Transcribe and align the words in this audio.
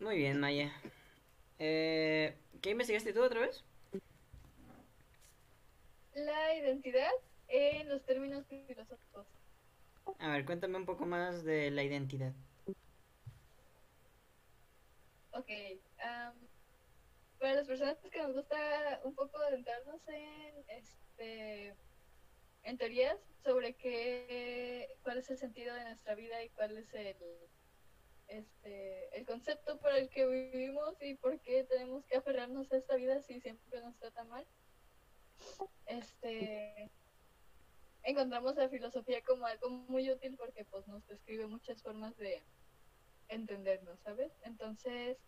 Muy 0.00 0.16
bien, 0.16 0.38
Maya. 0.38 0.72
Eh, 1.58 2.36
¿Qué 2.62 2.70
investigaste 2.70 3.12
tú 3.12 3.22
otra 3.22 3.40
vez? 3.40 3.64
La 6.14 6.54
identidad 6.56 7.10
en 7.48 7.88
los 7.88 8.04
términos 8.04 8.46
filosóficos. 8.46 9.26
A 10.18 10.30
ver, 10.30 10.44
cuéntame 10.44 10.76
un 10.76 10.86
poco 10.86 11.04
más 11.04 11.44
de 11.44 11.70
la 11.70 11.82
identidad. 11.82 12.32
Ok. 15.32 15.50
am, 15.98 16.34
para 17.38 17.54
las 17.54 17.66
personas 17.66 17.96
que 17.98 18.22
nos 18.22 18.34
gusta 18.34 19.00
un 19.04 19.14
poco 19.14 19.38
adentrarnos 19.38 20.00
en 20.08 20.64
este 20.68 21.74
en 22.64 22.76
teorías 22.76 23.16
sobre 23.44 23.74
qué 23.74 24.88
cuál 25.02 25.18
es 25.18 25.30
el 25.30 25.38
sentido 25.38 25.74
de 25.74 25.84
nuestra 25.84 26.14
vida 26.14 26.42
y 26.42 26.50
cuál 26.50 26.76
es 26.76 26.92
el 26.94 27.16
este 28.28 29.16
el 29.16 29.26
concepto 29.26 29.78
por 29.78 29.92
el 29.92 30.08
que 30.08 30.26
vivimos 30.26 31.00
y 31.00 31.14
por 31.14 31.40
qué 31.40 31.64
tenemos 31.64 32.04
que 32.06 32.16
aferrarnos 32.16 32.70
a 32.72 32.76
esta 32.76 32.96
vida 32.96 33.20
si 33.22 33.40
siempre 33.40 33.80
nos 33.80 33.96
trata 33.96 34.24
mal. 34.24 34.46
Este 35.86 36.90
encontramos 38.02 38.56
la 38.56 38.68
filosofía 38.68 39.22
como 39.22 39.46
algo 39.46 39.68
muy 39.68 40.10
útil 40.10 40.36
porque 40.36 40.64
pues 40.64 40.86
nos 40.86 41.06
describe 41.06 41.46
muchas 41.46 41.82
formas 41.82 42.16
de 42.16 42.42
entendernos, 43.28 44.00
¿sabes? 44.00 44.32
Entonces, 44.42 45.18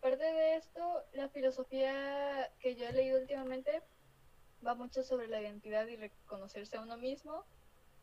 parte 0.00 0.24
de 0.24 0.56
esto, 0.56 1.04
la 1.12 1.28
filosofía 1.28 2.52
que 2.60 2.76
yo 2.76 2.86
he 2.86 2.92
leído 2.92 3.18
últimamente 3.18 3.82
va 4.66 4.74
mucho 4.74 5.02
sobre 5.02 5.28
la 5.28 5.40
identidad 5.40 5.86
y 5.86 5.96
reconocerse 5.96 6.76
a 6.76 6.82
uno 6.82 6.96
mismo, 6.96 7.44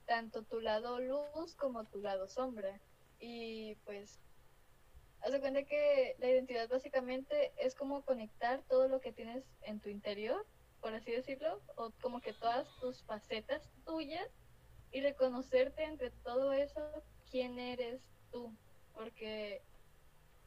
tanto 0.06 0.44
tu 0.44 0.60
lado 0.60 1.00
luz 1.00 1.56
como 1.56 1.86
tu 1.86 2.00
lado 2.02 2.28
sombra. 2.28 2.82
Y 3.26 3.76
pues, 3.86 4.20
haz 5.22 5.40
cuenta 5.40 5.64
que 5.64 6.18
la 6.20 6.30
identidad 6.30 6.68
básicamente 6.68 7.54
es 7.58 7.74
como 7.74 8.04
conectar 8.04 8.62
todo 8.64 8.90
lo 8.90 9.00
que 9.00 9.14
tienes 9.14 9.46
en 9.62 9.80
tu 9.80 9.88
interior, 9.88 10.46
por 10.82 10.94
así 10.94 11.14
decirlo, 11.14 11.62
o 11.78 11.92
como 12.02 12.20
que 12.20 12.34
todas 12.34 12.68
tus 12.82 13.02
facetas 13.04 13.72
tuyas 13.86 14.28
y 14.92 15.00
reconocerte 15.00 15.86
entre 15.86 16.12
todo 16.12 16.52
eso 16.52 16.82
quién 17.32 17.60
eres 17.60 18.02
tú. 18.30 18.54
Porque 18.94 19.62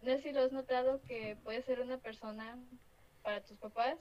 no 0.02 0.10
sé 0.10 0.18
si 0.18 0.32
lo 0.32 0.42
has 0.42 0.52
notado 0.52 1.00
que 1.00 1.34
puedes 1.44 1.64
ser 1.64 1.80
una 1.80 1.96
persona 1.96 2.58
para 3.22 3.42
tus 3.42 3.56
papás 3.56 3.96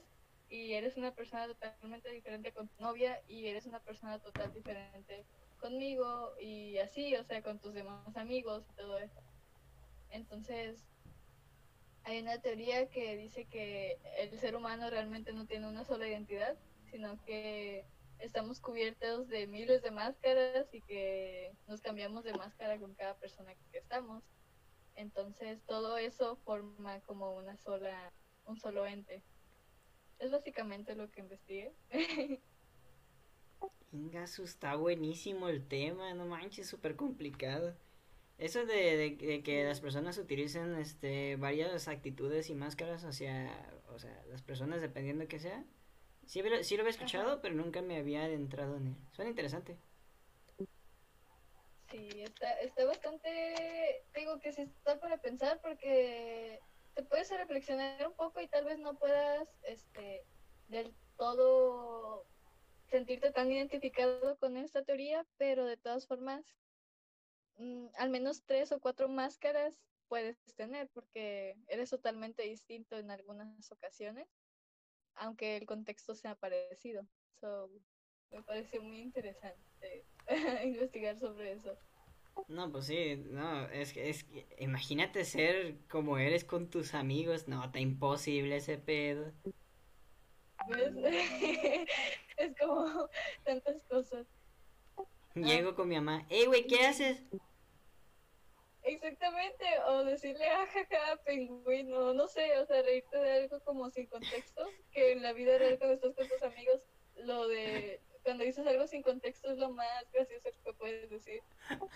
y 0.50 0.74
eres 0.74 0.98
una 0.98 1.14
persona 1.14 1.46
totalmente 1.46 2.10
diferente 2.10 2.52
con 2.52 2.68
tu 2.68 2.82
novia 2.82 3.22
y 3.26 3.46
eres 3.46 3.64
una 3.64 3.80
persona 3.80 4.18
total 4.18 4.52
diferente 4.52 5.24
conmigo 5.66 6.32
y 6.40 6.78
así, 6.78 7.16
o 7.16 7.24
sea, 7.24 7.42
con 7.42 7.58
tus 7.58 7.74
demás 7.74 8.16
amigos 8.16 8.64
y 8.70 8.76
todo 8.76 8.98
eso. 8.98 9.20
Entonces, 10.10 10.84
hay 12.04 12.20
una 12.20 12.40
teoría 12.40 12.88
que 12.88 13.16
dice 13.16 13.46
que 13.46 13.98
el 14.18 14.38
ser 14.38 14.54
humano 14.54 14.88
realmente 14.90 15.32
no 15.32 15.44
tiene 15.46 15.66
una 15.68 15.84
sola 15.84 16.06
identidad, 16.06 16.56
sino 16.88 17.20
que 17.24 17.84
estamos 18.20 18.60
cubiertos 18.60 19.28
de 19.28 19.48
miles 19.48 19.82
de 19.82 19.90
máscaras 19.90 20.72
y 20.72 20.80
que 20.82 21.52
nos 21.66 21.80
cambiamos 21.80 22.22
de 22.22 22.34
máscara 22.34 22.78
con 22.78 22.94
cada 22.94 23.16
persona 23.16 23.52
que 23.72 23.78
estamos. 23.78 24.22
Entonces 24.94 25.60
todo 25.66 25.98
eso 25.98 26.36
forma 26.44 27.00
como 27.00 27.34
una 27.34 27.56
sola, 27.56 28.12
un 28.44 28.56
solo 28.56 28.86
ente. 28.86 29.24
Es 30.20 30.30
básicamente 30.30 30.94
lo 30.94 31.10
que 31.10 31.20
investigué. 31.20 31.74
Ingasu, 33.92 34.44
está 34.44 34.76
buenísimo 34.76 35.48
el 35.48 35.66
tema, 35.66 36.12
no 36.14 36.26
manches, 36.26 36.66
súper 36.68 36.96
complicado. 36.96 37.74
Eso 38.38 38.66
de, 38.66 38.96
de- 38.96 39.16
de 39.26 39.42
que 39.42 39.64
las 39.64 39.80
personas 39.80 40.18
utilicen 40.18 40.74
este 40.76 41.36
varias 41.36 41.88
actitudes 41.88 42.50
y 42.50 42.54
máscaras 42.54 43.04
hacia, 43.04 43.50
o 43.88 43.98
sea, 43.98 44.22
las 44.30 44.42
personas 44.42 44.82
dependiendo 44.82 45.22
de 45.22 45.28
que 45.28 45.38
sea. 45.38 45.64
Sí, 46.26 46.42
lo- 46.42 46.62
sí 46.64 46.76
lo 46.76 46.82
había 46.82 46.90
escuchado, 46.90 47.32
Ajá. 47.32 47.40
pero 47.42 47.54
nunca 47.54 47.82
me 47.82 47.96
había 47.98 48.24
adentrado 48.24 48.76
en 48.76 48.88
él. 48.88 48.96
Suena 49.12 49.30
interesante. 49.30 49.76
Sí, 51.90 52.08
está, 52.22 52.52
está 52.60 52.84
bastante, 52.84 54.04
digo 54.14 54.40
que 54.40 54.52
sí 54.52 54.62
está 54.62 54.98
para 54.98 55.18
pensar 55.18 55.60
porque 55.62 56.58
te 56.94 57.02
puedes 57.04 57.30
reflexionar 57.30 58.06
un 58.08 58.14
poco 58.14 58.40
y 58.40 58.48
tal 58.48 58.64
vez 58.64 58.78
no 58.80 58.94
puedas, 58.98 59.48
este, 59.62 60.24
del 60.68 60.92
todo 61.16 62.26
sentirte 62.88 63.30
tan 63.32 63.50
identificado 63.50 64.36
con 64.38 64.56
esta 64.56 64.82
teoría, 64.82 65.26
pero 65.36 65.64
de 65.64 65.76
todas 65.76 66.06
formas, 66.06 66.56
mm, 67.56 67.86
al 67.98 68.10
menos 68.10 68.42
tres 68.44 68.72
o 68.72 68.80
cuatro 68.80 69.08
máscaras 69.08 69.78
puedes 70.08 70.38
tener 70.54 70.88
porque 70.90 71.56
eres 71.68 71.90
totalmente 71.90 72.42
distinto 72.44 72.96
en 72.96 73.10
algunas 73.10 73.70
ocasiones, 73.72 74.28
aunque 75.14 75.56
el 75.56 75.66
contexto 75.66 76.14
sea 76.14 76.34
parecido. 76.36 77.06
So, 77.40 77.70
me 78.30 78.42
parece 78.42 78.80
muy 78.80 79.00
interesante 79.00 80.04
investigar 80.64 81.18
sobre 81.18 81.52
eso. 81.52 81.76
No, 82.48 82.70
pues 82.70 82.86
sí, 82.86 83.16
no, 83.30 83.66
es 83.70 83.92
que, 83.92 84.10
es 84.10 84.26
imagínate 84.58 85.24
ser 85.24 85.78
como 85.88 86.18
eres 86.18 86.44
con 86.44 86.68
tus 86.68 86.94
amigos, 86.94 87.48
no, 87.48 87.64
está 87.64 87.80
imposible 87.80 88.56
ese 88.56 88.78
pedo. 88.78 89.32
¿Ves? 90.68 90.92
es 92.36 92.54
como 92.58 93.08
tantas 93.44 93.82
cosas. 93.84 94.26
Llego 95.34 95.74
con 95.74 95.88
mi 95.88 95.96
mamá, 95.96 96.24
hey, 96.30 96.46
güey, 96.46 96.66
¿qué 96.66 96.86
haces? 96.86 97.22
Exactamente, 98.82 99.64
o 99.88 100.04
decirle 100.04 100.48
ajaja, 100.48 101.20
pingüino, 101.26 102.14
no 102.14 102.26
sé, 102.28 102.56
o 102.58 102.66
sea, 102.66 102.82
reírte 102.82 103.18
de 103.18 103.32
algo 103.32 103.60
como 103.60 103.90
sin 103.90 104.06
contexto, 104.06 104.64
que 104.92 105.12
en 105.12 105.22
la 105.22 105.32
vida 105.32 105.58
real 105.58 105.78
cuando 105.78 105.96
estás 105.96 106.14
con 106.14 106.28
tus 106.28 106.42
amigos, 106.42 106.80
lo 107.16 107.48
de 107.48 108.00
cuando 108.22 108.44
dices 108.44 108.66
algo 108.66 108.86
sin 108.86 109.02
contexto 109.02 109.50
es 109.50 109.58
lo 109.58 109.70
más 109.70 110.10
gracioso 110.12 110.50
que 110.64 110.72
puedes 110.74 111.10
decir. 111.10 111.42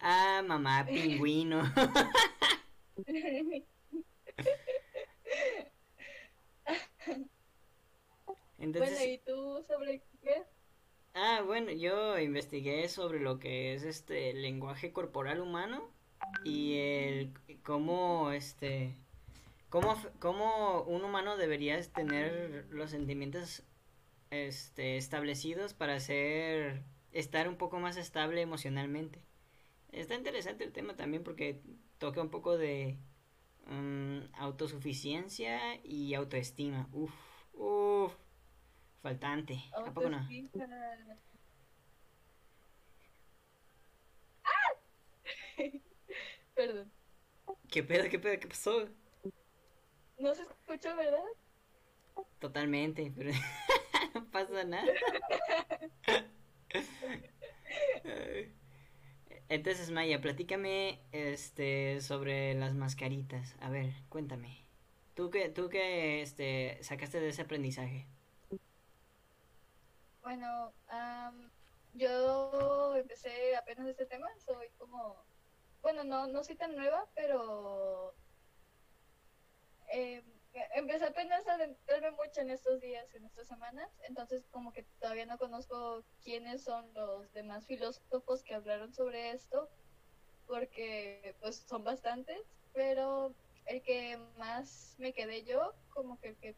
Ah, 0.00 0.44
mamá, 0.46 0.86
pingüino. 0.86 1.60
Entonces, 8.58 8.98
bueno, 8.98 9.12
¿y 9.12 9.18
tú 9.18 9.62
sobre 9.66 10.02
qué? 10.22 10.44
ah, 11.14 11.42
bueno, 11.44 11.72
yo 11.72 12.18
investigué 12.18 12.88
sobre 12.88 13.20
lo 13.20 13.38
que 13.38 13.74
es 13.74 13.82
este 13.84 14.32
lenguaje 14.34 14.92
corporal 14.92 15.40
humano 15.40 15.90
y 16.44 16.78
el 16.78 17.32
cómo 17.62 18.30
este 18.32 18.94
cómo, 19.68 19.96
cómo 20.20 20.82
un 20.82 21.04
humano 21.04 21.36
debería 21.36 21.80
tener 21.92 22.66
los 22.70 22.90
sentimientos 22.90 23.62
este 24.30 24.96
establecidos 24.96 25.74
para 25.74 26.00
ser 26.00 26.82
estar 27.12 27.48
un 27.48 27.56
poco 27.56 27.78
más 27.80 27.96
estable 27.96 28.40
emocionalmente. 28.42 29.22
Está 29.92 30.14
interesante 30.14 30.64
el 30.64 30.72
tema 30.72 30.96
también 30.96 31.22
porque 31.24 31.62
toca 31.98 32.20
un 32.22 32.30
poco 32.30 32.58
de 32.58 32.98
mm, 33.66 34.34
autosuficiencia 34.34 35.76
y 35.84 36.14
autoestima. 36.14 36.88
Uf, 36.92 37.12
uf, 37.54 38.12
faltante. 39.02 39.62
¿A 39.72 39.84
poco 39.92 40.08
no? 40.10 40.18
Autoestima. 40.18 40.66
Perdón, 46.54 46.92
¿Qué 47.70 47.82
pedo, 47.82 48.08
qué 48.08 48.18
pedo, 48.18 48.40
qué 48.40 48.48
pasó? 48.48 48.88
no 50.18 50.34
se 50.34 50.42
escuchó, 50.42 50.96
¿verdad? 50.96 51.22
Totalmente, 52.38 53.12
pero 53.16 53.30
no 54.14 54.24
pasa 54.30 54.64
nada. 54.64 54.86
Entonces, 59.48 59.90
Maya, 59.90 60.20
platícame 60.20 61.00
este 61.12 62.00
sobre 62.00 62.54
las 62.54 62.74
mascaritas. 62.74 63.54
A 63.60 63.70
ver, 63.70 63.92
cuéntame. 64.08 64.64
¿Tú 65.14 65.30
qué, 65.30 65.48
tú 65.48 65.68
qué 65.68 66.22
este, 66.22 66.78
sacaste 66.82 67.20
de 67.20 67.28
ese 67.28 67.42
aprendizaje? 67.42 68.06
Bueno, 70.28 70.74
am, 70.88 71.50
yo 71.94 72.94
empecé 72.94 73.56
apenas 73.56 73.88
este 73.88 74.04
tema, 74.04 74.28
soy 74.36 74.68
como, 74.76 75.16
bueno, 75.80 76.04
no, 76.04 76.26
no 76.26 76.44
soy 76.44 76.54
tan 76.54 76.76
nueva, 76.76 77.08
pero 77.14 78.14
eh, 79.90 80.22
empecé 80.74 81.06
apenas 81.06 81.48
a 81.48 81.54
adentrarme 81.54 82.10
mucho 82.10 82.42
en 82.42 82.50
estos 82.50 82.78
días, 82.78 83.14
en 83.14 83.24
estas 83.24 83.48
semanas, 83.48 83.88
entonces 84.02 84.44
como 84.50 84.70
que 84.70 84.82
todavía 85.00 85.24
no 85.24 85.38
conozco 85.38 86.04
quiénes 86.22 86.62
son 86.62 86.92
los 86.92 87.32
demás 87.32 87.64
filósofos 87.64 88.42
que 88.42 88.54
hablaron 88.54 88.92
sobre 88.92 89.30
esto, 89.30 89.70
porque 90.46 91.36
pues 91.40 91.64
son 91.66 91.84
bastantes, 91.84 92.42
pero 92.74 93.34
el 93.64 93.80
que 93.80 94.18
más 94.36 94.94
me 94.98 95.14
quedé 95.14 95.42
yo, 95.44 95.72
como 95.88 96.20
que 96.20 96.28
el 96.28 96.36
que 96.36 96.54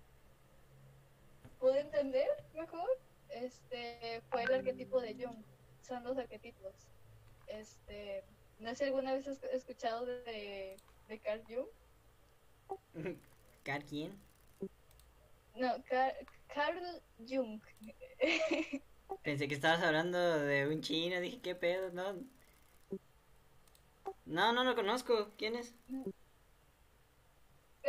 pude 1.61 1.79
entender 1.79 2.27
mejor, 2.53 2.89
este 3.33 4.23
fue 4.31 4.43
el 4.45 4.55
arquetipo 4.55 5.01
de 5.01 5.15
Jung, 5.15 5.43
son 5.83 6.05
los 6.05 6.17
arquetipos. 6.19 6.75
Este, 7.47 8.23
no 8.59 8.69
sé 8.71 8.77
si 8.77 8.85
alguna 8.85 9.15
vez 9.15 9.27
has 9.29 9.43
escuchado 9.45 10.07
de, 10.07 10.77
de 11.09 11.19
Carl 11.21 11.43
Jung. 11.49 11.67
¿Car 13.65 13.85
quién? 13.85 14.13
No, 15.57 15.83
Car- 15.85 16.17
Carl 16.55 17.03
Jung. 17.29 17.61
Pensé 19.23 19.49
que 19.49 19.55
estabas 19.55 19.83
hablando 19.83 20.19
de 20.19 20.69
un 20.69 20.81
chino, 20.81 21.21
dije, 21.21 21.41
¿qué 21.41 21.55
pedo? 21.55 21.91
No. 21.91 22.15
No, 24.25 24.53
no 24.53 24.65
lo 24.65 24.75
conozco. 24.75 25.31
¿Quién 25.37 25.57
es? 25.57 25.75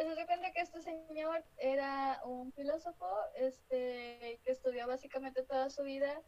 Pues 0.03 0.18
se 0.18 0.25
cuenta 0.25 0.51
que 0.51 0.62
este 0.62 0.81
señor 0.81 1.44
era 1.57 2.21
un 2.25 2.51
filósofo 2.53 3.07
este, 3.36 4.39
que 4.44 4.51
estudió 4.51 4.88
básicamente 4.88 5.44
toda 5.44 5.69
su 5.69 5.83
vida 5.83 6.24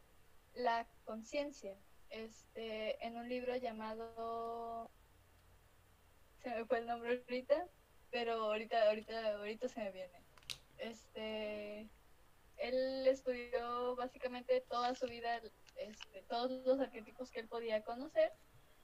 la 0.54 0.88
conciencia 1.06 1.76
este, 2.12 3.04
en 3.04 3.18
un 3.18 3.28
libro 3.28 3.56
llamado... 3.56 4.92
Se 6.44 6.52
me 6.52 6.66
fue 6.66 6.80
el 6.80 6.86
nombre 6.86 7.24
ahorita, 7.28 7.68
pero 8.12 8.34
ahorita, 8.44 8.90
ahorita, 8.90 9.38
ahorita 9.38 9.68
se 9.68 9.80
me 9.80 9.92
viene. 9.92 10.22
Este, 10.78 11.90
él 12.58 13.08
estudió 13.08 13.96
básicamente 13.96 14.62
toda 14.62 14.94
su 14.94 15.08
vida 15.08 15.42
este, 15.78 16.22
todos 16.30 16.52
los 16.68 16.80
arquetipos 16.80 17.32
que 17.32 17.40
él 17.40 17.48
podía 17.48 17.84
conocer 17.84 18.34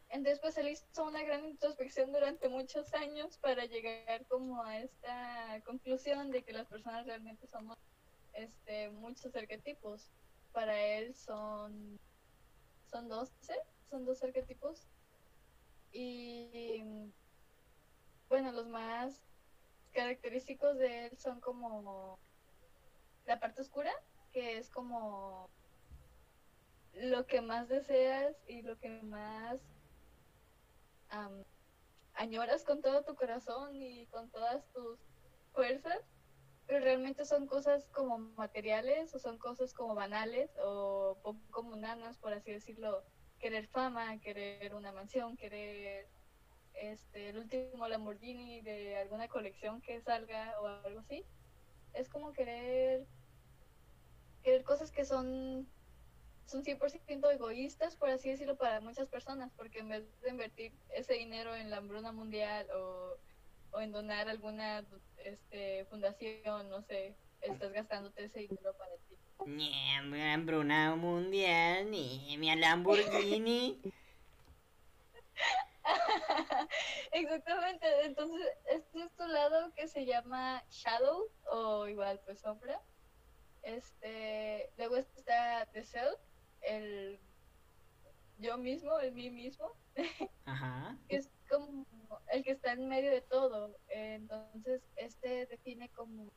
entonces, 0.09 0.39
pues 0.39 0.57
él 0.57 0.69
hizo 0.69 1.03
una 1.03 1.23
gran 1.23 1.45
introspección 1.45 2.11
durante 2.11 2.49
muchos 2.49 2.93
años 2.95 3.37
para 3.37 3.65
llegar 3.65 4.25
como 4.25 4.63
a 4.63 4.79
esta 4.79 5.61
conclusión 5.65 6.31
de 6.31 6.43
que 6.43 6.51
las 6.51 6.67
personas 6.67 7.05
realmente 7.05 7.45
somos 7.47 7.77
este, 8.33 8.89
muchos 8.89 9.35
arquetipos. 9.35 10.09
Para 10.51 10.79
él 10.81 11.13
son, 11.13 11.99
son 12.89 13.07
12, 13.07 13.33
son 13.91 14.05
dos 14.05 14.23
arquetipos. 14.23 14.87
Y 15.91 16.83
bueno, 18.29 18.51
los 18.51 18.67
más 18.67 19.21
característicos 19.93 20.77
de 20.79 21.05
él 21.05 21.17
son 21.19 21.39
como 21.39 22.17
la 23.27 23.39
parte 23.39 23.61
oscura, 23.61 23.91
que 24.31 24.57
es 24.57 24.71
como 24.71 25.51
lo 26.93 27.27
que 27.27 27.41
más 27.41 27.69
deseas 27.69 28.35
y 28.47 28.63
lo 28.63 28.77
que 28.79 28.89
más 29.03 29.61
añoras 32.13 32.63
con 32.63 32.81
todo 32.81 33.03
tu 33.03 33.15
corazón 33.15 33.75
y 33.75 34.05
con 34.07 34.29
todas 34.29 34.67
tus 34.73 34.99
fuerzas, 35.53 35.99
pero 36.67 36.83
realmente 36.83 37.25
son 37.25 37.47
cosas 37.47 37.87
como 37.87 38.17
materiales 38.17 39.13
o 39.15 39.19
son 39.19 39.37
cosas 39.37 39.73
como 39.73 39.95
banales 39.95 40.51
o 40.63 41.17
poco 41.23 41.63
mundanas, 41.63 42.17
por 42.17 42.33
así 42.33 42.51
decirlo, 42.51 43.03
querer 43.39 43.67
fama, 43.67 44.19
querer 44.19 44.75
una 44.75 44.91
mansión, 44.91 45.37
querer 45.37 46.07
este 46.73 47.29
el 47.29 47.37
último 47.37 47.87
Lamborghini 47.87 48.61
de 48.61 48.97
alguna 48.97 49.27
colección 49.27 49.81
que 49.81 50.01
salga 50.01 50.59
o 50.61 50.67
algo 50.67 50.99
así. 50.99 51.25
Es 51.93 52.09
como 52.09 52.33
querer 52.33 53.07
querer 54.43 54.63
cosas 54.63 54.91
que 54.91 55.05
son 55.05 55.67
son 56.49 56.63
100% 56.63 57.31
egoístas, 57.31 57.95
por 57.95 58.09
así 58.09 58.29
decirlo, 58.29 58.57
para 58.57 58.81
muchas 58.81 59.07
personas, 59.07 59.51
porque 59.55 59.79
en 59.79 59.89
vez 59.89 60.21
de 60.21 60.29
invertir 60.29 60.73
ese 60.89 61.13
dinero 61.13 61.55
en 61.55 61.69
la 61.69 61.77
hambruna 61.77 62.11
mundial 62.11 62.67
o, 62.71 63.15
o 63.71 63.79
en 63.79 63.91
donar 63.91 64.27
alguna 64.29 64.83
este, 65.17 65.85
fundación, 65.85 66.69
no 66.69 66.81
sé, 66.81 67.15
estás 67.41 67.71
gastándote 67.71 68.25
ese 68.25 68.39
dinero 68.39 68.73
para 68.77 68.95
ti. 69.07 69.15
Ni 69.45 69.71
hambruna 70.33 70.95
mundial, 70.95 71.89
ni 71.89 72.35
mi 72.37 72.53
Lamborghini. 72.55 73.79
Exactamente, 77.11 78.05
entonces 78.05 78.47
este 78.65 79.03
es 79.03 79.15
tu 79.15 79.25
lado 79.27 79.73
que 79.73 79.87
se 79.87 80.05
llama 80.05 80.63
Shadow 80.69 81.29
o 81.51 81.87
igual 81.87 82.19
pues 82.25 82.39
sombra. 82.39 82.81
Este, 83.61 84.71
luego 84.77 84.97
está 84.97 85.67
The 85.73 85.83
Self, 85.83 86.19
el 86.61 87.19
yo 88.39 88.57
mismo, 88.57 88.97
el 88.99 89.11
mí 89.11 89.29
mismo, 89.29 89.71
Ajá. 90.45 90.97
que 91.07 91.17
es 91.17 91.29
como 91.49 91.85
el 92.31 92.43
que 92.43 92.51
está 92.51 92.71
en 92.71 92.87
medio 92.87 93.11
de 93.11 93.21
todo. 93.21 93.75
Entonces, 93.89 94.81
este 94.95 95.45
define 95.45 95.89
como 95.89 96.31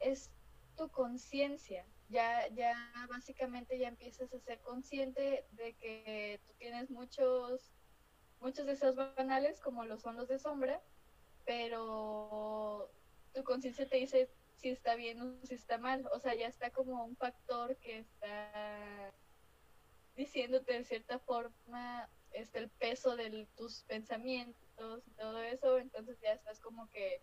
es 0.00 0.30
tu 0.76 0.88
conciencia. 0.90 1.86
Ya, 2.08 2.48
ya 2.48 2.74
básicamente 3.10 3.78
ya 3.78 3.88
empiezas 3.88 4.32
a 4.32 4.38
ser 4.38 4.60
consciente 4.60 5.46
de 5.50 5.74
que 5.74 6.40
tú 6.46 6.52
tienes 6.58 6.90
muchos, 6.90 7.72
muchos 8.40 8.66
deseos 8.66 8.94
banales, 8.94 9.60
como 9.60 9.84
lo 9.84 9.98
son 9.98 10.16
los 10.16 10.28
de 10.28 10.38
sombra, 10.38 10.80
pero 11.44 12.92
tu 13.34 13.42
conciencia 13.42 13.88
te 13.88 13.96
dice 13.96 14.30
si 14.56 14.70
está 14.70 14.94
bien 14.94 15.20
o 15.20 15.46
si 15.46 15.54
está 15.54 15.78
mal. 15.78 16.06
O 16.12 16.20
sea, 16.20 16.34
ya 16.34 16.48
está 16.48 16.70
como 16.70 17.04
un 17.04 17.16
factor 17.16 17.76
que 17.76 17.98
está 17.98 19.12
diciéndote 20.16 20.72
de 20.72 20.84
cierta 20.84 21.18
forma 21.18 22.08
este, 22.32 22.58
el 22.58 22.70
peso 22.70 23.16
de 23.16 23.46
tus 23.56 23.82
pensamientos 23.84 25.06
y 25.06 25.10
todo 25.12 25.42
eso. 25.42 25.78
Entonces 25.78 26.18
ya 26.20 26.32
estás 26.32 26.60
como 26.60 26.88
que, 26.90 27.22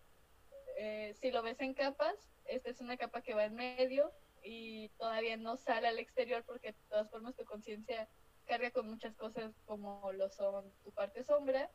eh, 0.77 1.13
si 1.19 1.31
lo 1.31 1.41
ves 1.43 1.59
en 1.59 1.73
capas, 1.73 2.15
esta 2.45 2.69
es 2.69 2.81
una 2.81 2.97
capa 2.97 3.21
que 3.21 3.33
va 3.33 3.45
en 3.45 3.55
medio 3.55 4.11
y 4.43 4.89
todavía 4.97 5.37
no 5.37 5.57
sale 5.57 5.87
al 5.87 5.99
exterior 5.99 6.43
porque 6.45 6.73
de 6.73 6.77
todas 6.89 7.09
formas 7.09 7.35
tu 7.35 7.45
conciencia 7.45 8.09
carga 8.45 8.71
con 8.71 8.89
muchas 8.89 9.15
cosas 9.15 9.53
como 9.65 10.11
lo 10.11 10.29
son 10.29 10.69
tu 10.83 10.91
parte 10.91 11.23
sombra 11.23 11.69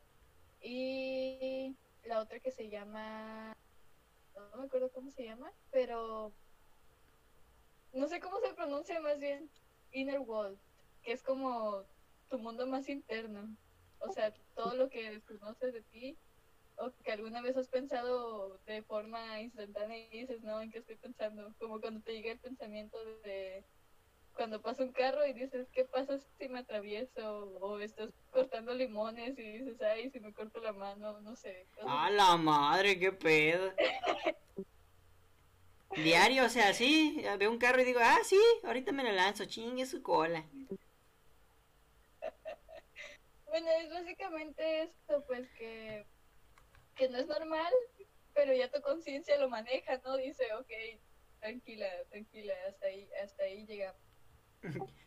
y 0.61 1.75
la 2.03 2.19
otra 2.19 2.39
que 2.39 2.51
se 2.51 2.69
llama 2.69 3.57
no 4.51 4.57
me 4.57 4.65
acuerdo 4.65 4.91
cómo 4.91 5.11
se 5.11 5.25
llama, 5.25 5.51
pero 5.71 6.33
no 7.93 8.07
sé 8.07 8.19
cómo 8.19 8.39
se 8.39 8.53
pronuncia 8.53 8.99
más 9.01 9.19
bien, 9.19 9.49
Inner 9.91 10.19
World, 10.19 10.59
que 11.01 11.11
es 11.11 11.23
como 11.23 11.85
tu 12.29 12.37
mundo 12.39 12.67
más 12.67 12.89
interno, 12.89 13.55
o 13.99 14.11
sea, 14.11 14.33
todo 14.55 14.75
lo 14.75 14.89
que 14.89 15.11
desconoces 15.11 15.73
de 15.73 15.81
ti 15.83 16.17
o 16.77 16.91
que 17.03 17.11
alguna 17.11 17.41
vez 17.41 17.57
has 17.57 17.67
pensado 17.67 18.59
de 18.65 18.81
forma 18.83 19.41
instantánea 19.41 19.97
y 19.97 20.21
dices, 20.21 20.41
no, 20.41 20.61
¿en 20.61 20.71
qué 20.71 20.79
estoy 20.79 20.95
pensando? 20.95 21.53
Como 21.59 21.81
cuando 21.81 22.01
te 22.01 22.13
llega 22.13 22.31
el 22.31 22.39
pensamiento 22.39 22.97
de 23.23 23.65
cuando 24.39 24.61
pasa 24.61 24.83
un 24.83 24.93
carro 24.93 25.27
y 25.27 25.33
dices, 25.33 25.67
¿qué 25.73 25.83
pasa 25.83 26.17
si 26.17 26.47
me 26.47 26.59
atravieso? 26.59 27.57
O 27.59 27.77
estás 27.81 28.09
cortando 28.31 28.73
limones 28.73 29.37
y 29.37 29.41
dices, 29.41 29.81
ay, 29.81 30.09
si 30.11 30.21
me 30.21 30.31
corto 30.31 30.61
la 30.61 30.71
mano, 30.71 31.19
no 31.19 31.35
sé. 31.35 31.67
cosas 31.75 31.89
A 31.89 32.09
la 32.09 32.37
madre, 32.37 32.97
qué 32.97 33.11
pedo. 33.11 33.73
Diario, 35.97 36.45
o 36.45 36.49
sea, 36.49 36.73
sí, 36.73 37.21
veo 37.37 37.51
un 37.51 37.57
carro 37.57 37.81
y 37.81 37.83
digo, 37.83 37.99
ah, 38.01 38.19
sí, 38.23 38.39
ahorita 38.63 38.93
me 38.93 39.03
lo 39.03 39.11
lanzo, 39.11 39.43
chingue 39.43 39.85
su 39.85 40.01
cola. 40.01 40.45
Bueno, 43.43 43.67
es 43.81 43.89
básicamente 43.89 44.83
esto, 44.83 45.25
pues 45.27 45.49
que, 45.57 46.05
que 46.95 47.09
no 47.09 47.17
es 47.17 47.27
normal, 47.27 47.73
pero 48.33 48.53
ya 48.53 48.71
tu 48.71 48.79
conciencia 48.81 49.37
lo 49.37 49.49
maneja, 49.49 49.97
¿no? 50.05 50.15
Dice, 50.15 50.45
ok, 50.53 50.71
tranquila, 51.41 51.89
tranquila, 52.09 52.53
hasta 52.69 52.87
ahí, 52.87 53.09
hasta 53.21 53.43
ahí 53.43 53.65
llegamos. 53.65 54.08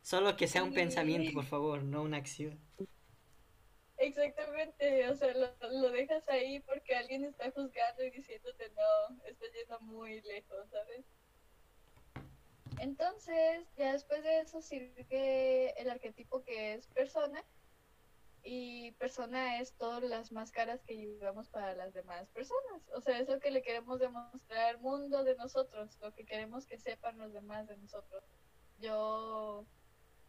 Solo 0.03 0.37
que 0.37 0.49
sea 0.49 0.63
un 0.63 0.71
Sí. 0.71 0.77
pensamiento, 0.77 1.33
por 1.33 1.45
favor, 1.45 1.83
no 1.83 2.03
una 2.03 2.17
acción. 2.17 2.59
Exactamente, 3.99 5.09
o 5.09 5.15
sea, 5.15 5.33
lo, 5.35 5.49
lo 5.71 5.91
dejas 5.91 6.29
ahí 6.29 6.59
porque 6.61 6.95
alguien 6.97 7.25
está 7.25 7.51
juzgando 7.53 8.03
y 8.05 8.11
diciéndote, 8.11 8.71
no, 8.71 9.25
está 9.27 9.45
yendo 9.55 9.79
muy 9.81 10.21
lejos, 10.23 10.69
¿sabes? 10.71 11.05
Entonces, 12.81 13.65
ya 13.77 13.93
después 13.93 14.25
de 14.25 14.41
eso 14.41 14.61
sigue 14.61 15.81
el 15.81 15.89
arquetipo 15.91 16.43
que 16.43 16.75
es 16.75 16.89
persona, 16.89 17.45
y 18.45 18.91
persona 18.93 19.61
es 19.61 19.73
todas 19.75 20.03
las 20.03 20.33
máscaras 20.33 20.83
que 20.83 20.97
llevamos 20.97 21.49
para 21.49 21.75
las 21.75 21.95
demás 21.95 22.29
personas. 22.31 22.83
O 22.93 23.01
sea, 23.01 23.21
es 23.21 23.29
lo 23.29 23.39
que 23.39 23.53
le 23.53 23.63
queremos 23.63 24.01
demostrar 24.01 24.75
al 24.75 24.81
mundo 24.81 25.23
de 25.23 25.37
nosotros, 25.37 25.97
lo 26.01 26.13
que 26.13 26.25
queremos 26.25 26.67
que 26.67 26.77
sepan 26.79 27.19
los 27.19 27.33
demás 27.33 27.69
de 27.69 27.77
nosotros. 27.77 28.25
Yo, 28.83 29.65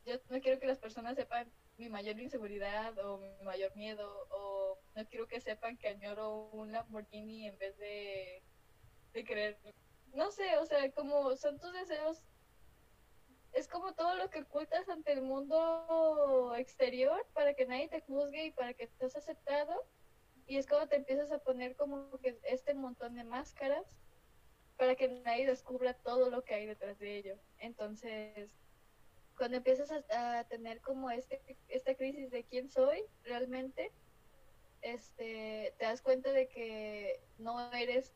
yo 0.06 0.16
no 0.30 0.40
quiero 0.40 0.60
que 0.60 0.68
las 0.68 0.80
personas 0.80 1.16
sepan 1.16 1.52
mi 1.78 1.90
mayor 1.90 2.20
inseguridad 2.20 2.98
o 3.00 3.18
mi 3.18 3.30
mayor 3.44 3.76
miedo, 3.76 4.28
o 4.30 4.80
no 4.96 5.06
quiero 5.08 5.28
que 5.28 5.42
sepan 5.42 5.76
que 5.78 5.90
añoro 5.90 6.50
un 6.52 6.72
Lamborghini 6.72 7.48
en 7.48 7.58
vez 7.58 7.76
de, 7.78 8.44
de 9.14 9.24
querer, 9.24 9.58
no 10.14 10.32
sé, 10.32 10.58
o 10.58 10.66
sea, 10.66 10.92
como 10.92 11.36
son 11.36 11.60
tus 11.60 11.74
deseos 11.74 12.24
es 13.54 13.68
como 13.68 13.94
todo 13.94 14.16
lo 14.16 14.30
que 14.30 14.42
ocultas 14.42 14.90
ante 14.90 15.14
el 15.14 15.22
mundo 15.22 16.54
exterior 16.58 17.26
para 17.34 17.54
que 17.54 17.66
nadie 17.66 17.88
te 17.88 18.02
juzgue 18.02 18.48
y 18.48 18.52
para 18.52 18.74
que 18.74 18.84
estés 18.84 19.16
aceptado. 19.16 19.74
Y 20.48 20.58
es 20.58 20.68
como 20.68 20.88
te 20.88 20.98
empiezas 20.98 21.32
a 21.32 21.40
poner 21.40 21.76
como 21.76 22.18
que 22.20 22.40
este 22.44 22.74
montón 22.74 23.16
de 23.16 23.24
máscaras 23.24 23.86
para 24.78 24.96
que 24.96 25.08
nadie 25.08 25.46
descubra 25.46 25.94
todo 25.94 26.30
lo 26.30 26.44
que 26.44 26.56
hay 26.56 26.66
detrás 26.66 27.00
de 27.00 27.18
ello. 27.18 27.38
Entonces, 27.60 28.52
cuando 29.38 29.58
empiezas 29.58 29.92
a, 29.92 30.40
a 30.40 30.44
tener 30.48 30.82
como 30.82 31.10
este, 31.12 31.42
esta 31.68 31.96
crisis 31.96 32.32
de 32.32 32.44
quién 32.44 32.70
soy 32.70 33.04
realmente, 33.24 33.92
este, 34.82 35.74
te 35.78 35.86
das 35.86 36.02
cuenta 36.02 36.32
de 36.32 36.48
que 36.50 37.22
no 37.38 37.72
eres 37.74 38.14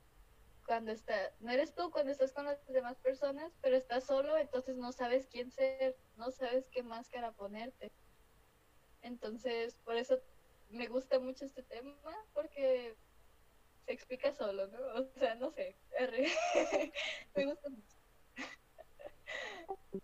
cuando 0.68 0.92
está, 0.92 1.16
no 1.40 1.50
eres 1.50 1.74
tú 1.74 1.90
cuando 1.92 2.12
estás 2.12 2.34
con 2.34 2.46
las 2.46 2.64
demás 2.68 2.98
personas, 2.98 3.54
pero 3.62 3.78
estás 3.78 4.04
solo, 4.04 4.38
entonces 4.38 4.76
no 4.76 4.92
sabes 4.92 5.26
quién 5.28 5.50
ser, 5.50 5.98
no 6.18 6.30
sabes 6.30 6.68
qué 6.70 6.84
máscara 6.84 7.32
ponerte. 7.32 7.92
Entonces, 9.02 9.80
por 9.86 9.96
eso 9.96 10.20
me 10.70 10.88
gusta 10.88 11.20
mucho 11.20 11.46
este 11.46 11.64
tema, 11.64 11.96
porque 12.34 12.98
se 13.88 13.94
explica 13.94 14.34
solo, 14.34 14.68
¿no? 14.68 14.80
O 15.00 15.06
sea, 15.18 15.36
no 15.36 15.50
sé, 15.52 15.78
me 17.36 17.46
gusta 17.46 17.70
mucho. 17.70 17.96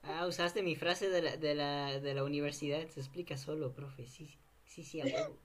Ah, 0.04 0.26
usaste 0.26 0.64
mi 0.64 0.76
frase 0.76 1.10
de 1.10 1.22
la, 1.22 1.36
de 1.36 1.54
la, 1.54 2.00
de 2.00 2.14
la 2.14 2.24
universidad, 2.24 2.88
se 2.88 3.02
explica 3.02 3.36
solo, 3.36 3.74
profe, 3.74 4.08
sí, 4.08 4.40
sí, 4.66 4.84
sí, 4.84 5.02
a 5.02 5.06
huevo. 5.06 5.38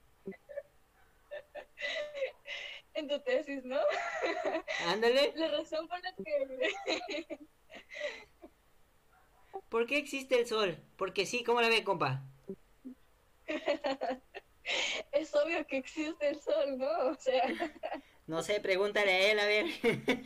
En 2.95 3.09
tu 3.09 3.21
tesis, 3.21 3.65
¿no? 3.65 3.79
Ándale. 4.87 5.33
La 5.37 5.49
razón 5.49 5.89
por 5.89 6.01
la 6.01 6.15
que... 6.15 7.39
¿Por 9.69 9.87
qué 9.87 9.99
existe 9.99 10.39
el 10.39 10.47
sol? 10.47 10.79
Porque 10.97 11.27
sí, 11.27 11.43
¿cómo 11.45 11.61
la 11.61 11.69
ve, 11.69 11.85
compa? 11.85 12.23
es 15.13 15.35
obvio 15.35 15.67
que 15.67 15.79
existe 15.79 16.29
el 16.29 16.41
sol, 16.41 16.79
¿no? 16.79 17.11
O 17.11 17.15
sea... 17.15 17.43
No 18.29 18.43
sé, 18.43 18.61
pregúntale 18.61 19.11
a 19.13 19.33
él, 19.33 19.39
a 19.41 19.47
ver. 19.47 19.67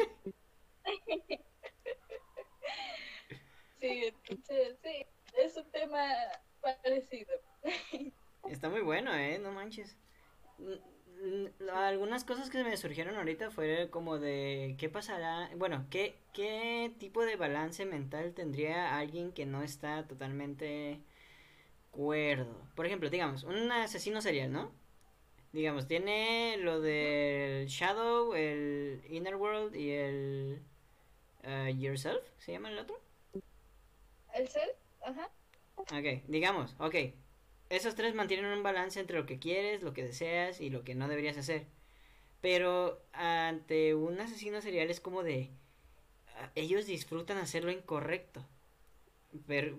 Sí, 3.80 4.04
entonces, 4.28 4.78
sí, 4.82 5.06
es 5.38 5.56
un 5.56 5.70
tema 5.70 6.00
parecido. 6.60 7.32
Está 8.48 8.68
muy 8.68 8.80
bueno, 8.82 9.12
¿eh? 9.14 9.38
No 9.40 9.50
manches. 9.52 9.96
Algunas 11.72 12.24
cosas 12.24 12.50
que 12.50 12.64
me 12.64 12.76
surgieron 12.76 13.16
ahorita 13.16 13.50
fue 13.50 13.88
como 13.90 14.18
de 14.18 14.74
qué 14.78 14.88
pasará, 14.88 15.50
bueno, 15.56 15.86
qué, 15.90 16.16
qué 16.32 16.92
tipo 16.98 17.24
de 17.24 17.36
balance 17.36 17.84
mental 17.86 18.34
tendría 18.34 18.98
alguien 18.98 19.32
que 19.32 19.46
no 19.46 19.62
está 19.62 20.06
totalmente 20.06 21.00
cuerdo. 21.92 22.56
Por 22.76 22.86
ejemplo, 22.86 23.10
digamos, 23.10 23.44
un 23.44 23.72
asesino 23.72 24.22
serial, 24.22 24.52
¿no? 24.52 24.72
Digamos, 25.52 25.86
tiene 25.86 26.56
lo 26.58 26.80
del 26.80 27.66
Shadow, 27.66 28.34
el 28.34 29.02
Inner 29.10 29.36
World 29.36 29.76
y 29.76 29.90
el 29.90 30.62
uh, 31.44 31.68
Yourself, 31.68 32.22
¿se 32.38 32.52
llama 32.52 32.70
el 32.70 32.78
otro? 32.78 32.98
El 34.34 34.48
Self, 34.48 34.72
ajá. 35.02 35.28
Ok, 35.76 36.24
digamos, 36.26 36.74
ok. 36.78 36.94
Esos 37.68 37.94
tres 37.94 38.14
mantienen 38.14 38.46
un 38.46 38.62
balance 38.62 38.98
entre 38.98 39.18
lo 39.18 39.26
que 39.26 39.38
quieres, 39.38 39.82
lo 39.82 39.92
que 39.92 40.04
deseas 40.04 40.60
y 40.60 40.70
lo 40.70 40.84
que 40.84 40.94
no 40.94 41.06
deberías 41.06 41.36
hacer. 41.36 41.66
Pero 42.40 43.02
ante 43.12 43.94
un 43.94 44.18
asesino 44.20 44.62
serial 44.62 44.90
es 44.90 45.00
como 45.00 45.22
de... 45.22 45.50
Ah, 46.38 46.50
ellos 46.54 46.86
disfrutan 46.86 47.36
hacer 47.36 47.64
lo 47.64 47.70
incorrecto 47.70 48.42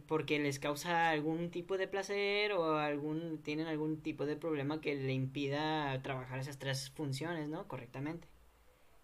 porque 0.07 0.39
les 0.39 0.60
causa 0.60 1.10
algún 1.10 1.51
tipo 1.51 1.77
de 1.77 1.88
placer 1.88 2.53
o 2.53 2.77
algún 2.77 3.39
tienen 3.43 3.67
algún 3.67 4.01
tipo 4.01 4.25
de 4.25 4.36
problema 4.36 4.81
que 4.81 4.95
le 4.95 5.13
impida 5.13 6.01
trabajar 6.01 6.39
esas 6.39 6.57
tres 6.57 6.89
funciones, 6.91 7.50
¿no? 7.50 7.67
Correctamente. 7.67 8.27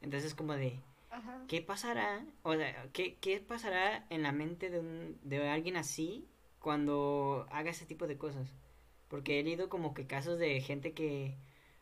Entonces 0.01 0.33
como 0.35 0.53
de 0.53 0.79
¿qué 1.47 1.61
pasará? 1.61 2.25
O 2.43 2.55
sea, 2.55 2.87
¿qué, 2.93 3.15
¿qué 3.21 3.39
pasará 3.39 4.05
en 4.09 4.23
la 4.23 4.31
mente 4.31 4.69
de 4.69 4.79
un 4.79 5.19
de 5.23 5.47
alguien 5.49 5.77
así 5.77 6.27
cuando 6.59 7.47
haga 7.51 7.71
ese 7.71 7.85
tipo 7.85 8.07
de 8.07 8.17
cosas? 8.17 8.53
Porque 9.07 9.39
he 9.39 9.43
leído 9.43 9.69
como 9.69 9.93
que 9.93 10.07
casos 10.07 10.39
de 10.39 10.61
gente 10.61 10.93
que 10.93 11.35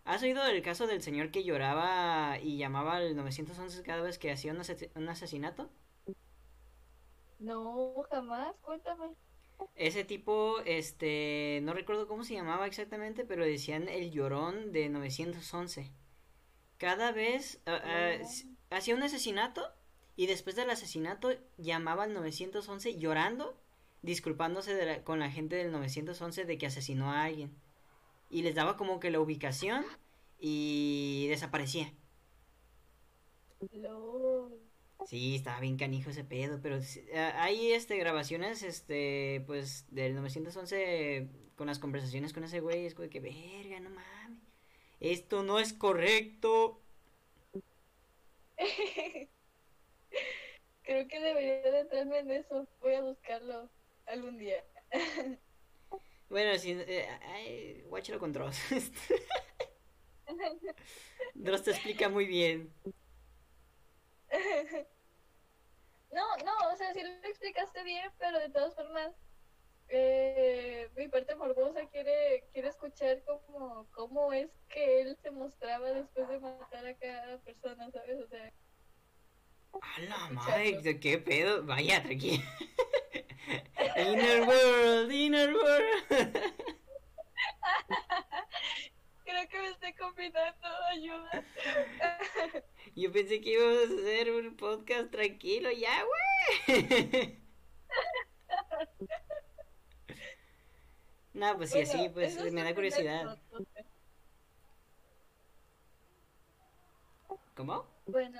¿Has 0.08 0.24
oído 0.24 0.46
el 0.48 0.62
caso 0.62 0.88
del 0.88 1.02
señor 1.02 1.32
que 1.32 1.44
lloraba 1.44 2.40
y 2.42 2.56
llamaba 2.56 2.96
al 2.96 3.14
911 3.14 3.84
cada 3.84 4.02
vez 4.02 4.18
que 4.18 4.32
hacía 4.32 4.56
un 4.96 5.10
asesinato? 5.10 5.70
No, 7.40 8.04
jamás, 8.10 8.56
cuéntame. 8.62 9.16
Ese 9.76 10.04
tipo, 10.04 10.60
este, 10.66 11.60
no 11.64 11.74
recuerdo 11.74 12.08
cómo 12.08 12.24
se 12.24 12.34
llamaba 12.34 12.68
exactamente, 12.68 13.26
pero 13.26 13.46
decían 13.46 13.88
el 13.90 14.12
llorón 14.12 14.72
de 14.72 14.90
911. 14.90 15.92
Cada 16.78 17.12
vez 17.12 17.60
ah, 17.66 17.80
ah, 17.84 18.12
hacía 18.70 18.96
un 18.96 19.04
asesinato 19.04 19.64
y 20.16 20.28
después 20.28 20.56
del 20.56 20.70
asesinato 20.70 21.30
llamaba 21.58 22.04
al 22.04 22.14
911 22.14 22.98
llorando, 22.98 23.60
disculpándose 24.02 25.02
con 25.04 25.20
la 25.20 25.32
gente 25.32 25.56
del 25.56 25.72
911 25.72 26.46
de 26.46 26.58
que 26.58 26.68
asesinó 26.68 27.12
a 27.12 27.24
alguien. 27.24 27.56
Y 28.30 28.42
les 28.42 28.56
daba 28.56 28.78
como 28.78 29.00
que 29.00 29.12
la 29.12 29.20
ubicación 29.20 29.86
y 30.40 31.28
desaparecía. 31.30 31.94
Sí, 35.08 35.38
estaba 35.38 35.62
bien 35.62 35.78
canijo 35.78 36.10
ese 36.10 36.26
pedo, 36.26 36.60
pero 36.62 36.80
hay 37.36 37.72
este 37.72 37.96
grabaciones 37.96 38.62
este 38.62 39.42
pues 39.48 39.86
del 39.90 40.16
911 40.16 41.30
con 41.56 41.68
las 41.68 41.80
conversaciones 41.80 42.34
con 42.34 42.44
ese 42.44 42.60
güey, 42.60 42.86
es 42.86 42.94
como 42.94 43.10
que 43.10 43.22
verga, 43.22 43.80
no 43.80 43.90
mames. 43.90 44.42
Esto 45.00 45.44
no 45.44 45.60
es 45.60 45.72
correcto. 45.72 46.82
Creo 50.84 51.08
que 51.08 51.20
debería 51.22 51.72
de 51.72 51.80
entrarme 51.80 52.20
en 52.20 52.32
eso. 52.32 52.68
Voy 52.82 52.96
a 52.96 53.02
buscarlo 53.02 53.70
algún 54.08 54.38
día. 54.38 54.62
bueno, 56.30 56.60
si 56.60 56.72
eh, 56.72 57.86
watchalo 57.88 58.20
con 58.20 58.34
Dross. 58.34 58.60
Dross 61.34 61.64
te 61.64 61.72
explica 61.72 62.10
muy 62.10 62.26
bien. 62.26 62.74
No, 66.18 66.26
no, 66.44 66.74
o 66.74 66.76
sea, 66.76 66.92
sí 66.96 67.04
lo 67.04 67.10
explicaste 67.30 67.84
bien, 67.84 68.12
pero 68.18 68.40
de 68.40 68.50
todas 68.50 68.74
formas, 68.74 69.12
eh, 69.88 70.90
mi 70.96 71.08
parte 71.10 71.36
morbosa 71.36 71.86
quiere, 71.92 72.44
quiere 72.54 72.70
escuchar 72.70 73.22
cómo, 73.24 73.86
cómo 73.92 74.34
es 74.34 74.50
que 74.68 75.02
él 75.02 75.16
se 75.22 75.30
mostraba 75.30 75.92
después 75.92 76.28
de 76.28 76.40
matar 76.40 76.88
a 76.88 76.96
cada 76.96 77.38
persona, 77.42 77.92
¿sabes? 77.92 78.20
O 78.20 78.28
sea... 78.30 78.52
A 79.80 80.02
la 80.02 80.30
madre, 80.32 81.00
qué 81.00 81.20
pedo. 81.20 81.64
Vaya, 81.64 82.02
tranquilo. 82.02 82.44
inner 83.96 84.48
world, 84.48 85.12
inner 85.12 85.54
world. 85.54 86.36
Creo 89.28 89.50
que 89.50 89.60
me 89.60 89.68
estoy 89.68 89.94
combinando, 89.94 90.68
ayuda. 90.90 91.44
Yo 92.96 93.12
pensé 93.12 93.42
que 93.42 93.50
íbamos 93.50 93.78
a 93.78 93.84
hacer 93.84 94.32
un 94.32 94.56
podcast 94.56 95.12
tranquilo 95.12 95.70
ya, 95.70 96.02
güey. 96.06 97.38
no, 101.34 101.58
pues 101.58 101.72
sí, 101.72 101.82
así, 101.82 102.08
pues 102.08 102.42
me 102.54 102.64
da 102.64 102.74
curiosidad. 102.74 103.38
¿Cómo? 107.54 107.86
Bueno, 108.06 108.40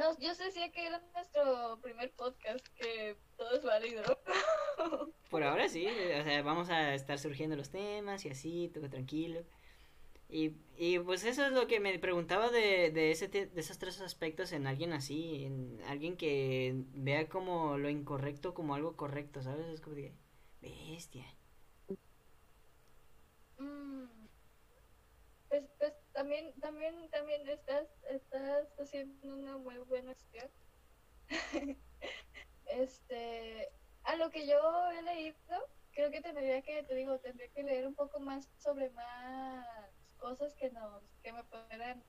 no, 0.00 0.18
yo 0.18 0.34
decía 0.34 0.72
que 0.72 0.86
era 0.86 0.98
nuestro 1.14 1.78
primer 1.82 2.10
podcast, 2.12 2.66
que 2.68 3.16
todo 3.36 3.56
es 3.56 3.62
válido. 3.62 4.02
Por 5.30 5.42
ahora 5.42 5.68
sí, 5.68 5.86
o 5.86 6.24
sea, 6.24 6.42
vamos 6.42 6.70
a 6.70 6.94
estar 6.94 7.18
surgiendo 7.18 7.54
los 7.54 7.70
temas 7.70 8.24
y 8.24 8.30
así, 8.30 8.70
todo 8.72 8.88
tranquilo. 8.88 9.42
Y, 10.30 10.56
y 10.76 10.98
pues 11.00 11.24
eso 11.24 11.44
es 11.44 11.52
lo 11.52 11.66
que 11.66 11.80
me 11.80 11.98
preguntaba 11.98 12.50
de, 12.50 12.90
de, 12.90 13.10
ese, 13.10 13.28
de 13.28 13.50
esos 13.56 13.78
tres 13.78 14.00
aspectos 14.00 14.52
en 14.52 14.66
alguien 14.66 14.92
así, 14.92 15.44
en 15.44 15.80
alguien 15.86 16.16
que 16.16 16.74
vea 16.94 17.28
como 17.28 17.76
lo 17.76 17.90
incorrecto 17.90 18.54
como 18.54 18.74
algo 18.74 18.96
correcto, 18.96 19.42
¿sabes? 19.42 19.66
Es 19.66 19.80
como 19.80 19.96
de, 19.96 20.14
bestia. 20.62 21.26
Mm. 23.58 24.06
Pues, 25.48 25.64
pues 25.78 25.99
también, 26.12 26.52
también, 26.60 27.08
también 27.10 27.48
estás, 27.48 27.88
estás 28.08 28.68
haciendo 28.78 29.34
una 29.34 29.56
muy 29.58 29.78
buena 29.78 30.12
acción. 30.12 30.50
este, 32.66 33.70
a 34.04 34.16
lo 34.16 34.30
que 34.30 34.46
yo 34.46 34.90
he 34.92 35.02
leído, 35.02 35.36
creo 35.92 36.10
que 36.10 36.20
tendría 36.20 36.62
que, 36.62 36.82
te 36.82 36.94
digo, 36.94 37.18
tendría 37.18 37.48
que 37.48 37.62
leer 37.62 37.86
un 37.86 37.94
poco 37.94 38.20
más 38.20 38.48
sobre 38.58 38.90
más 38.90 39.66
cosas 40.20 40.54
que 40.54 40.70
nos 40.70 41.02
que 41.22 41.32
me 41.32 41.42
puedan 41.44 42.04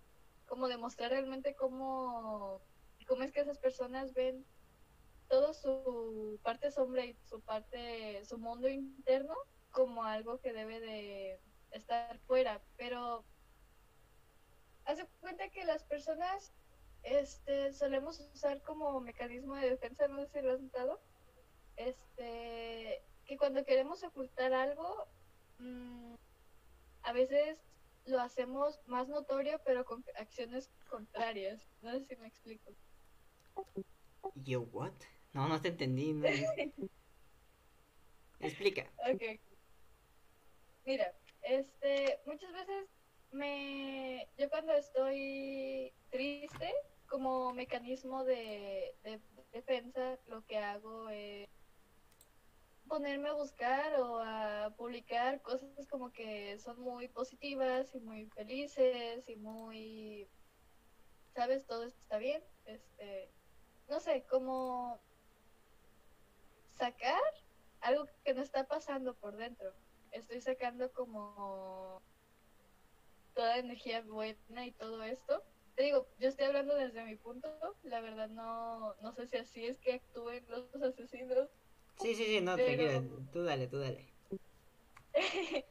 como 0.46 0.68
demostrar 0.68 1.12
realmente 1.12 1.56
cómo 1.56 2.62
cómo 3.08 3.24
es 3.24 3.32
que 3.32 3.40
esas 3.40 3.58
personas 3.58 4.14
ven 4.14 4.46
todo 5.30 5.54
su 5.54 6.40
parte 6.44 6.72
sombra 6.72 7.06
y 7.06 7.16
su 7.26 7.42
parte 7.42 8.24
su 8.26 8.38
mundo 8.38 8.68
interno 8.68 9.34
como 9.72 10.04
algo 10.04 10.40
que 10.40 10.54
debe 10.54 10.80
de 10.82 11.40
estar 11.72 12.20
fuera 12.20 12.62
pero 12.76 13.24
hace 14.92 15.08
cuenta 15.20 15.50
que 15.50 15.66
las 15.66 15.84
personas 15.84 16.54
este 17.04 17.74
solemos 17.74 18.20
usar 18.34 18.62
como 18.62 19.00
mecanismo 19.02 19.56
de 19.56 19.72
defensa 19.72 20.08
no 20.08 20.20
sé 20.20 20.28
si 20.32 20.42
lo 20.42 20.54
has 20.54 20.62
notado 20.62 21.02
este 21.76 23.04
que 23.26 23.38
cuando 23.38 23.66
queremos 23.66 24.04
ocultar 24.04 24.54
algo 24.54 25.08
mmm, 25.58 26.14
a 27.04 27.14
veces 27.14 27.58
lo 28.06 28.20
hacemos 28.20 28.80
más 28.88 29.08
notorio, 29.08 29.62
pero 29.66 29.86
con 29.86 30.04
acciones 30.16 30.70
contrarias. 30.90 31.68
No 31.82 31.92
sé 31.92 32.06
si 32.06 32.16
me 32.18 32.28
explico. 32.28 32.72
¿Yo 34.36 34.62
what? 34.62 34.94
No, 35.34 35.48
no 35.48 35.62
te 35.62 35.70
entendí. 35.70 36.14
no. 36.14 36.28
Explica. 38.40 38.92
Ok. 39.12 39.40
Mira, 40.86 41.14
este, 41.44 42.20
muchas 42.26 42.52
veces 42.54 42.90
me, 43.32 44.28
yo 44.38 44.50
cuando 44.50 44.74
estoy 44.74 45.94
triste, 46.10 46.74
como 47.08 47.54
mecanismo 47.54 48.24
de, 48.24 48.96
de 49.04 49.20
defensa, 49.52 50.18
lo 50.28 50.46
que 50.46 50.58
hago 50.58 51.10
es 51.10 51.50
ponerme 52.88 53.30
a 53.30 53.34
buscar 53.34 54.00
o 54.02 54.20
a 54.20 54.74
publicar 54.76 55.42
cosas 55.42 55.88
como 55.90 56.12
que 56.12 56.58
son 56.60 56.80
muy 56.82 57.08
positivas 57.08 57.94
y 57.96 58.00
muy 58.00 58.26
felices 58.28 59.28
y 59.28 59.36
muy, 59.38 60.30
sabes, 61.34 61.66
todo 61.66 61.84
está 61.84 62.18
bien, 62.18 62.44
este, 62.66 63.32
no 63.88 64.00
sé, 64.00 64.26
como 64.30 65.00
sacar 66.74 67.22
algo 67.82 68.08
que 68.24 68.34
no 68.34 68.42
está 68.42 68.66
pasando 68.68 69.14
por 69.16 69.36
dentro. 69.38 69.74
Estoy 70.12 70.42
sacando 70.42 70.92
como 70.92 72.02
toda 73.34 73.58
energía 73.58 74.02
buena 74.02 74.66
y 74.66 74.72
todo 74.72 75.04
esto. 75.04 75.44
Te 75.76 75.84
digo, 75.84 76.08
yo 76.20 76.28
estoy 76.30 76.46
hablando 76.46 76.76
desde 76.76 77.04
mi 77.06 77.16
punto, 77.16 77.50
la 77.84 78.02
verdad 78.02 78.30
no, 78.30 78.94
no 79.02 79.14
sé 79.14 79.28
si 79.28 79.38
así 79.38 79.66
es 79.66 79.80
que 79.80 79.94
actúen 79.94 80.46
los 80.50 80.74
asesinos. 80.76 81.50
Sí, 82.02 82.14
sí, 82.16 82.26
sí, 82.26 82.42
no, 82.42 82.56
Pero- 82.56 82.66
tranquila. 83.00 83.32
Tú 83.32 83.44
dale, 83.44 83.68
tú 83.68 83.80
dale. 83.80 84.12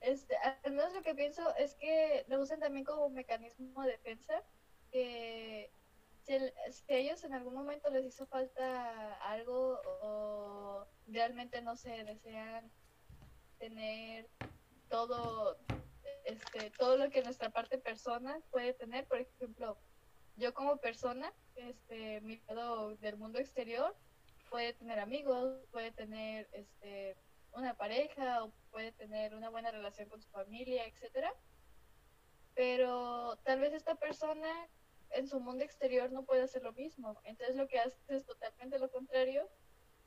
este, 0.00 0.36
al 0.64 0.72
menos 0.72 0.92
lo 0.94 1.02
que 1.02 1.14
pienso 1.14 1.54
es 1.56 1.74
que 1.76 2.24
lo 2.28 2.40
usan 2.40 2.60
también 2.60 2.84
como 2.84 3.06
un 3.06 3.14
mecanismo 3.14 3.82
de 3.82 3.92
defensa, 3.92 4.42
que 4.90 5.70
si, 6.24 6.32
el- 6.34 6.52
si 6.70 6.92
a 6.92 6.96
ellos 6.96 7.24
en 7.24 7.34
algún 7.34 7.54
momento 7.54 7.90
les 7.90 8.04
hizo 8.06 8.26
falta 8.26 9.14
algo 9.30 9.80
o 10.02 10.86
realmente 11.06 11.60
no 11.62 11.76
sé, 11.76 12.04
desean 12.04 12.70
tener 13.58 14.28
todo 14.88 15.58
este 16.28 16.70
todo 16.70 16.96
lo 16.98 17.10
que 17.10 17.22
nuestra 17.22 17.50
parte 17.50 17.78
persona 17.78 18.38
puede 18.50 18.74
tener, 18.74 19.06
por 19.06 19.18
ejemplo, 19.18 19.78
yo 20.36 20.52
como 20.52 20.76
persona, 20.76 21.32
este 21.56 22.20
mi 22.20 22.40
lado 22.48 22.96
del 22.96 23.16
mundo 23.16 23.38
exterior 23.38 23.96
puede 24.50 24.74
tener 24.74 24.98
amigos, 24.98 25.66
puede 25.70 25.90
tener 25.90 26.48
este 26.52 27.16
una 27.52 27.74
pareja 27.74 28.44
o 28.44 28.52
puede 28.70 28.92
tener 28.92 29.34
una 29.34 29.48
buena 29.48 29.70
relación 29.70 30.08
con 30.08 30.20
su 30.20 30.28
familia, 30.30 30.86
etcétera. 30.86 31.32
Pero 32.54 33.38
tal 33.44 33.60
vez 33.60 33.72
esta 33.72 33.94
persona 33.94 34.68
en 35.10 35.26
su 35.26 35.40
mundo 35.40 35.64
exterior 35.64 36.12
no 36.12 36.24
puede 36.24 36.42
hacer 36.42 36.62
lo 36.62 36.72
mismo. 36.72 37.18
Entonces 37.24 37.56
lo 37.56 37.66
que 37.68 37.78
hace 37.78 37.98
es 38.08 38.26
totalmente 38.26 38.78
lo 38.78 38.90
contrario. 38.90 39.48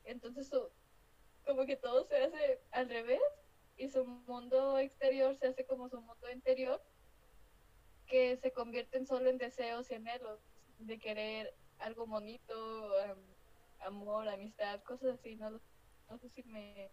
Entonces 0.04 0.50
como 1.44 1.66
que 1.66 1.76
todo 1.76 2.04
se 2.04 2.16
hace 2.16 2.60
al 2.70 2.88
revés 2.88 3.20
y 3.82 3.88
su 3.88 4.04
mundo 4.06 4.78
exterior 4.78 5.34
se 5.36 5.48
hace 5.48 5.66
como 5.66 5.88
su 5.88 6.00
mundo 6.00 6.30
interior 6.30 6.80
que 8.06 8.36
se 8.36 8.52
convierten 8.52 9.06
solo 9.06 9.28
en 9.30 9.38
deseos 9.38 9.90
y 9.90 9.94
anhelos 9.94 10.40
de 10.78 10.98
querer 10.98 11.52
algo 11.78 12.06
bonito, 12.06 12.54
am, 13.00 13.18
amor, 13.80 14.28
amistad, 14.28 14.82
cosas 14.84 15.18
así. 15.18 15.34
No, 15.36 15.50
no 16.08 16.18
sé 16.18 16.28
si 16.28 16.42
me 16.44 16.90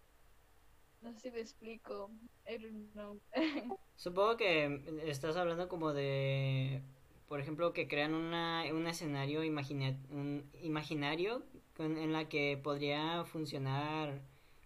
no 1.02 1.14
sé 1.14 1.20
si 1.20 1.32
me 1.32 1.40
explico. 1.42 2.12
Supongo 3.96 4.38
que 4.38 4.82
estás 5.06 5.36
hablando 5.36 5.68
como 5.68 5.94
de, 5.94 6.82
por 7.28 7.40
ejemplo, 7.40 7.74
que 7.74 7.88
crean 7.88 8.14
una, 8.14 8.64
un 8.74 8.88
escenario 8.88 9.44
imagina- 9.44 9.98
un 10.10 10.50
imaginario 10.62 11.44
con- 11.76 11.98
en 11.98 12.14
la 12.14 12.30
que 12.30 12.58
podría 12.62 13.26
funcionar 13.26 14.22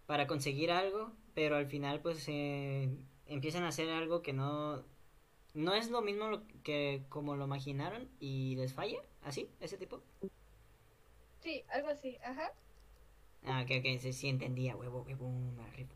para 0.05 0.27
conseguir 0.27 0.71
algo, 0.71 1.11
pero 1.33 1.55
al 1.55 1.67
final 1.67 2.01
pues 2.01 2.25
eh, 2.27 2.89
empiezan 3.27 3.63
a 3.63 3.69
hacer 3.69 3.89
algo 3.89 4.21
que 4.21 4.33
no, 4.33 4.83
no 5.53 5.73
es 5.73 5.89
lo 5.89 6.01
mismo 6.01 6.27
lo 6.27 6.43
que 6.63 7.03
como 7.09 7.35
lo 7.35 7.45
imaginaron 7.45 8.09
y 8.19 8.55
les 8.55 8.73
falla, 8.73 8.99
así, 9.23 9.49
ese 9.59 9.77
tipo. 9.77 10.01
sí, 11.41 11.63
algo 11.69 11.89
así, 11.89 12.17
ajá. 12.23 12.51
Ah, 13.45 13.61
ok, 13.63 13.71
ok, 13.79 13.99
sí, 13.99 14.13
sí 14.13 14.29
entendía, 14.29 14.75
huevo, 14.75 15.01
huevo, 15.01 15.29
me 15.29 15.69
rifo. 15.71 15.93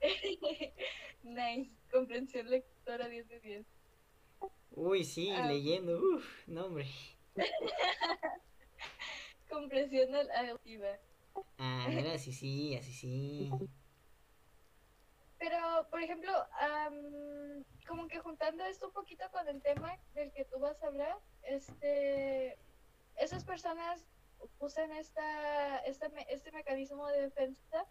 nice. 1.22 1.70
Comprensión 1.90 2.48
lectora 2.48 3.08
10 3.08 3.28
de 3.28 3.40
10. 3.40 3.66
Uy, 4.74 5.04
sí, 5.04 5.28
Ah. 5.30 5.46
leyendo, 5.46 5.98
uff, 6.00 6.48
no 6.48 6.66
hombre. 6.66 6.86
Comprensión 9.50 10.14
al- 10.14 10.30
auditiva. 10.30 10.88
Ah, 11.58 11.86
era 11.90 12.14
así, 12.14 12.32
sí, 12.32 12.74
así, 12.74 12.92
sí. 12.92 13.50
Pero, 15.42 15.88
por 15.90 16.00
ejemplo, 16.00 16.30
am, 16.60 17.64
como 17.88 18.06
que 18.06 18.20
juntando 18.20 18.64
esto 18.64 18.86
un 18.86 18.92
poquito 18.92 19.24
con 19.32 19.48
el 19.48 19.60
tema 19.60 19.98
del 20.14 20.30
que 20.30 20.44
tú 20.44 20.60
vas 20.60 20.80
a 20.80 20.86
hablar, 20.86 21.18
este, 21.42 22.56
esas 23.16 23.44
personas 23.44 24.06
usan 24.60 24.92
esta, 24.92 25.78
esta 25.78 26.06
este 26.28 26.52
mecanismo 26.52 27.08
de 27.08 27.22
defensa 27.22 27.86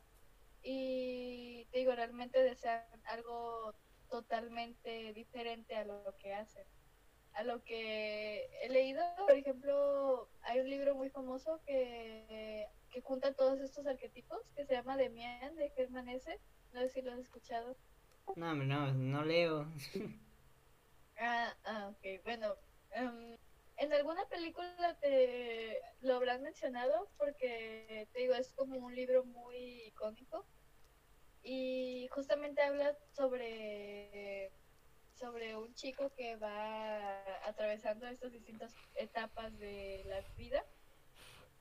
y, 0.64 1.68
te 1.72 1.80
digo, 1.80 1.94
realmente 1.94 2.42
desean 2.42 2.86
algo 3.04 3.76
totalmente 4.10 5.12
diferente 5.12 5.76
a 5.76 5.84
lo 5.84 6.16
que 6.20 6.34
hacen. 6.34 6.66
A 7.34 7.44
lo 7.44 7.66
que 7.66 8.50
he 8.62 8.70
leído, 8.70 9.04
por 9.28 9.36
ejemplo, 9.36 10.30
hay 10.44 10.62
un 10.62 10.70
libro 10.70 10.96
muy 10.96 11.10
famoso 11.10 11.60
que, 11.66 12.70
que 12.92 13.02
junta 13.02 13.34
todos 13.34 13.60
estos 13.60 13.86
arquetipos 13.88 14.40
que 14.56 14.66
se 14.66 14.74
llama 14.74 14.96
Demian 14.96 15.58
de 15.58 15.70
Germán 15.72 16.08
S. 16.08 16.40
No 16.74 16.82
sé 16.82 16.90
si 16.90 17.02
lo 17.02 17.12
has 17.14 17.20
escuchado. 17.20 17.76
No, 18.36 18.56
no, 18.56 18.94
no 18.94 19.26
leo. 19.26 19.68
Ah, 21.18 21.56
ah, 21.66 21.90
ok. 21.90 22.24
Bueno, 22.24 22.56
em, 22.92 23.38
en 23.78 23.94
alguna 23.94 24.28
película 24.28 24.98
te 25.00 25.80
lo 26.00 26.16
habrán 26.16 26.42
mencionado 26.42 27.12
porque 27.18 28.08
te 28.12 28.20
digo, 28.22 28.34
es 28.34 28.54
como 28.54 28.78
un 28.78 28.96
libro 28.96 29.24
muy 29.26 29.84
icónico 29.88 30.48
y 31.44 32.08
justamente 32.12 32.62
habla 32.62 32.98
sobre 33.14 34.52
sobre 35.14 35.56
un 35.56 35.74
chico 35.76 36.12
que 36.16 36.36
va 36.38 37.24
atravesando 37.48 38.08
estas 38.08 38.32
distintas 38.32 38.74
etapas 38.96 39.56
de 39.60 40.04
la 40.06 40.22
vida 40.36 40.66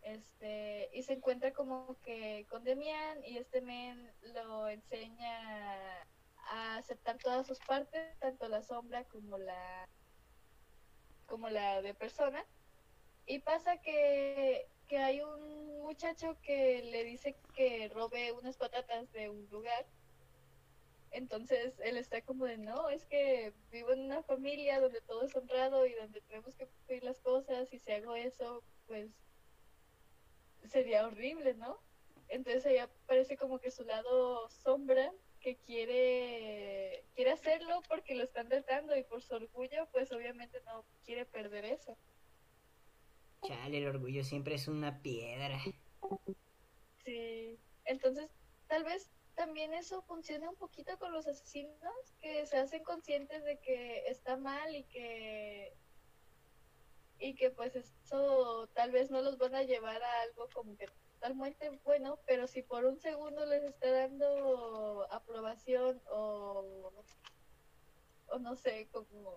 este 0.03 0.89
y 0.93 1.03
se 1.03 1.15
encuentra 1.15 1.53
como 1.53 1.97
que 2.03 2.47
con 2.49 2.65
Demian 2.65 3.25
y 3.25 3.39
este 3.39 3.61
men 3.61 4.11
lo 4.35 4.69
enseña 4.69 6.03
a 6.51 6.77
aceptar 6.79 7.19
todas 7.19 7.47
sus 7.47 7.59
partes, 7.61 8.19
tanto 8.19 8.49
la 8.49 8.63
sombra 8.63 9.05
como 9.05 9.39
la 9.39 9.89
como 11.27 11.49
la 11.49 11.81
de 11.81 11.95
persona. 11.95 12.45
Y 13.25 13.39
pasa 13.39 13.81
que, 13.81 14.69
que 14.89 14.99
hay 14.99 15.21
un 15.21 15.83
muchacho 15.83 16.37
que 16.43 16.83
le 16.83 17.05
dice 17.05 17.37
que 17.55 17.89
robe 17.95 18.33
unas 18.33 18.57
patatas 18.57 19.11
de 19.13 19.31
un 19.31 19.49
lugar. 19.51 19.87
Entonces 21.13 21.79
él 21.81 21.97
está 21.97 22.23
como 22.23 22.45
de, 22.47 22.59
no, 22.59 22.89
es 22.89 23.07
que 23.07 23.53
vivo 23.71 23.93
en 23.93 24.01
una 24.01 24.23
familia 24.23 24.81
donde 24.81 25.01
todo 25.01 25.23
es 25.23 25.35
honrado 25.37 25.87
y 25.87 25.95
donde 25.95 26.21
tenemos 26.23 26.57
que 26.57 26.67
cumplir 26.67 27.05
las 27.05 27.21
cosas 27.21 27.73
y 27.73 27.79
si 27.79 27.93
hago 27.93 28.15
eso, 28.17 28.63
pues 28.87 29.11
sería 30.69 31.07
horrible, 31.07 31.55
¿no? 31.55 31.79
Entonces 32.29 32.65
ahí 32.67 32.79
aparece 32.79 33.37
como 33.37 33.59
que 33.59 33.71
su 33.71 33.85
lado 33.85 34.49
sombra 34.49 35.13
que 35.41 35.57
quiere 35.57 37.05
quiere 37.15 37.33
hacerlo 37.33 37.83
porque 37.89 38.15
lo 38.15 38.23
están 38.23 38.49
tratando 38.49 38.97
y 38.97 39.03
por 39.05 39.23
su 39.23 39.35
orgullo 39.35 39.89
pues 39.91 40.13
obviamente 40.13 40.61
no 40.67 40.85
quiere 41.05 41.25
perder 41.25 41.65
eso. 41.65 41.97
Chale, 43.43 43.79
el 43.79 43.87
orgullo 43.87 44.23
siempre 44.23 44.55
es 44.55 44.69
una 44.69 45.01
piedra. 45.03 45.59
Sí. 47.05 47.59
Entonces 47.85 48.31
tal 48.69 48.85
vez 48.85 49.11
también 49.35 49.73
eso 49.73 50.03
funciona 50.03 50.51
un 50.51 50.57
poquito 50.57 50.99
con 50.99 51.13
los 51.13 51.27
asesinos 51.27 52.15
que 52.21 52.47
se 52.47 52.59
hacen 52.59 52.85
conscientes 52.85 53.43
de 53.45 53.59
que 53.59 54.05
está 54.07 54.37
mal 54.37 54.77
y 54.77 54.85
que 54.85 55.75
y 57.21 57.35
que 57.35 57.51
pues 57.51 57.77
eso 57.77 58.69
tal 58.75 58.91
vez 58.91 59.11
no 59.11 59.21
los 59.21 59.37
van 59.39 59.55
a 59.55 59.63
llevar 59.63 60.03
a 60.03 60.23
algo 60.23 60.49
como 60.55 60.77
que 60.77 60.87
totalmente 61.13 61.71
bueno, 61.85 62.19
pero 62.27 62.47
si 62.47 62.63
por 62.63 62.87
un 62.87 62.99
segundo 62.99 63.45
les 63.45 63.63
está 63.63 63.91
dando 63.91 65.07
aprobación 65.11 66.01
o, 66.11 66.93
o 68.27 68.39
no 68.39 68.57
sé, 68.57 68.89
como, 68.91 69.35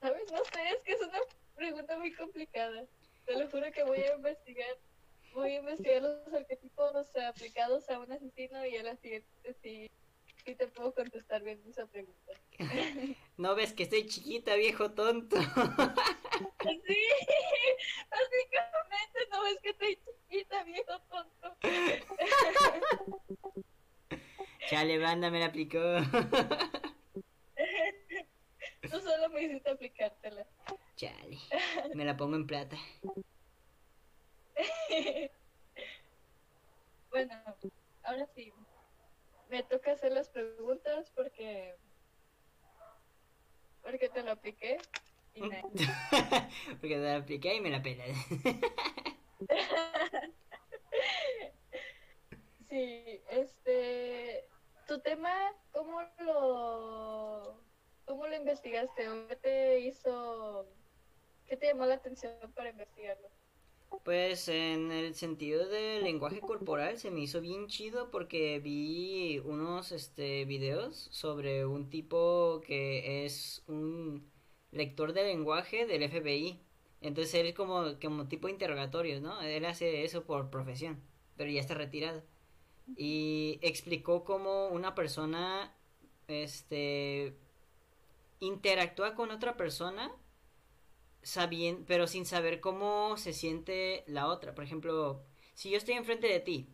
¿sabes? 0.00 0.30
No 0.30 0.44
sé, 0.44 0.68
es 0.76 0.82
que 0.84 0.92
es 0.92 1.02
una 1.02 1.18
pregunta 1.56 1.98
muy 1.98 2.14
complicada. 2.14 2.86
Te 3.26 3.36
lo 3.36 3.50
juro 3.50 3.70
que 3.72 3.82
voy 3.82 3.98
a 3.98 4.14
investigar, 4.14 4.78
voy 5.34 5.52
a 5.52 5.58
investigar 5.58 6.02
los 6.02 6.32
arquetipos 6.32 6.94
aplicados 7.16 7.90
a 7.90 7.98
un 7.98 8.12
asesino 8.12 8.64
y 8.64 8.76
a 8.76 8.84
la 8.84 8.96
siguiente 8.96 9.28
sí 9.60 9.90
sí 10.44 10.54
te 10.54 10.66
puedo 10.68 10.94
contestar 10.94 11.42
bien 11.42 11.60
esa 11.68 11.86
pregunta. 11.86 12.32
¿No 13.36 13.54
ves 13.54 13.72
que 13.72 13.84
estoy 13.84 14.06
chiquita, 14.06 14.54
viejo 14.54 14.92
tonto? 14.92 15.36
sí, 16.62 17.02
básicamente 18.10 19.18
no 19.30 19.42
ves 19.42 19.58
que 19.62 19.70
estoy 19.70 19.98
chiquita, 20.04 20.64
viejo 20.64 20.98
tonto. 21.10 21.56
Chale, 24.68 24.98
banda, 24.98 25.30
me 25.30 25.40
la 25.40 25.46
aplicó. 25.46 25.78
Tú 28.90 29.00
solo 29.00 29.28
me 29.30 29.42
hiciste 29.42 29.70
aplicártela. 29.70 30.46
Chale, 30.96 31.38
me 31.94 32.04
la 32.04 32.16
pongo 32.16 32.36
en 32.36 32.46
plata. 32.46 32.76
bueno, 37.10 37.34
ahora 38.02 38.26
sí. 38.34 38.52
Me 39.48 39.62
toca 39.64 39.92
hacer 39.92 40.12
las 40.12 40.28
preguntas 40.28 41.10
porque 41.10 41.74
porque 43.82 44.08
te 44.08 44.22
lo 44.22 44.30
apliqué. 44.32 44.78
porque 46.80 46.80
te 46.80 46.98
la 46.98 47.16
apliqué 47.16 47.54
y 47.54 47.60
me 47.60 47.70
la 47.70 47.82
pelas. 47.82 48.08
sí, 52.68 53.22
este 53.30 54.44
tu 54.86 55.00
tema, 55.00 55.30
¿cómo 55.72 56.02
lo 56.18 57.56
cómo 58.04 58.26
lo 58.26 58.34
investigaste 58.34 59.08
o 59.08 59.28
qué 59.28 59.36
te 59.36 59.80
hizo 59.80 60.66
qué 61.46 61.56
te 61.56 61.66
llamó 61.66 61.86
la 61.86 61.94
atención 61.94 62.34
para 62.54 62.70
investigarlo? 62.70 63.28
Pues 64.04 64.48
en 64.48 64.92
el 64.92 65.14
sentido 65.14 65.68
del 65.68 66.04
lenguaje 66.04 66.40
corporal 66.40 66.98
se 66.98 67.10
me 67.10 67.20
hizo 67.20 67.40
bien 67.40 67.66
chido 67.66 68.10
porque 68.10 68.58
vi 68.58 69.40
unos 69.44 69.92
este 69.92 70.44
videos 70.44 71.08
sobre 71.10 71.66
un 71.66 71.90
tipo 71.90 72.60
que 72.64 73.24
es 73.24 73.62
un 73.66 74.30
lector 74.72 75.12
de 75.12 75.24
lenguaje 75.24 75.86
del 75.86 76.08
FBI. 76.08 76.60
Entonces 77.00 77.34
él 77.34 77.46
es 77.46 77.54
como, 77.54 77.96
tipo 78.28 78.48
interrogatorios, 78.48 79.22
¿no? 79.22 79.40
Él 79.40 79.64
hace 79.64 80.04
eso 80.04 80.24
por 80.24 80.50
profesión, 80.50 81.00
pero 81.36 81.50
ya 81.50 81.60
está 81.60 81.74
retirado. 81.74 82.22
Y 82.96 83.58
explicó 83.62 84.24
cómo 84.24 84.68
una 84.68 84.94
persona 84.94 85.74
este 86.28 87.36
interactúa 88.40 89.14
con 89.14 89.30
otra 89.30 89.56
persona 89.56 90.12
sabiendo, 91.22 91.84
pero 91.86 92.06
sin 92.06 92.26
saber 92.26 92.60
cómo 92.60 93.16
se 93.16 93.32
siente 93.32 94.04
la 94.06 94.26
otra. 94.26 94.54
Por 94.54 94.64
ejemplo, 94.64 95.22
si 95.54 95.70
yo 95.70 95.76
estoy 95.76 95.94
enfrente 95.94 96.26
de 96.26 96.40
ti 96.40 96.68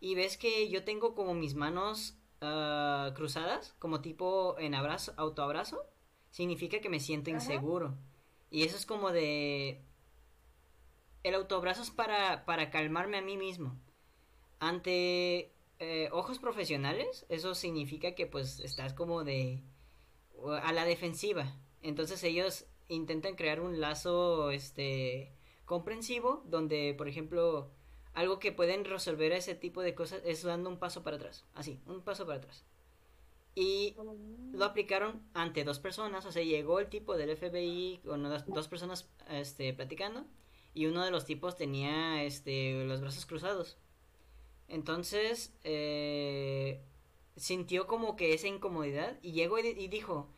y 0.00 0.14
ves 0.14 0.36
que 0.36 0.68
yo 0.68 0.84
tengo 0.84 1.14
como 1.14 1.34
mis 1.34 1.54
manos 1.54 2.18
uh, 2.42 3.12
cruzadas, 3.14 3.74
como 3.78 4.00
tipo 4.00 4.56
en 4.58 4.74
abrazo, 4.74 5.14
autoabrazo, 5.16 5.86
significa 6.34 6.80
que 6.80 6.88
me 6.88 6.98
siento 6.98 7.30
Ajá. 7.30 7.38
inseguro. 7.38 7.96
Y 8.50 8.64
eso 8.64 8.76
es 8.76 8.86
como 8.86 9.12
de... 9.12 9.84
El 11.22 11.36
autoabrazo 11.36 11.82
es 11.82 11.92
para, 11.92 12.44
para 12.44 12.70
calmarme 12.70 13.18
a 13.18 13.22
mí 13.22 13.36
mismo. 13.36 13.80
Ante 14.58 15.54
eh, 15.78 16.08
ojos 16.10 16.40
profesionales, 16.40 17.24
eso 17.28 17.54
significa 17.54 18.16
que 18.16 18.26
pues 18.26 18.58
estás 18.58 18.94
como 18.94 19.22
de... 19.22 19.62
a 20.60 20.72
la 20.72 20.84
defensiva. 20.84 21.56
Entonces 21.82 22.24
ellos 22.24 22.66
intentan 22.88 23.36
crear 23.36 23.60
un 23.60 23.80
lazo 23.80 24.50
este 24.50 25.32
comprensivo 25.64 26.42
donde 26.46 26.94
por 26.98 27.08
ejemplo 27.08 27.70
algo 28.12 28.38
que 28.38 28.52
pueden 28.52 28.84
resolver 28.84 29.32
ese 29.32 29.54
tipo 29.54 29.80
de 29.82 29.94
cosas 29.94 30.20
es 30.26 30.42
dando 30.42 30.68
un 30.68 30.78
paso 30.78 31.02
para 31.02 31.16
atrás 31.16 31.46
así 31.54 31.80
un 31.86 32.02
paso 32.02 32.26
para 32.26 32.36
atrás 32.36 32.66
y 33.54 33.94
lo 34.52 34.64
aplicaron 34.64 35.22
ante 35.32 35.64
dos 35.64 35.78
personas 35.78 36.26
o 36.26 36.32
sea 36.32 36.42
llegó 36.42 36.80
el 36.80 36.88
tipo 36.88 37.16
del 37.16 37.36
FBI 37.36 38.00
con 38.04 38.22
dos, 38.22 38.44
dos 38.46 38.68
personas 38.68 39.08
este 39.28 39.72
platicando 39.74 40.26
y 40.74 40.86
uno 40.86 41.04
de 41.04 41.10
los 41.10 41.24
tipos 41.24 41.56
tenía 41.56 42.24
este 42.24 42.84
los 42.84 43.00
brazos 43.00 43.26
cruzados 43.26 43.78
entonces 44.68 45.52
eh, 45.62 46.82
sintió 47.36 47.86
como 47.86 48.16
que 48.16 48.34
esa 48.34 48.48
incomodidad 48.48 49.18
y 49.22 49.32
llegó 49.32 49.58
y, 49.58 49.68
y 49.68 49.88
dijo 49.88 50.28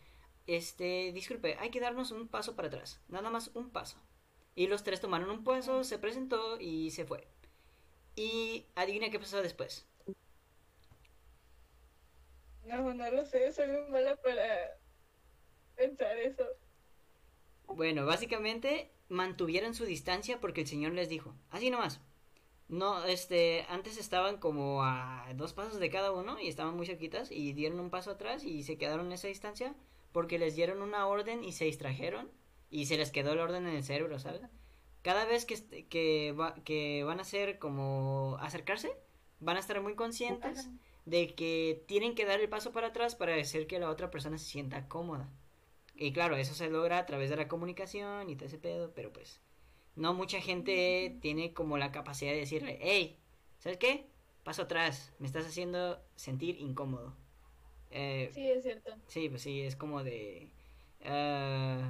este, 0.46 1.12
disculpe, 1.12 1.57
hay 1.59 1.70
que 1.70 1.81
darnos 1.81 2.12
un 2.12 2.29
paso 2.29 2.55
para 2.55 2.68
atrás, 2.68 3.00
nada 3.09 3.31
más 3.31 3.50
un 3.55 3.70
paso. 3.70 3.98
Y 4.55 4.68
los 4.68 4.85
tres 4.85 5.00
tomaron 5.00 5.31
un 5.31 5.44
paso, 5.44 5.85
se 5.85 5.98
presentó 5.98 6.61
y 6.61 6.90
se 6.90 7.05
fue. 7.05 7.26
Y 8.14 8.66
adivina 8.74 9.11
qué 9.11 9.18
pasó 9.18 9.42
después. 9.42 9.87
No, 12.66 12.92
no 12.94 13.11
lo 13.11 13.24
sé, 13.24 13.52
soy 13.52 13.68
muy 13.68 13.90
mala 13.90 14.16
para 14.16 14.79
pensar 15.76 16.16
eso. 16.18 16.44
Bueno, 17.68 18.07
básicamente 18.07 18.90
mantuvieron 19.09 19.74
su 19.74 19.85
distancia 19.85 20.40
porque 20.40 20.62
el 20.62 20.66
señor 20.66 20.92
les 20.92 21.09
dijo, 21.09 21.35
así 21.50 21.70
nomás. 21.70 22.00
No, 22.68 23.05
este, 23.05 23.64
antes 23.68 23.96
estaban 23.96 24.38
como 24.38 24.83
a 24.83 25.29
dos 25.37 25.52
pasos 25.52 25.79
de 25.79 25.90
cada 25.90 26.11
uno 26.11 26.40
y 26.40 26.48
estaban 26.48 26.76
muy 26.76 26.87
cerquitas 26.87 27.31
y 27.31 27.52
dieron 27.52 27.79
un 27.79 27.90
paso 27.90 28.11
atrás 28.11 28.42
y 28.42 28.64
se 28.64 28.76
quedaron 28.76 29.07
en 29.07 29.12
esa 29.12 29.29
distancia 29.29 29.74
porque 30.11 30.38
les 30.38 30.57
dieron 30.57 30.83
una 30.83 31.07
orden 31.07 31.44
y 31.44 31.52
se 31.52 31.66
distrajeron 31.66 32.29
y 32.68 32.87
se 32.87 32.96
les 32.96 33.12
quedó 33.12 33.35
el 33.35 33.38
orden 33.38 33.68
en 33.68 33.76
el 33.76 33.85
cerebro, 33.85 34.18
¿sabes? 34.18 34.40
Cada 35.02 35.24
vez 35.24 35.44
que, 35.44 35.87
que, 35.87 36.33
va, 36.33 36.57
que 36.64 37.05
van 37.05 37.20
a 37.20 37.22
hacer 37.22 37.61
como 37.61 38.37
acercarse, 38.40 38.90
van 39.38 39.57
a 39.57 39.61
estar 39.61 39.81
muy 39.81 39.94
conscientes 39.94 40.68
de 41.06 41.34
que 41.34 41.84
tienen 41.86 42.14
que 42.14 42.26
dar 42.26 42.40
el 42.40 42.48
paso 42.48 42.72
para 42.72 42.88
atrás 42.88 43.14
para 43.14 43.34
hacer 43.36 43.66
que 43.66 43.78
la 43.78 43.88
otra 43.88 44.10
persona 44.10 44.36
se 44.36 44.44
sienta 44.44 44.88
cómoda. 44.88 45.30
Y 45.94 46.12
claro, 46.12 46.36
eso 46.36 46.52
se 46.52 46.68
logra 46.68 46.98
a 46.98 47.06
través 47.06 47.30
de 47.30 47.36
la 47.36 47.48
comunicación 47.48 48.28
y 48.28 48.36
todo 48.36 48.46
ese 48.46 48.58
pedo, 48.58 48.92
pero 48.94 49.12
pues 49.12 49.40
no 49.94 50.12
mucha 50.12 50.40
gente 50.40 51.16
tiene 51.22 51.54
como 51.54 51.78
la 51.78 51.92
capacidad 51.92 52.32
de 52.32 52.40
decirle, 52.40 52.78
hey, 52.82 53.18
¿sabes 53.58 53.78
qué? 53.78 54.10
Paso 54.44 54.62
atrás, 54.62 55.14
me 55.18 55.26
estás 55.26 55.46
haciendo 55.46 55.98
sentir 56.16 56.60
incómodo. 56.60 57.16
Eh, 57.90 58.30
sí, 58.34 58.50
es 58.50 58.62
cierto. 58.62 58.92
Sí, 59.06 59.28
pues 59.28 59.42
sí, 59.42 59.62
es 59.62 59.76
como 59.76 60.04
de... 60.04 60.50
Uh, 61.00 61.84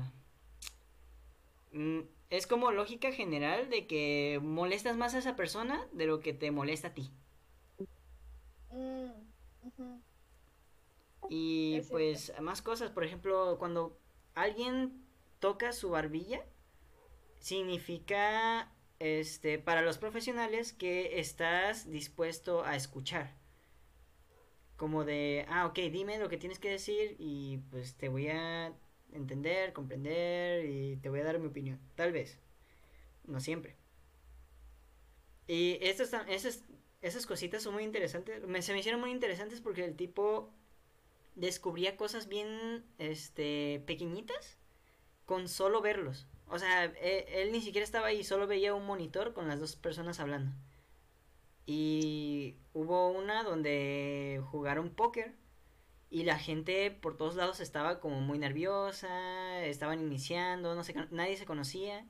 es 2.31 2.47
como 2.47 2.71
lógica 2.71 3.13
general 3.13 3.71
de 3.71 3.87
que 3.87 4.41
molestas 4.43 4.97
más 4.97 5.15
a 5.15 5.19
esa 5.19 5.37
persona 5.37 5.87
de 5.93 6.07
lo 6.07 6.21
que 6.21 6.33
te 6.33 6.51
molesta 6.51 6.89
a 6.89 6.95
ti. 6.95 7.11
Mm, 8.77 9.11
uh 9.63 9.73
-huh. 9.79 10.01
Y 11.31 11.77
es 11.79 11.89
pues 11.89 12.27
cierto. 12.27 12.43
más 12.43 12.63
cosas, 12.63 12.91
por 12.91 13.05
ejemplo, 13.05 13.57
cuando 13.59 13.99
alguien 14.35 15.03
toca 15.41 15.73
su 15.73 15.91
barbilla, 15.91 16.45
significa, 17.41 18.73
este, 18.99 19.59
para 19.59 19.83
los 19.83 19.99
profesionales 19.99 20.73
que 20.73 21.19
estás 21.19 21.91
dispuesto 21.91 22.65
a 22.65 22.77
escuchar 22.77 23.35
como 24.77 25.05
de, 25.05 25.47
ah, 25.49 25.67
ok, 25.67 25.79
dime 25.91 26.19
lo 26.19 26.29
que 26.29 26.37
tienes 26.37 26.59
que 26.59 26.71
decir 26.71 27.17
y 27.19 27.59
pues 27.71 27.95
te 27.95 28.09
voy 28.09 28.29
a 28.29 28.73
entender, 29.13 29.73
comprender 29.73 30.67
y 30.67 30.97
te 30.97 31.09
voy 31.09 31.21
a 31.21 31.25
dar 31.25 31.39
mi 31.39 31.47
opinión. 31.49 31.81
Tal 31.95 32.13
vez. 32.13 32.39
No 33.25 33.41
siempre. 33.41 33.77
Y 35.49 35.79
estas, 35.81 36.13
esas, 36.29 36.65
esas 37.07 37.27
cositas 37.27 37.63
son 37.63 37.75
muy 37.75 37.85
interesantes. 37.85 38.47
Me, 38.47 38.63
se 38.63 38.73
me 38.73 38.81
hicieron 38.81 39.01
muy 39.01 39.11
interesantes 39.11 39.61
porque 39.61 39.85
el 39.85 39.97
tipo 39.97 40.51
descubría 41.35 41.97
cosas 41.97 42.29
bien 42.29 42.85
este, 42.99 43.83
pequeñitas 43.87 44.59
con 45.25 45.49
solo 45.49 45.81
verlos. 45.81 46.27
O 46.49 46.59
sea, 46.59 46.85
él, 46.85 47.25
él 47.29 47.53
ni 47.53 47.61
siquiera 47.61 47.85
estaba 47.85 48.09
ahí, 48.09 48.25
solo 48.25 48.47
veía 48.47 48.75
un 48.75 48.87
monitor 48.87 49.33
con 49.33 49.49
las 49.49 49.61
dos 49.61 49.77
personas 49.77 50.21
hablando. 50.21 50.53
Y 51.67 52.57
hubo 52.73 53.09
una 53.09 53.43
donde 53.43 54.41
jugaron 54.51 54.91
póker 54.91 55.35
y 56.11 56.23
la 56.23 56.39
gente 56.39 56.93
por 56.93 57.17
todos 57.17 57.35
lados 57.35 57.61
estaba 57.61 58.01
como 58.01 58.21
muy 58.21 58.39
nerviosa, 58.39 59.65
estaban 59.65 60.01
iniciando, 60.01 60.75
no 60.75 60.85
sé, 60.85 60.95
nadie 61.11 61.37
se 61.37 61.47
conocía 61.47 62.07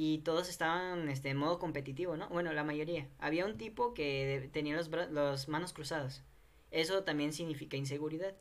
y 0.00 0.18
todos 0.18 0.48
estaban 0.48 1.08
este, 1.08 1.30
en 1.30 1.36
modo 1.36 1.58
competitivo, 1.58 2.16
¿no? 2.16 2.28
Bueno, 2.28 2.52
la 2.52 2.62
mayoría. 2.62 3.08
Había 3.18 3.44
un 3.44 3.58
tipo 3.58 3.94
que 3.94 4.48
tenía 4.52 4.76
los, 4.76 4.88
los 5.10 5.48
manos 5.48 5.72
cruzadas. 5.72 6.22
Eso 6.70 7.02
también 7.02 7.32
significa 7.32 7.76
inseguridad. 7.76 8.36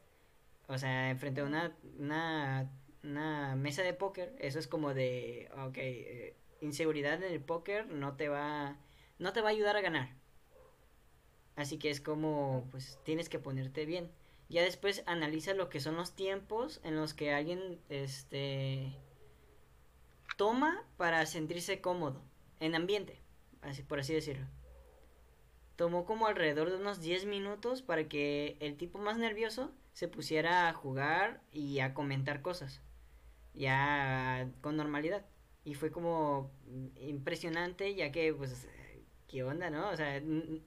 O 0.67 0.77
sea, 0.77 1.15
frente 1.17 1.41
a 1.41 1.45
una, 1.45 1.75
una, 1.97 2.71
una 3.01 3.55
mesa 3.55 3.81
de 3.81 3.95
póker, 3.95 4.35
eso 4.37 4.59
es 4.59 4.67
como 4.67 4.93
de, 4.93 5.49
ok, 5.65 5.77
eh, 5.77 6.35
inseguridad 6.61 7.23
en 7.23 7.33
el 7.33 7.41
póker 7.41 7.87
no 7.87 8.15
te 8.15 8.29
va 8.29 8.77
no 9.17 9.33
te 9.33 9.41
va 9.41 9.49
a 9.49 9.51
ayudar 9.53 9.77
a 9.77 9.81
ganar. 9.81 10.09
Así 11.55 11.79
que 11.79 11.89
es 11.89 12.01
como, 12.01 12.67
pues 12.69 12.99
tienes 13.03 13.29
que 13.29 13.39
ponerte 13.39 13.87
bien. 13.87 14.11
Ya 14.47 14.61
después 14.61 15.01
analiza 15.07 15.55
lo 15.55 15.69
que 15.69 15.79
son 15.79 15.95
los 15.95 16.15
tiempos 16.15 16.81
en 16.83 16.95
los 16.95 17.15
que 17.15 17.33
alguien, 17.33 17.79
este, 17.89 18.93
toma 20.37 20.85
para 20.95 21.25
sentirse 21.25 21.81
cómodo 21.81 22.21
en 22.61 22.75
ambiente, 22.75 23.19
así 23.61 23.83
por 23.83 23.99
así 23.99 24.13
decirlo. 24.13 24.47
tomó 25.75 26.05
como 26.05 26.27
alrededor 26.27 26.71
de 26.71 26.77
unos 26.77 27.01
10 27.01 27.25
minutos 27.25 27.81
para 27.81 28.07
que 28.07 28.57
el 28.61 28.77
tipo 28.77 28.97
más 28.97 29.17
nervioso 29.17 29.71
se 29.93 30.07
pusiera 30.07 30.69
a 30.69 30.73
jugar 30.73 31.41
y 31.51 31.79
a 31.79 31.93
comentar 31.93 32.41
cosas. 32.41 32.81
Ya 33.53 34.49
con 34.61 34.77
normalidad. 34.77 35.25
Y 35.63 35.73
fue 35.73 35.91
como 35.91 36.51
impresionante 36.95 37.93
ya 37.95 38.11
que 38.11 38.33
pues 38.33 38.67
qué 39.27 39.43
onda, 39.43 39.69
¿no? 39.69 39.89
O 39.89 39.95
sea, 39.95 40.21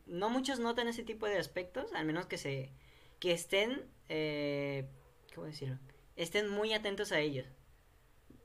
no 0.07 0.31
muchos 0.31 0.59
notan 0.61 0.89
ese 0.89 1.03
tipo 1.05 1.27
de 1.27 1.39
aspectos, 1.39 1.93
al 1.95 2.05
menos 2.05 2.27
que 2.27 2.39
se 2.39 2.73
que 3.19 3.33
estén 3.33 3.85
eh, 4.09 4.89
¿cómo 5.35 5.47
decirlo? 5.47 5.79
Estén 6.17 6.49
muy 6.49 6.73
atentos 6.73 7.13
a 7.13 7.21
ellos. 7.21 7.47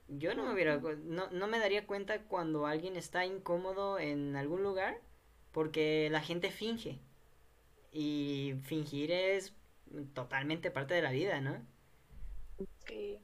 Yo 0.08 0.36
no 0.36 0.46
me 0.46 0.54
hubiera 0.54 0.78
no, 0.78 1.30
no 1.32 1.48
me 1.48 1.60
daría 1.60 1.88
cuenta 1.88 2.22
cuando 2.24 2.68
alguien 2.68 2.96
está 2.96 3.26
incómodo 3.26 4.00
en 4.00 4.36
algún 4.36 4.64
lugar 4.64 5.02
porque 5.52 6.10
la 6.12 6.22
gente 6.22 6.52
finge. 6.52 7.00
Y 7.92 8.56
fingir 8.64 9.12
es 9.12 9.54
totalmente 10.14 10.70
parte 10.72 10.94
de 10.94 11.02
la 11.02 11.12
vida, 11.12 11.40
¿no? 11.42 11.66
Sí. 12.88 13.20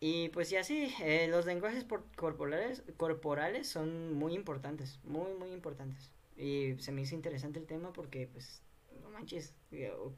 Y 0.00 0.30
pues 0.30 0.48
ya 0.50 0.64
sí, 0.64 0.92
eh, 1.02 1.28
los 1.28 1.44
lenguajes 1.46 1.84
corporales, 2.16 2.82
corporales 2.96 3.68
son 3.68 4.14
muy 4.14 4.34
importantes, 4.34 4.98
muy, 5.04 5.32
muy 5.34 5.52
importantes. 5.52 6.10
Y 6.36 6.74
se 6.78 6.90
me 6.90 7.02
hizo 7.02 7.14
interesante 7.14 7.58
el 7.58 7.66
tema 7.66 7.92
porque, 7.92 8.26
pues, 8.26 8.62
no 9.02 9.10
manches, 9.10 9.54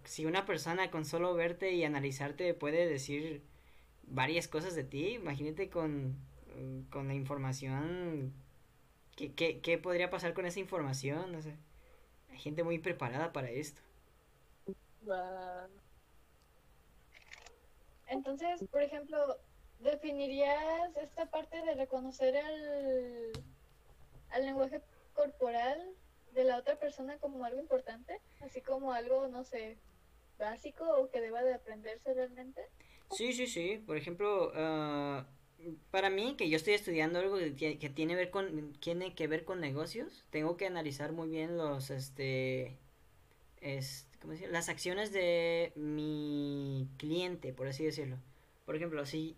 si 0.05 0.25
una 0.25 0.47
persona 0.47 0.91
con 0.91 1.05
solo 1.05 1.35
verte 1.35 1.73
y 1.73 1.85
analizarte 1.85 2.55
puede 2.55 2.87
decir 2.87 3.43
varias 4.05 4.49
cosas 4.49 4.75
de 4.75 4.85
ti, 4.85 5.15
imagínate 5.15 5.71
con, 5.71 6.17
con 6.91 7.09
la 7.09 7.15
información, 7.15 8.33
¿qué, 9.17 9.81
podría 9.83 10.11
pasar 10.11 10.35
con 10.35 10.47
esa 10.47 10.61
información? 10.61 11.33
No 11.33 11.43
sé, 11.43 11.57
hay 12.31 12.39
gente 12.39 12.63
muy 12.63 12.79
preparada 12.79 13.33
para 13.33 13.51
esto. 13.51 13.81
Entonces, 18.07 18.65
por 18.71 18.83
ejemplo, 18.83 19.39
¿definirías 19.81 20.97
esta 20.97 21.27
parte 21.27 21.61
de 21.63 21.75
reconocer 21.75 22.37
al, 22.37 23.33
al 24.31 24.45
lenguaje 24.45 24.83
corporal 25.15 25.95
de 26.35 26.45
la 26.45 26.59
otra 26.59 26.77
persona 26.77 27.19
como 27.19 27.45
algo 27.45 27.61
importante? 27.61 28.21
Así 28.41 28.61
como 28.61 28.93
algo, 28.93 29.29
no 29.29 29.45
sé, 29.45 29.79
básico 30.39 30.85
o 30.85 31.11
que 31.11 31.21
deba 31.21 31.43
de 31.43 31.55
aprenderse 31.55 32.15
realmente? 32.15 32.69
Sí, 33.13 33.33
sí, 33.33 33.47
sí. 33.47 33.83
Por 33.87 33.97
ejemplo, 33.97 34.49
uh, 34.49 35.25
para 35.91 36.11
mí, 36.11 36.35
que 36.37 36.49
yo 36.49 36.57
estoy 36.57 36.75
estudiando 36.75 37.19
algo 37.19 37.37
que, 37.57 37.79
que, 37.79 37.91
tiene, 37.91 38.15
ver 38.15 38.31
con, 38.31 38.73
tiene 38.81 39.15
que 39.15 39.27
ver 39.27 39.45
con 39.45 39.61
negocios, 39.61 40.25
tengo 40.31 40.57
que 40.57 40.67
analizar 40.67 41.13
muy 41.13 41.29
bien 41.29 41.57
los, 41.57 41.91
este, 41.91 42.79
es, 43.61 44.09
¿cómo 44.21 44.33
decir? 44.33 44.51
las 44.51 44.69
acciones 44.69 45.13
de 45.13 45.73
mi 45.77 46.89
cliente, 46.97 47.53
por 47.53 47.69
así 47.69 47.85
decirlo. 47.85 48.17
Por 48.65 48.77
ejemplo, 48.77 49.05
si 49.07 49.37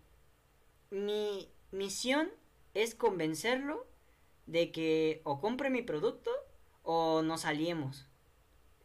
mi 0.89 1.49
misión 1.71 2.29
es 2.73 2.95
convencerlo 2.95 3.85
de 4.45 4.71
que 4.71 5.21
o 5.23 5.39
compre 5.39 5.69
mi 5.69 5.81
producto 5.81 6.31
o 6.83 7.21
nos 7.23 7.45
aliemos. 7.45 8.04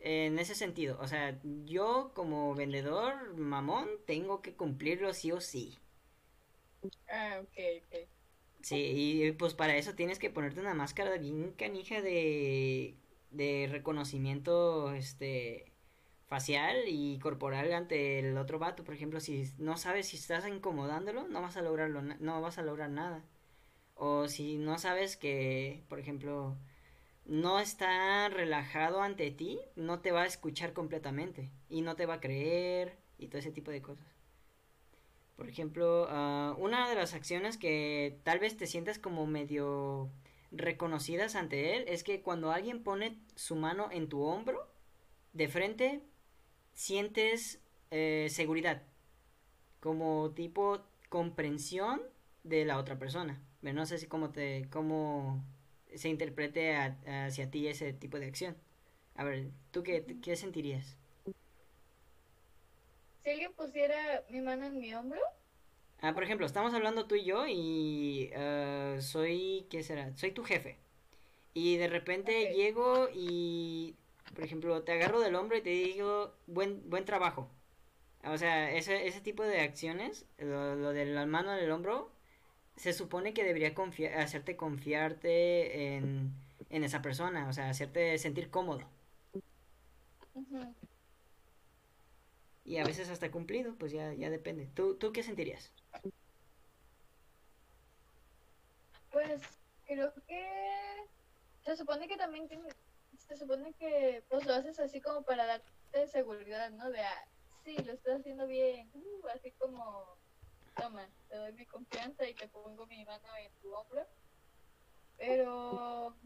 En 0.02 0.38
ese 0.40 0.54
sentido, 0.56 0.98
o 1.00 1.06
sea, 1.06 1.38
yo 1.64 2.12
como 2.14 2.54
vendedor 2.56 3.34
mamón 3.36 3.88
tengo 4.06 4.42
que 4.42 4.54
cumplirlo 4.54 5.14
sí 5.14 5.30
o 5.32 5.40
sí. 5.40 5.78
Ah, 7.08 7.40
ok, 7.42 7.56
ok. 7.84 8.08
Sí, 8.62 8.76
y 9.26 9.32
pues 9.32 9.54
para 9.54 9.76
eso 9.76 9.94
tienes 9.94 10.18
que 10.18 10.30
ponerte 10.30 10.60
una 10.60 10.74
máscara 10.74 11.16
bien 11.18 11.52
canija 11.54 12.02
de, 12.02 12.96
de 13.30 13.68
reconocimiento 13.70 14.92
este 14.92 15.72
facial 16.28 16.76
y 16.88 17.18
corporal 17.20 17.72
ante 17.72 18.20
el 18.20 18.36
otro 18.38 18.58
vato, 18.58 18.84
por 18.84 18.94
ejemplo, 18.94 19.20
si 19.20 19.44
no 19.58 19.76
sabes 19.78 20.08
si 20.08 20.16
estás 20.16 20.46
incomodándolo, 20.48 21.28
no 21.28 21.42
vas 21.42 21.56
a 21.56 21.62
lograrlo, 21.62 22.02
no 22.02 22.40
vas 22.42 22.58
a 22.58 22.62
lograr 22.62 22.90
nada. 22.90 23.24
O 23.94 24.28
si 24.28 24.58
no 24.58 24.78
sabes 24.78 25.16
que, 25.16 25.84
por 25.88 26.00
ejemplo, 26.00 26.56
no 27.30 27.60
está 27.60 28.28
relajado 28.28 29.02
ante 29.02 29.30
ti, 29.30 29.60
no 29.76 30.00
te 30.00 30.10
va 30.10 30.22
a 30.22 30.26
escuchar 30.26 30.72
completamente 30.72 31.52
y 31.68 31.80
no 31.80 31.94
te 31.94 32.04
va 32.04 32.14
a 32.14 32.20
creer 32.20 32.98
y 33.18 33.28
todo 33.28 33.38
ese 33.38 33.52
tipo 33.52 33.70
de 33.70 33.80
cosas. 33.80 34.04
Por 35.36 35.48
ejemplo, 35.48 36.08
ah, 36.10 36.56
una 36.58 36.88
de 36.88 36.96
las 36.96 37.14
acciones 37.14 37.56
que 37.56 38.18
tal 38.24 38.40
vez 38.40 38.56
te 38.56 38.66
sientas 38.66 38.98
como 38.98 39.28
medio 39.28 40.10
reconocidas 40.50 41.36
ante 41.36 41.76
él 41.76 41.84
es 41.86 42.02
que 42.02 42.20
cuando 42.20 42.50
alguien 42.50 42.82
pone 42.82 43.16
su 43.36 43.54
mano 43.54 43.90
en 43.92 44.08
tu 44.08 44.22
hombro, 44.22 44.66
de 45.32 45.46
frente, 45.46 46.02
sientes 46.74 47.62
eh, 47.92 48.26
seguridad, 48.28 48.82
como 49.78 50.32
tipo 50.32 50.80
comprensión 51.08 52.02
de 52.42 52.64
la 52.64 52.76
otra 52.76 52.98
persona. 52.98 53.40
no 53.62 53.86
sé 53.86 53.98
si 53.98 54.08
cómo, 54.08 54.30
te, 54.30 54.66
cómo 54.72 55.44
se 55.94 56.08
interprete 56.08 56.74
hacia 56.74 57.50
ti 57.50 57.66
ese 57.68 57.92
tipo 57.92 58.18
de 58.18 58.26
acción. 58.26 58.56
A 59.14 59.24
ver, 59.24 59.50
¿tú 59.70 59.82
qué, 59.82 60.04
qué 60.22 60.36
sentirías? 60.36 60.96
Si 63.22 63.30
alguien 63.30 63.52
pusiera 63.52 64.24
mi 64.30 64.40
mano 64.40 64.66
en 64.66 64.78
mi 64.78 64.94
hombro. 64.94 65.20
Ah, 66.00 66.14
por 66.14 66.24
ejemplo, 66.24 66.46
estamos 66.46 66.72
hablando 66.72 67.06
tú 67.06 67.14
y 67.14 67.24
yo 67.24 67.46
y 67.46 68.30
uh, 68.34 69.00
soy, 69.02 69.66
¿qué 69.70 69.82
será? 69.82 70.16
Soy 70.16 70.32
tu 70.32 70.42
jefe. 70.42 70.78
Y 71.52 71.76
de 71.76 71.88
repente 71.88 72.54
llego 72.54 73.08
y 73.12 73.96
por 74.34 74.44
ejemplo, 74.44 74.82
te 74.82 74.92
agarro 74.92 75.20
del 75.20 75.34
hombro 75.34 75.56
y 75.56 75.62
te 75.62 75.70
digo, 75.70 76.34
buen, 76.46 76.88
buen 76.88 77.04
trabajo. 77.04 77.50
O 78.24 78.36
sea, 78.38 78.72
ese, 78.72 79.06
ese 79.06 79.20
tipo 79.20 79.42
de 79.42 79.60
acciones, 79.60 80.26
lo, 80.38 80.92
de 80.92 81.06
la 81.06 81.26
mano 81.26 81.52
en 81.52 81.64
el 81.64 81.70
hombro, 81.70 82.12
se 82.76 82.92
supone 82.92 83.34
que 83.34 83.44
debería 83.44 83.74
hacerte 84.16 84.56
confiarte 84.56 85.96
en, 85.96 86.32
en, 86.70 86.84
esa 86.84 87.02
persona, 87.02 87.48
o 87.48 87.52
sea, 87.52 87.70
hacerte 87.70 88.16
sentir 88.18 88.50
cómodo. 88.50 88.86
Y 92.64 92.78
a 92.78 92.84
veces 92.84 93.10
hasta 93.10 93.30
cumplido, 93.30 93.74
pues 93.74 93.92
ya, 93.92 94.12
ya 94.14 94.30
depende. 94.30 94.68
¿Tú, 94.74 94.94
¿Tú 94.94 95.12
qué 95.12 95.22
sentirías? 95.22 95.72
Pues 99.10 99.42
creo 99.86 100.12
que 100.28 100.46
se 101.64 101.76
supone 101.76 102.06
que 102.06 102.16
también 102.16 102.48
se 103.18 103.36
supone 103.36 103.72
que 103.74 104.22
pues 104.28 104.46
lo 104.46 104.54
haces 104.54 104.78
así 104.78 105.00
como 105.00 105.22
para 105.22 105.46
darte 105.46 106.06
seguridad, 106.08 106.70
¿no? 106.70 106.90
De, 106.90 107.00
ah, 107.00 107.24
sí, 107.64 107.76
lo 107.84 107.92
estás 107.92 108.20
haciendo 108.20 108.46
bien, 108.46 108.90
uh, 108.94 109.26
así 109.34 109.50
como, 109.52 110.16
toma, 110.76 111.08
te 111.28 111.36
doy 111.36 111.52
mi 111.52 111.66
confianza 111.66 112.26
y 112.26 112.34
te 112.34 112.48
pongo 112.48 112.86
mi 112.86 113.04
mano 113.04 113.28
en 113.38 113.52
tu 113.60 113.72
hombro. 113.72 114.06
Pero 115.16 116.16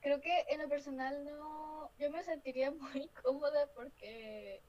creo 0.00 0.20
que 0.20 0.46
en 0.48 0.60
lo 0.62 0.68
personal 0.68 1.24
no, 1.24 1.90
yo 1.98 2.10
me 2.10 2.22
sentiría 2.22 2.70
muy 2.72 3.08
cómoda 3.22 3.68
porque 3.74 4.62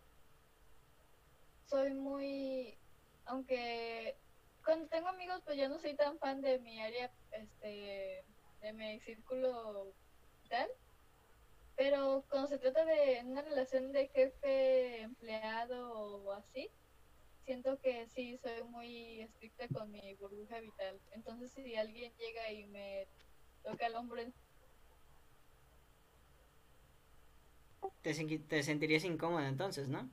soy 1.66 1.94
muy, 1.94 2.78
aunque 3.26 4.18
cuando 4.64 4.88
tengo 4.88 5.08
amigos 5.08 5.42
pues 5.46 5.58
yo 5.58 5.70
no 5.70 5.80
soy 5.80 5.96
tan 5.96 6.20
fan 6.20 6.42
de 6.42 6.60
mi 6.60 6.82
área, 6.82 7.12
este, 7.32 8.26
de 8.62 8.74
mi 8.74 9.00
círculo 9.00 9.94
tal, 10.50 10.70
pero 11.76 12.26
cuando 12.30 12.48
se 12.50 12.60
trata 12.60 12.84
de 12.86 13.22
una 13.26 13.42
relación 13.42 13.92
de 13.92 14.10
jefe-empleado 14.10 15.92
o 15.94 16.32
así, 16.34 16.70
siento 17.46 17.80
que 17.80 18.08
sí, 18.08 18.38
soy 18.38 18.64
muy 18.64 19.22
estricta 19.22 19.68
con 19.70 19.92
mi 19.92 20.16
burbuja 20.16 20.60
vital. 20.60 21.02
Entonces, 21.12 21.52
si 21.54 21.76
alguien 21.76 22.14
llega 22.18 22.52
y 22.52 22.68
me 22.68 23.08
toca 23.64 23.88
el 23.88 23.96
hombro... 23.96 24.22
Te, 28.02 28.14
te 28.40 28.64
sentirías 28.64 29.04
incómoda 29.06 29.48
entonces, 29.48 29.88
¿no? 29.88 30.10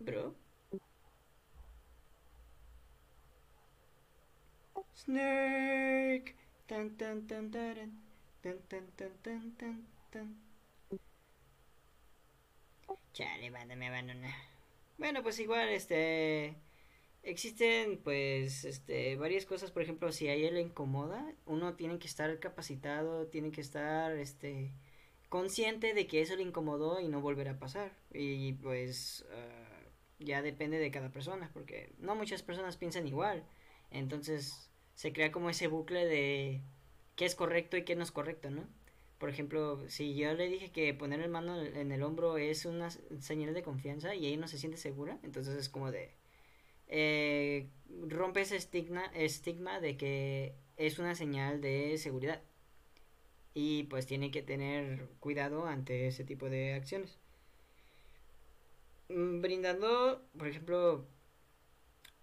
Bro. 0.00 0.36
Snake. 4.94 6.34
Tan, 6.66 6.96
tan, 6.96 7.26
tan, 7.26 7.50
tan, 7.50 7.90
tan, 8.42 8.58
tan, 8.68 8.86
tan, 8.96 9.12
tan, 9.22 9.86
tan. 10.10 10.45
Chale, 13.16 13.48
banda, 13.48 13.76
me 13.76 13.88
abandona. 13.88 14.28
Bueno, 14.98 15.22
pues 15.22 15.40
igual, 15.40 15.70
este. 15.70 16.54
Existen, 17.22 17.96
pues, 18.04 18.66
este, 18.66 19.16
varias 19.16 19.46
cosas. 19.46 19.70
Por 19.70 19.80
ejemplo, 19.80 20.12
si 20.12 20.28
a 20.28 20.34
ella 20.34 20.50
le 20.50 20.60
incomoda, 20.60 21.32
uno 21.46 21.76
tiene 21.76 21.98
que 21.98 22.08
estar 22.08 22.38
capacitado, 22.40 23.26
tiene 23.28 23.52
que 23.52 23.62
estar, 23.62 24.12
este, 24.18 24.70
consciente 25.30 25.94
de 25.94 26.06
que 26.06 26.20
eso 26.20 26.36
le 26.36 26.42
incomodó 26.42 27.00
y 27.00 27.08
no 27.08 27.22
volverá 27.22 27.52
a 27.52 27.58
pasar. 27.58 27.90
Y 28.12 28.52
pues, 28.52 29.24
uh, 29.30 30.22
ya 30.22 30.42
depende 30.42 30.78
de 30.78 30.90
cada 30.90 31.10
persona, 31.10 31.50
porque 31.54 31.94
no 31.98 32.16
muchas 32.16 32.42
personas 32.42 32.76
piensan 32.76 33.08
igual. 33.08 33.44
Entonces, 33.90 34.70
se 34.94 35.14
crea 35.14 35.32
como 35.32 35.48
ese 35.48 35.68
bucle 35.68 36.04
de 36.04 36.60
qué 37.16 37.24
es 37.24 37.34
correcto 37.34 37.78
y 37.78 37.84
qué 37.84 37.96
no 37.96 38.02
es 38.02 38.12
correcto, 38.12 38.50
¿no? 38.50 38.68
Por 39.18 39.30
ejemplo, 39.30 39.82
si 39.88 40.14
yo 40.14 40.34
le 40.34 40.48
dije 40.48 40.70
que 40.70 40.92
poner 40.92 41.20
el 41.20 41.30
mano 41.30 41.62
en 41.62 41.90
el 41.90 42.02
hombro 42.02 42.36
es 42.36 42.66
una 42.66 42.90
señal 42.90 43.54
de 43.54 43.62
confianza 43.62 44.14
y 44.14 44.26
ella 44.26 44.36
no 44.38 44.48
se 44.48 44.58
siente 44.58 44.76
segura, 44.78 45.18
entonces 45.22 45.56
es 45.56 45.68
como 45.68 45.90
de... 45.90 46.10
Eh, 46.88 47.68
rompe 48.08 48.42
ese 48.42 48.56
estigma, 48.56 49.06
estigma 49.14 49.80
de 49.80 49.96
que 49.96 50.54
es 50.76 50.98
una 50.98 51.14
señal 51.14 51.60
de 51.60 51.96
seguridad. 51.98 52.42
Y 53.54 53.84
pues 53.84 54.06
tiene 54.06 54.30
que 54.30 54.42
tener 54.42 55.08
cuidado 55.20 55.66
ante 55.66 56.06
ese 56.08 56.24
tipo 56.24 56.50
de 56.50 56.74
acciones. 56.74 57.18
Mm, 59.08 59.40
brindando, 59.40 60.22
por 60.36 60.48
ejemplo, 60.48 61.06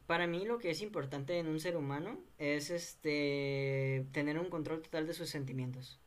para 0.06 0.28
mí 0.28 0.46
lo 0.46 0.60
que 0.60 0.70
es 0.70 0.82
importante 0.82 1.40
en 1.40 1.48
un 1.48 1.60
ser 1.60 1.78
humano 1.78 2.20
es 2.38 2.70
este 2.70 4.06
tener 4.12 4.38
un 4.38 4.50
control 4.50 4.82
total 4.82 5.08
de 5.08 5.14
sus 5.14 5.30
sentimientos. 5.30 6.00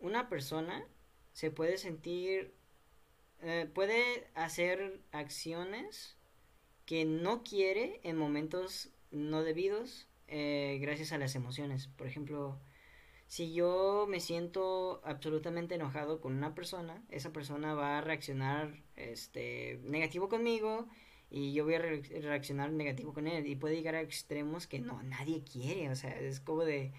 Una 0.00 0.28
persona 0.28 0.86
se 1.32 1.50
puede 1.50 1.78
sentir 1.78 2.54
eh, 3.40 3.70
puede 3.72 4.26
hacer 4.34 5.00
acciones 5.12 6.16
que 6.86 7.04
no 7.04 7.44
quiere 7.44 8.00
en 8.02 8.16
momentos 8.16 8.90
no 9.12 9.42
debidos 9.42 10.08
eh, 10.26 10.78
gracias 10.80 11.12
a 11.12 11.18
las 11.18 11.36
emociones. 11.36 11.86
Por 11.86 12.08
ejemplo, 12.08 12.58
si 13.28 13.52
yo 13.52 14.06
me 14.08 14.20
siento 14.20 15.00
absolutamente 15.04 15.76
enojado 15.76 16.20
con 16.20 16.34
una 16.36 16.54
persona, 16.54 17.04
esa 17.10 17.32
persona 17.32 17.74
va 17.74 17.98
a 17.98 18.00
reaccionar 18.00 18.82
este 18.96 19.80
negativo 19.84 20.28
conmigo 20.28 20.88
y 21.30 21.52
yo 21.52 21.64
voy 21.64 21.74
a 21.74 21.78
reaccionar 21.78 22.72
negativo 22.72 23.12
con 23.12 23.28
él 23.28 23.46
y 23.46 23.54
puede 23.54 23.76
llegar 23.76 23.94
a 23.94 24.00
extremos 24.00 24.66
que 24.66 24.80
no 24.80 25.02
nadie 25.02 25.44
quiere, 25.44 25.90
o 25.90 25.94
sea, 25.94 26.18
es 26.18 26.40
como 26.40 26.64
de 26.64 26.92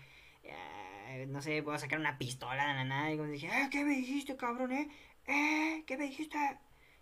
eh, 1.09 1.25
no 1.27 1.41
sé, 1.41 1.63
puedo 1.63 1.77
sacar 1.77 1.99
una 1.99 2.17
pistola 2.17 2.67
de 2.67 2.73
la 2.75 2.83
nada 2.85 3.11
y 3.11 3.17
como 3.17 3.29
dije, 3.29 3.47
eh, 3.47 3.69
¿qué 3.71 3.83
me 3.83 3.95
dijiste, 3.95 4.35
cabrón, 4.35 4.71
eh? 4.71 4.89
¿Eh? 5.27 5.83
¿Qué 5.87 5.97
me 5.97 6.05
dijiste? 6.05 6.37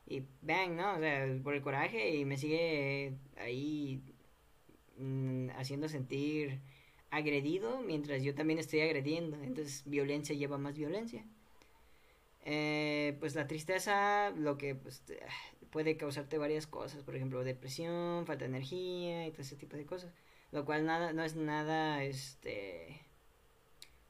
Y 0.06 0.24
bang, 0.42 0.72
¿no? 0.76 0.96
O 0.96 1.00
sea, 1.00 1.28
por 1.44 1.54
el 1.54 1.62
coraje 1.62 2.16
y 2.16 2.24
me 2.26 2.38
sigue 2.38 3.18
ahí 3.38 4.02
mm, 4.98 5.50
haciendo 5.58 5.90
sentir 5.90 6.62
agredido 7.12 7.82
mientras 7.82 8.24
yo 8.24 8.34
también 8.34 8.60
estoy 8.60 8.82
agrediendo. 8.82 9.38
Entonces 9.44 9.84
violencia 9.86 10.36
lleva 10.36 10.58
más 10.58 10.78
violencia. 10.78 11.26
Eh, 12.46 13.18
pues 13.20 13.36
la 13.36 13.48
tristeza 13.48 14.30
lo 14.32 14.58
que 14.58 14.74
pues, 14.76 15.04
puede 15.70 15.98
causarte 15.98 16.38
varias 16.38 16.66
cosas, 16.66 17.04
por 17.04 17.16
ejemplo 17.16 17.44
depresión, 17.44 18.26
falta 18.26 18.46
de 18.46 18.52
energía 18.52 19.28
y 19.28 19.32
todo 19.32 19.42
ese 19.42 19.58
tipo 19.58 19.76
de 19.76 19.86
cosas, 19.86 20.14
lo 20.52 20.64
cual 20.64 20.86
nada 20.86 21.12
no 21.12 21.24
es 21.24 21.36
nada 21.36 22.04
este 22.04 23.07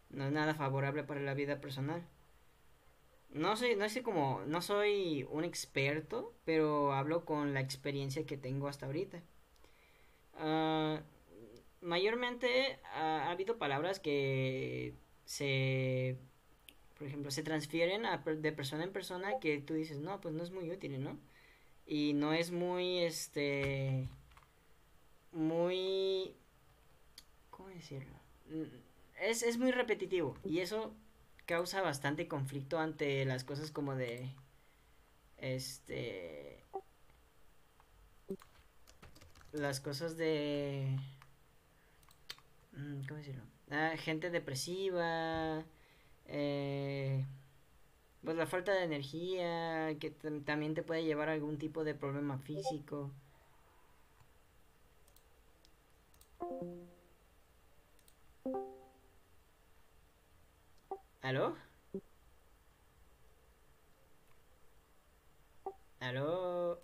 no 0.09 0.25
es 0.25 0.31
nada 0.31 0.53
favorable 0.55 1.03
para 1.03 1.21
la 1.21 1.33
vida 1.33 1.59
personal. 1.61 2.05
No 3.29 3.55
sé, 3.55 3.75
no 3.75 3.87
sé 3.89 4.03
como, 4.03 4.41
no 4.47 4.61
soy 4.61 5.27
un 5.29 5.43
experto, 5.43 6.33
pero 6.45 6.93
hablo 6.93 7.25
con 7.25 7.53
la 7.53 7.61
experiencia 7.61 8.25
que 8.25 8.37
tengo 8.37 8.67
hasta 8.67 8.85
ahorita. 8.85 9.21
Uh, 10.39 10.99
mayormente 11.81 12.79
ha, 12.93 13.29
habido 13.29 13.57
palabras 13.57 13.99
que 13.99 14.93
se, 15.25 16.17
por 16.97 17.07
ejemplo, 17.07 17.31
se 17.31 17.43
transfieren 17.43 18.03
de 18.41 18.51
persona 18.51 18.83
en 18.83 18.93
persona 18.93 19.39
que 19.39 19.59
tú 19.59 19.73
dices, 19.73 19.99
no, 19.99 20.21
pues 20.21 20.33
no 20.33 20.43
es 20.43 20.51
muy 20.51 20.71
útil, 20.71 21.03
¿no? 21.03 21.17
Y 21.85 22.13
no 22.13 22.33
es 22.33 22.51
muy, 22.51 22.99
este, 22.99 24.07
muy, 25.31 26.35
¿cómo 27.49 27.69
decirlo? 27.69 28.15
Es, 29.19 29.43
es 29.43 29.57
muy 29.57 29.71
repetitivo 29.71 30.37
y 30.43 30.59
eso 30.59 30.93
causa 31.45 31.81
bastante 31.81 32.27
conflicto 32.27 32.79
ante 32.79 33.25
las 33.25 33.43
cosas 33.43 33.71
como 33.71 33.95
de, 33.95 34.29
este, 35.37 36.63
las 39.51 39.79
cosas 39.79 40.17
de 40.17 40.97
Mm, 42.73 43.01
¿Cómo 43.07 43.17
decirlo? 43.17 43.43
Ah, 43.71 43.93
gente 43.97 44.29
depresiva, 44.29 45.63
eh, 46.27 47.25
pues 48.23 48.37
la 48.37 48.45
falta 48.47 48.73
de 48.73 48.83
energía, 48.83 49.97
que 49.99 50.11
también 50.45 50.73
te 50.75 50.83
puede 50.83 51.03
llevar 51.03 51.29
a 51.29 51.33
algún 51.33 51.57
tipo 51.57 51.83
de 51.83 51.95
problema 51.95 52.37
físico. 52.39 53.11
¿Aló? 61.27 61.57
¿Aló? 65.99 66.79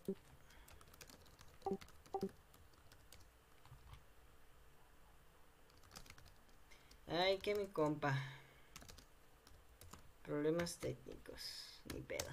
Ay, 7.08 7.38
que 7.38 7.56
mi 7.56 7.68
compa. 7.68 8.22
Problemas 10.24 10.76
técnicos. 10.76 11.82
Ni 11.94 12.02
pedo. 12.02 12.28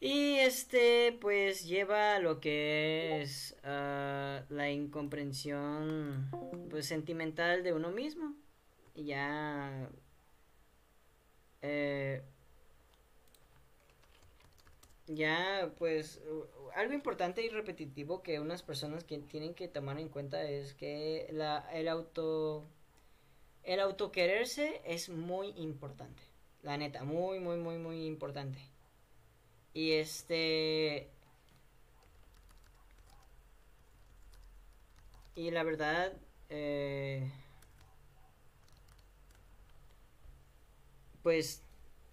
Y 0.00 0.40
este, 0.40 1.16
pues 1.20 1.64
lleva 1.64 2.18
lo 2.18 2.40
que 2.40 3.22
es 3.22 3.54
uh, 3.62 4.52
la 4.52 4.70
incomprensión, 4.72 6.28
pues 6.70 6.86
sentimental 6.86 7.62
de 7.62 7.72
uno 7.72 7.92
mismo. 7.92 8.34
Y 8.96 9.04
ya. 9.04 9.88
Eh, 11.62 12.22
ya, 15.06 15.72
pues, 15.78 16.20
algo 16.74 16.94
importante 16.94 17.42
y 17.44 17.48
repetitivo 17.48 18.22
que 18.22 18.40
unas 18.40 18.62
personas 18.62 19.04
que 19.04 19.18
tienen 19.18 19.54
que 19.54 19.68
tomar 19.68 19.98
en 19.98 20.08
cuenta 20.08 20.42
es 20.48 20.74
que 20.74 21.28
la, 21.32 21.68
el 21.72 21.88
auto 21.88 22.64
el 23.64 23.80
autoquererse 23.80 24.80
es 24.84 25.08
muy 25.08 25.48
importante. 25.56 26.22
La 26.62 26.76
neta, 26.76 27.02
muy, 27.04 27.40
muy, 27.40 27.56
muy, 27.56 27.76
muy 27.78 28.06
importante. 28.06 28.58
Y 29.74 29.92
este... 29.92 31.08
Y 35.34 35.50
la 35.50 35.62
verdad... 35.62 36.12
Eh, 36.50 37.30
pues 41.22 41.62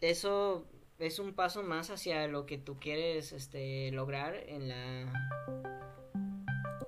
eso 0.02 0.66
es 1.00 1.20
un 1.20 1.34
paso 1.34 1.64
más 1.64 1.90
hacia 1.90 2.28
lo 2.28 2.46
que 2.46 2.58
tú 2.58 2.78
quieres 2.80 3.32
este 3.32 3.92
lograr 3.92 4.36
en 4.36 4.70
la 4.70 5.14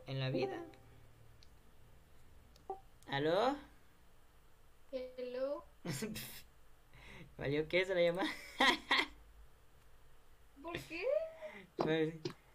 en 0.07 0.19
la 0.19 0.29
vida. 0.29 0.63
¿Aló? 3.07 3.55
Hello. 4.91 5.65
¿Valió 7.37 7.67
qué 7.67 7.85
se 7.85 7.95
la 7.95 8.01
llama? 8.01 8.23
¿Por 10.61 10.77
qué? 10.79 11.03
Pues, 11.77 12.13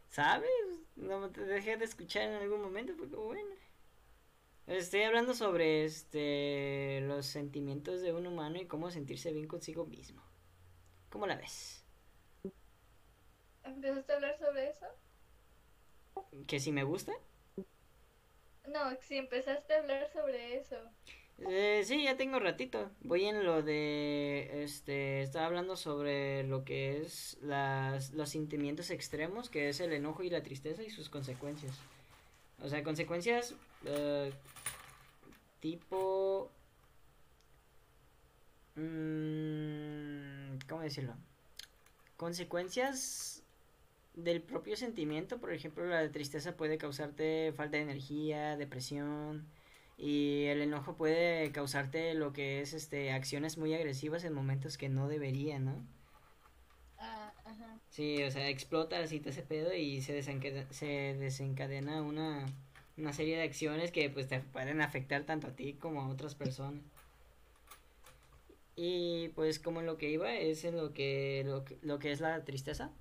¿sabes? 0.09 0.51
No 0.95 1.29
te 1.31 1.45
dejé 1.45 1.77
de 1.77 1.85
escuchar 1.85 2.23
en 2.23 2.35
algún 2.35 2.63
momento 2.63 2.95
porque 2.97 3.17
bueno. 3.17 3.51
Estoy 4.67 5.03
hablando 5.03 5.33
sobre 5.33 5.85
este 5.85 7.01
los 7.03 7.27
sentimientos 7.27 8.03
de 8.03 8.13
un 8.13 8.27
humano 8.27 8.57
y 8.61 8.67
cómo 8.67 8.91
sentirse 8.91 9.33
bien 9.33 9.47
consigo 9.47 9.87
mismo. 9.87 10.23
¿Cómo 11.09 11.29
la 11.29 11.37
ves? 11.37 11.85
¿Empezaste 13.63 14.13
a 14.13 14.17
hablar 14.17 14.39
sobre 14.39 14.71
eso? 14.71 14.87
¿Que 16.49 16.59
si 16.59 16.73
me 16.73 16.83
gusta? 16.83 17.13
No, 18.67 18.97
si 19.03 19.17
empezaste 19.19 19.75
a 19.75 19.79
hablar 19.79 20.11
sobre 20.13 20.57
eso. 20.57 20.77
Eh, 21.39 21.83
sí, 21.85 22.03
ya 22.03 22.17
tengo 22.17 22.41
ratito. 22.41 22.91
Voy 23.03 23.27
en 23.27 23.45
lo 23.45 23.63
de, 23.63 24.65
este, 24.65 25.23
estaba 25.23 25.47
hablando 25.47 25.77
sobre 25.77 26.43
lo 26.43 26.65
que 26.65 27.01
es 27.01 27.39
las, 27.41 28.13
los 28.15 28.31
sentimientos 28.31 28.91
extremos, 28.91 29.49
que 29.49 29.69
es 29.69 29.79
el 29.81 29.93
enojo 29.93 30.25
y 30.25 30.31
la 30.31 30.43
tristeza 30.43 30.83
y 30.83 30.91
sus 30.91 31.09
consecuencias. 31.09 31.79
O 32.63 32.69
sea, 32.69 32.83
consecuencias 32.83 33.55
eh, 33.87 34.33
tipo... 35.61 36.51
Mmm, 38.75 40.59
¿Cómo 40.69 40.83
decirlo? 40.83 41.15
Consecuencias 42.17 43.43
del 44.15 44.43
propio 44.43 44.77
sentimiento, 44.77 45.39
por 45.39 45.53
ejemplo, 45.53 45.87
la 45.87 46.11
tristeza 46.11 46.57
puede 46.57 46.79
causarte 46.79 47.53
falta 47.55 47.77
de 47.77 47.85
energía, 47.85 48.57
depresión, 48.57 49.47
y 49.99 50.45
el 50.47 50.63
enojo 50.63 50.97
puede 50.97 51.53
causarte 51.53 52.15
lo 52.15 52.33
que 52.33 52.61
es 52.61 52.75
este 52.75 53.13
acciones 53.13 53.59
muy 53.59 53.75
agresivas 53.75 54.25
en 54.25 54.33
momentos 54.33 54.77
que 54.79 54.89
no 54.89 55.09
deberían, 55.09 55.65
¿no? 55.67 55.87
Ah, 56.99 57.33
ajá. 57.45 57.79
Sí, 57.91 58.23
o 58.23 58.31
sea, 58.31 58.49
explota 58.49 58.99
así 58.99 59.21
te 59.21 59.31
ese 59.31 59.43
pedo 59.43 59.73
y 59.75 60.01
se 60.03 60.23
se 60.23 60.87
desencadena 61.19 62.03
una 62.03 62.47
una 62.97 63.13
serie 63.13 63.37
de 63.37 63.43
acciones 63.43 63.93
que 63.93 64.09
pues 64.11 64.29
te 64.29 64.41
pueden 64.41 64.81
afectar 64.81 65.25
tanto 65.25 65.49
a 65.49 65.57
ti 65.57 65.75
como 65.75 66.03
a 66.03 66.09
otras 66.09 66.35
personas. 66.35 66.83
Y 68.77 69.29
pues 69.31 69.59
como 69.59 69.83
lo 69.83 69.97
que 69.97 70.11
iba 70.11 70.35
es 70.35 70.65
en 70.65 70.77
lo 70.77 70.93
que 70.93 71.43
lo 71.47 71.65
que, 71.65 71.79
lo 71.83 71.99
que 71.99 72.13
es 72.13 72.21
la 72.21 72.45
tristeza. 72.45 72.93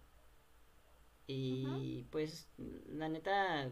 Y 1.28 2.04
pues 2.12 2.48
la 2.88 3.10
neta 3.10 3.72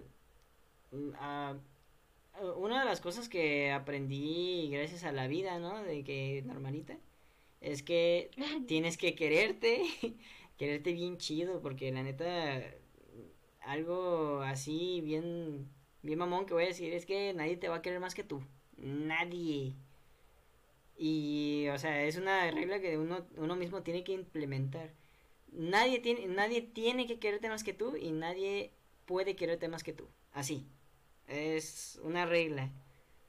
una 2.57 2.79
de 2.79 2.85
las 2.85 3.01
cosas 3.01 3.29
que 3.29 3.71
aprendí 3.71 4.69
gracias 4.71 5.03
a 5.03 5.11
la 5.11 5.27
vida, 5.27 5.59
¿no? 5.59 5.83
De 5.83 6.03
que 6.03 6.43
normalita 6.45 6.97
es 7.63 7.81
que 7.83 8.29
tienes 8.67 8.97
que 8.97 9.15
quererte, 9.15 9.83
quererte 10.57 10.93
bien 10.93 11.17
chido 11.17 11.61
porque 11.61 11.91
la 11.91 12.03
neta 12.03 12.61
algo 13.61 14.41
así 14.41 15.01
bien 15.01 15.69
bien 16.03 16.19
mamón 16.19 16.45
que 16.45 16.53
voy 16.53 16.65
a 16.65 16.67
decir 16.67 16.93
es 16.93 17.05
que 17.05 17.33
nadie 17.33 17.57
te 17.57 17.69
va 17.69 17.77
a 17.77 17.81
querer 17.81 17.99
más 17.99 18.13
que 18.13 18.23
tú. 18.23 18.43
Nadie. 18.77 19.73
Y, 20.97 21.67
o 21.73 21.79
sea, 21.79 22.03
es 22.03 22.17
una 22.17 22.51
regla 22.51 22.79
que 22.79 22.97
uno, 22.97 23.25
uno 23.37 23.55
mismo 23.55 23.81
tiene 23.81 24.03
que 24.03 24.11
implementar. 24.11 24.91
Nadie 25.51 25.99
tiene, 25.99 26.27
nadie 26.27 26.61
tiene 26.61 27.07
que 27.07 27.19
quererte 27.19 27.49
más 27.49 27.63
que 27.63 27.73
tú 27.73 27.95
y 27.95 28.11
nadie 28.11 28.71
puede 29.05 29.35
quererte 29.35 29.67
más 29.67 29.83
que 29.83 29.93
tú. 29.93 30.07
Así. 30.33 30.67
Es 31.27 31.99
una 32.03 32.25
regla 32.25 32.69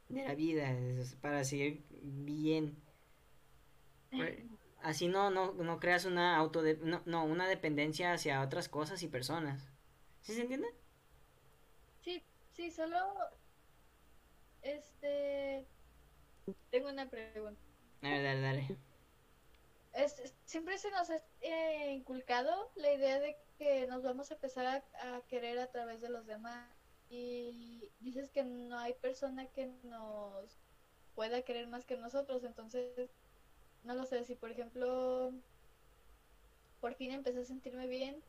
de 0.09 0.25
la 0.25 0.35
vida 0.35 0.77
para 1.21 1.45
seguir 1.45 1.83
bien. 1.91 2.77
Así 4.83 5.09
no, 5.09 5.31
no, 5.31 5.53
no 5.53 5.81
creas 5.81 6.05
una 6.05 6.37
auto 6.37 6.63
no, 6.83 7.03
no, 7.07 7.25
una 7.25 7.49
dependencia 7.49 8.13
hacia 8.13 8.43
otras 8.43 8.69
cosas 8.69 9.03
y 9.03 9.09
personas. 9.09 9.71
¿Sí 10.21 10.35
se 10.35 10.43
entiende? 10.43 10.69
Sí, 12.55 12.71
solo. 12.71 12.97
Este. 14.63 15.67
Tengo 16.71 16.89
una 16.89 17.11
pregunta. 17.11 17.61
Dale, 18.01 18.23
dale, 18.23 18.41
dale. 18.41 18.79
siempre 20.45 20.79
se 20.79 20.91
nos 20.91 21.11
ha 21.11 21.21
eh, 21.41 21.93
inculcado 21.93 22.71
la 22.77 22.93
idea 22.93 23.19
de 23.19 23.37
que 23.59 23.87
nos 23.87 24.03
vamos 24.03 24.31
a 24.31 24.35
empezar 24.35 24.85
a, 25.01 25.21
querer 25.23 25.59
a 25.59 25.71
través 25.71 26.01
de 26.01 26.11
los 26.11 26.27
demás. 26.27 26.71
Y 27.11 27.91
dices 28.01 28.31
que 28.31 28.45
no 28.45 28.79
hay 28.79 28.95
persona 28.95 29.47
que 29.47 29.67
nos 29.83 30.59
pueda 31.15 31.43
querer 31.43 31.67
más 31.67 31.85
que 31.85 31.97
nosotros. 31.97 32.45
Entonces, 32.45 33.11
no 33.83 33.95
lo 33.95 34.07
sé. 34.07 34.25
Si, 34.25 34.37
por 34.37 34.51
ejemplo, 34.51 35.33
por 36.81 36.95
fin 36.95 37.11
empecé 37.11 37.41
a 37.41 37.45
sentirme 37.45 37.89
bien 37.89 38.23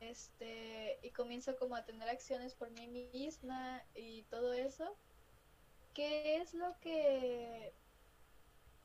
este 0.00 0.98
y 1.02 1.10
comienzo 1.10 1.56
como 1.56 1.76
a 1.76 1.84
tener 1.84 2.08
acciones 2.08 2.54
por 2.54 2.70
mí 2.70 2.88
misma 2.88 3.82
y 3.94 4.22
todo 4.24 4.52
eso 4.52 4.96
qué 5.94 6.36
es 6.36 6.54
lo 6.54 6.78
que 6.80 7.72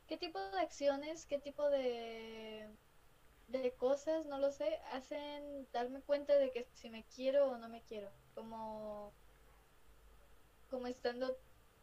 qué 0.07 0.17
tipo 0.17 0.39
de 0.39 0.59
acciones 0.59 1.25
qué 1.25 1.39
tipo 1.39 1.69
de 1.69 2.69
de 3.47 3.73
cosas 3.75 4.25
no 4.25 4.39
lo 4.39 4.51
sé 4.51 4.79
hacen 4.91 5.67
darme 5.73 6.01
cuenta 6.01 6.37
de 6.37 6.51
que 6.51 6.67
si 6.73 6.89
me 6.89 7.05
quiero 7.05 7.49
o 7.49 7.57
no 7.57 7.67
me 7.69 7.81
quiero 7.83 8.11
como 8.33 9.13
como 10.69 10.87
estando 10.87 11.37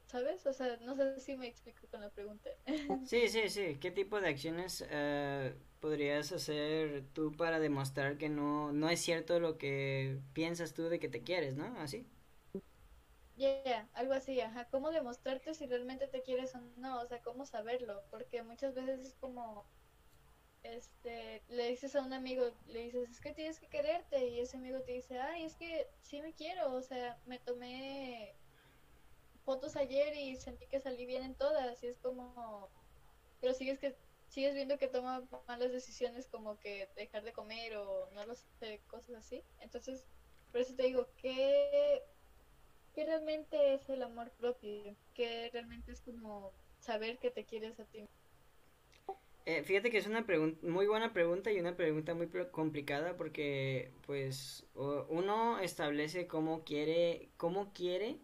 ¿Sabes? 0.09 0.46
O 0.46 0.52
sea, 0.54 0.78
no 0.78 0.96
sé 0.96 1.20
si 1.20 1.36
me 1.36 1.46
explico 1.46 1.86
con 1.90 2.00
la 2.00 2.11
pregunta. 2.11 2.50
Sí, 3.06 3.28
sí, 3.28 3.48
sí. 3.48 3.78
¿Qué 3.80 3.90
tipo 3.90 4.20
de 4.20 4.28
acciones 4.28 4.80
uh, 4.82 5.50
podrías 5.80 6.32
hacer 6.32 7.04
tú 7.12 7.36
para 7.36 7.61
demostrar 7.61 8.16
que 8.18 8.28
no, 8.28 8.72
no 8.72 8.88
es 8.88 9.00
cierto 9.00 9.38
lo 9.38 9.59
que 9.59 10.20
piensas 10.32 10.72
tú 10.74 10.84
de 10.88 10.98
que 10.98 11.09
te 11.09 11.22
quieres, 11.22 11.56
¿no? 11.56 11.66
Así. 11.78 12.06
Ya, 13.36 13.88
algo 13.94 14.12
así, 14.14 14.40
ajá. 14.40 14.68
¿Cómo 14.70 14.90
demostrarte 14.90 15.54
si 15.54 15.66
realmente 15.66 16.09
te 16.09 16.22
quieres 16.22 16.54
o 16.54 16.61
no? 16.76 17.00
O 17.00 17.06
sea, 17.06 17.22
¿cómo 17.22 17.46
saberlo? 17.46 18.02
Porque 18.11 18.42
muchas 18.42 18.74
veces 18.74 19.00
es 19.00 19.14
como, 19.14 19.64
este, 20.62 21.44
le 21.48 21.68
dices 21.70 21.96
a 21.96 22.02
un 22.02 22.12
amigo, 22.12 22.50
le 22.66 22.84
dices, 22.84 23.11
es 23.11 23.20
que 23.20 23.32
tienes 23.34 23.61
que 23.61 23.68
quererte, 23.68 24.28
y 24.28 24.40
ese 24.40 24.56
amigo 24.59 24.82
te 24.82 24.92
dice, 24.92 25.18
ay, 25.20 25.44
es 25.44 25.56
que 25.56 25.88
sí 26.02 26.22
me 26.22 26.34
quiero, 26.34 26.74
o 26.74 26.82
sea, 26.82 27.20
me 27.26 27.38
tomé 27.40 28.38
fotos 29.49 29.76
ayer 29.76 30.14
y 30.14 30.36
sentí 30.36 30.66
que 30.66 30.78
salí 30.78 31.07
bien 31.07 31.22
en 31.24 31.34
todas, 31.34 31.82
y 31.82 31.86
es 31.86 31.99
como, 32.01 32.68
pero 33.40 33.55
sigues 33.55 33.78
que 33.78 33.96
sigues 34.28 34.53
viendo 34.53 34.76
que 34.76 34.88
toma 34.88 35.26
malas 35.46 35.72
decisiones 35.72 36.28
como 36.28 36.61
que 36.61 36.86
dejar 36.96 37.24
de 37.24 37.32
comer 37.32 37.74
o 37.78 38.11
no 38.12 38.26
lo 38.26 38.34
sé, 38.34 38.82
cosas 38.88 39.16
así. 39.16 39.42
Entonces, 39.62 40.07
por 40.53 40.61
eso 40.61 40.76
te 40.76 40.82
digo, 40.82 41.09
¿qué, 41.16 42.03
qué 42.94 43.07
realmente 43.07 43.72
es 43.72 43.88
el 43.88 44.03
amor 44.03 44.30
propio? 44.32 44.94
¿Qué 45.14 45.49
realmente 45.51 45.92
es 45.92 46.03
como 46.03 46.53
saber 46.80 47.16
que 47.16 47.30
te 47.30 47.46
quieres 47.46 47.80
a 47.80 47.86
ti? 47.86 48.05
Eh, 49.46 49.62
fíjate 49.62 49.90
que 49.90 49.96
es 49.96 50.07
una 50.07 50.26
muy 50.61 50.86
buena 50.86 51.14
pregunta 51.14 51.51
y 51.51 51.59
una 51.59 51.74
pregunta 51.74 52.12
muy 52.12 52.28
complicada 52.51 53.16
porque 53.16 53.92
pues 54.07 54.66
uno 54.74 55.59
establece 55.59 56.26
cómo 56.26 56.64
quiere, 56.64 57.30
cómo 57.38 57.72
quiere 57.72 58.20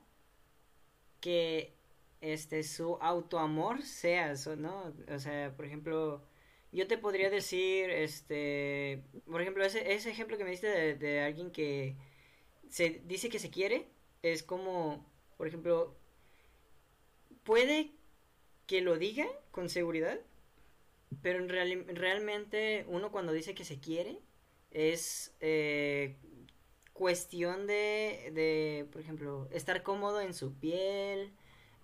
que 1.24 1.72
este 2.20 2.62
su 2.64 2.98
autoamor 3.00 3.82
sea 3.82 4.32
eso, 4.32 4.56
¿no? 4.56 4.92
O 5.08 5.18
sea, 5.18 5.56
por 5.56 5.64
ejemplo, 5.64 6.22
yo 6.70 6.86
te 6.86 6.98
podría 6.98 7.30
decir, 7.30 7.88
este, 7.88 9.02
por 9.24 9.40
ejemplo, 9.40 9.64
ese, 9.64 9.94
ese 9.94 10.10
ejemplo 10.10 10.36
que 10.36 10.44
me 10.44 10.50
diste 10.50 10.96
de, 10.96 11.20
alguien 11.22 11.50
que 11.50 11.96
se 12.68 13.00
dice 13.06 13.30
que 13.30 13.38
se 13.38 13.48
quiere, 13.48 13.88
es 14.22 14.42
como, 14.42 15.02
por 15.38 15.48
ejemplo, 15.48 15.96
puede 17.42 17.92
que 18.66 18.82
lo 18.82 18.98
diga 18.98 19.26
con 19.50 19.70
seguridad, 19.70 20.20
pero 21.22 21.38
en 21.38 21.48
real, 21.48 21.86
realmente 21.88 22.84
uno 22.86 23.10
cuando 23.10 23.32
dice 23.32 23.54
que 23.54 23.64
se 23.64 23.80
quiere 23.80 24.18
es 24.72 25.34
eh, 25.40 26.16
cuestión 26.94 27.66
de, 27.66 28.30
de, 28.32 28.88
por 28.90 29.02
ejemplo, 29.02 29.48
estar 29.50 29.82
cómodo 29.82 30.20
en 30.22 30.32
su 30.32 30.54
piel, 30.54 31.34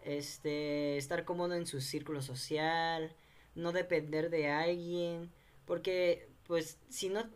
este, 0.02 0.96
estar 0.96 1.24
cómodo 1.24 1.54
en 1.54 1.66
su 1.66 1.80
círculo 1.82 2.22
social, 2.22 3.14
no 3.54 3.72
depender 3.72 4.30
de 4.30 4.48
alguien, 4.48 5.30
porque 5.66 6.28
pues 6.46 6.78
si 6.88 7.08
no, 7.10 7.28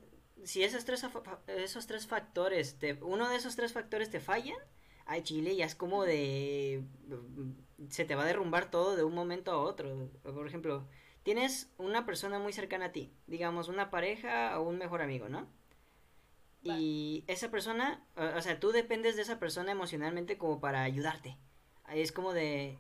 si 0.45 0.62
esos 0.62 0.85
tres, 0.85 1.05
esos 1.49 1.87
tres 1.87 2.07
factores, 2.07 2.79
te, 2.79 2.95
uno 3.03 3.29
de 3.29 3.37
esos 3.37 3.57
tres 3.57 3.72
factores 3.72 4.09
te 4.09 4.20
fallan, 4.20 4.57
ay 5.05 5.22
Chile 5.22 5.57
ya 5.57 5.66
es 5.66 5.75
como 5.75 6.05
de, 6.05 6.85
se 7.91 8.05
te 8.05 8.14
va 8.14 8.22
a 8.22 8.27
derrumbar 8.27 8.70
todo 8.70 8.97
de 8.97 9.05
un 9.05 9.14
momento 9.14 9.51
a 9.51 9.59
otro, 9.59 10.11
por 10.22 10.47
ejemplo, 10.47 10.87
tienes 11.25 11.70
una 11.77 12.07
persona 12.07 12.39
muy 12.39 12.53
cercana 12.53 12.87
a 12.87 12.93
ti, 12.93 13.12
digamos 13.27 13.68
una 13.68 13.91
pareja 13.91 14.59
o 14.61 14.68
un 14.68 14.79
mejor 14.79 15.03
amigo, 15.03 15.29
¿no? 15.29 15.49
Y 16.64 17.24
esa 17.26 17.50
persona, 17.50 18.02
o 18.16 18.40
sea, 18.40 18.58
tú 18.58 18.72
dependes 18.72 19.16
de 19.16 19.22
esa 19.22 19.38
persona 19.38 19.72
emocionalmente 19.72 20.38
como 20.38 20.60
para 20.60 20.82
ayudarte 20.82 21.36
es 21.92 22.12
como 22.12 22.32
de, 22.32 22.78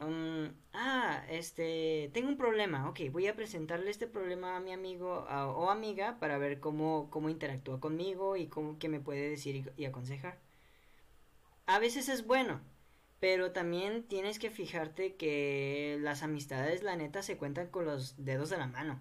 um, 0.00 0.50
ah, 0.72 1.24
este, 1.28 2.10
tengo 2.12 2.28
un 2.28 2.36
problema, 2.36 2.88
ok, 2.88 3.00
voy 3.10 3.26
a 3.26 3.36
presentarle 3.36 3.90
este 3.90 4.06
problema 4.06 4.56
a 4.56 4.60
mi 4.60 4.72
amigo 4.72 5.26
o 5.28 5.70
amiga 5.70 6.18
para 6.18 6.38
ver 6.38 6.60
cómo, 6.60 7.08
cómo 7.10 7.28
interactúa 7.28 7.80
conmigo 7.80 8.36
y 8.36 8.46
cómo, 8.46 8.78
qué 8.78 8.88
me 8.88 9.00
puede 9.00 9.28
decir 9.28 9.72
y, 9.76 9.84
aconsejar. 9.84 10.38
A 11.66 11.78
veces 11.78 12.08
es 12.08 12.26
bueno, 12.26 12.60
pero 13.20 13.52
también 13.52 14.04
tienes 14.04 14.38
que 14.38 14.50
fijarte 14.50 15.14
que 15.16 15.98
las 16.00 16.22
amistades, 16.22 16.82
la 16.82 16.96
neta, 16.96 17.22
se 17.22 17.36
cuentan 17.36 17.68
con 17.68 17.84
los 17.84 18.24
dedos 18.24 18.50
de 18.50 18.58
la 18.58 18.66
mano. 18.66 19.00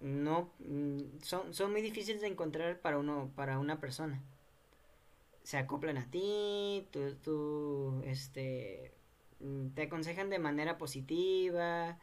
No, 0.00 0.52
mm, 0.58 1.20
son, 1.22 1.54
son 1.54 1.72
muy 1.72 1.82
difíciles 1.82 2.20
de 2.20 2.28
encontrar 2.28 2.80
para 2.80 2.98
uno, 2.98 3.32
para 3.34 3.58
una 3.58 3.80
persona 3.80 4.22
se 5.44 5.58
acoplan 5.58 5.98
a 5.98 6.10
ti, 6.10 6.88
tú, 7.22 8.02
este, 8.06 8.94
mm, 9.40 9.68
te 9.74 9.82
aconsejan 9.82 10.30
de 10.30 10.38
manera 10.38 10.78
positiva 10.78 11.98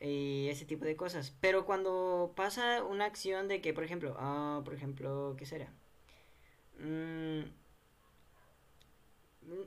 y 0.00 0.48
ese 0.48 0.64
tipo 0.66 0.84
de 0.86 0.96
cosas. 0.96 1.36
Pero 1.40 1.66
cuando 1.66 2.32
pasa 2.36 2.82
una 2.84 3.04
acción 3.06 3.48
de 3.48 3.60
que, 3.60 3.74
por 3.74 3.84
ejemplo, 3.84 4.16
ah, 4.18 4.62
por 4.64 4.74
ejemplo, 4.74 5.36
¿qué 5.38 5.46
será? 5.46 5.72
Mm, 6.78 7.44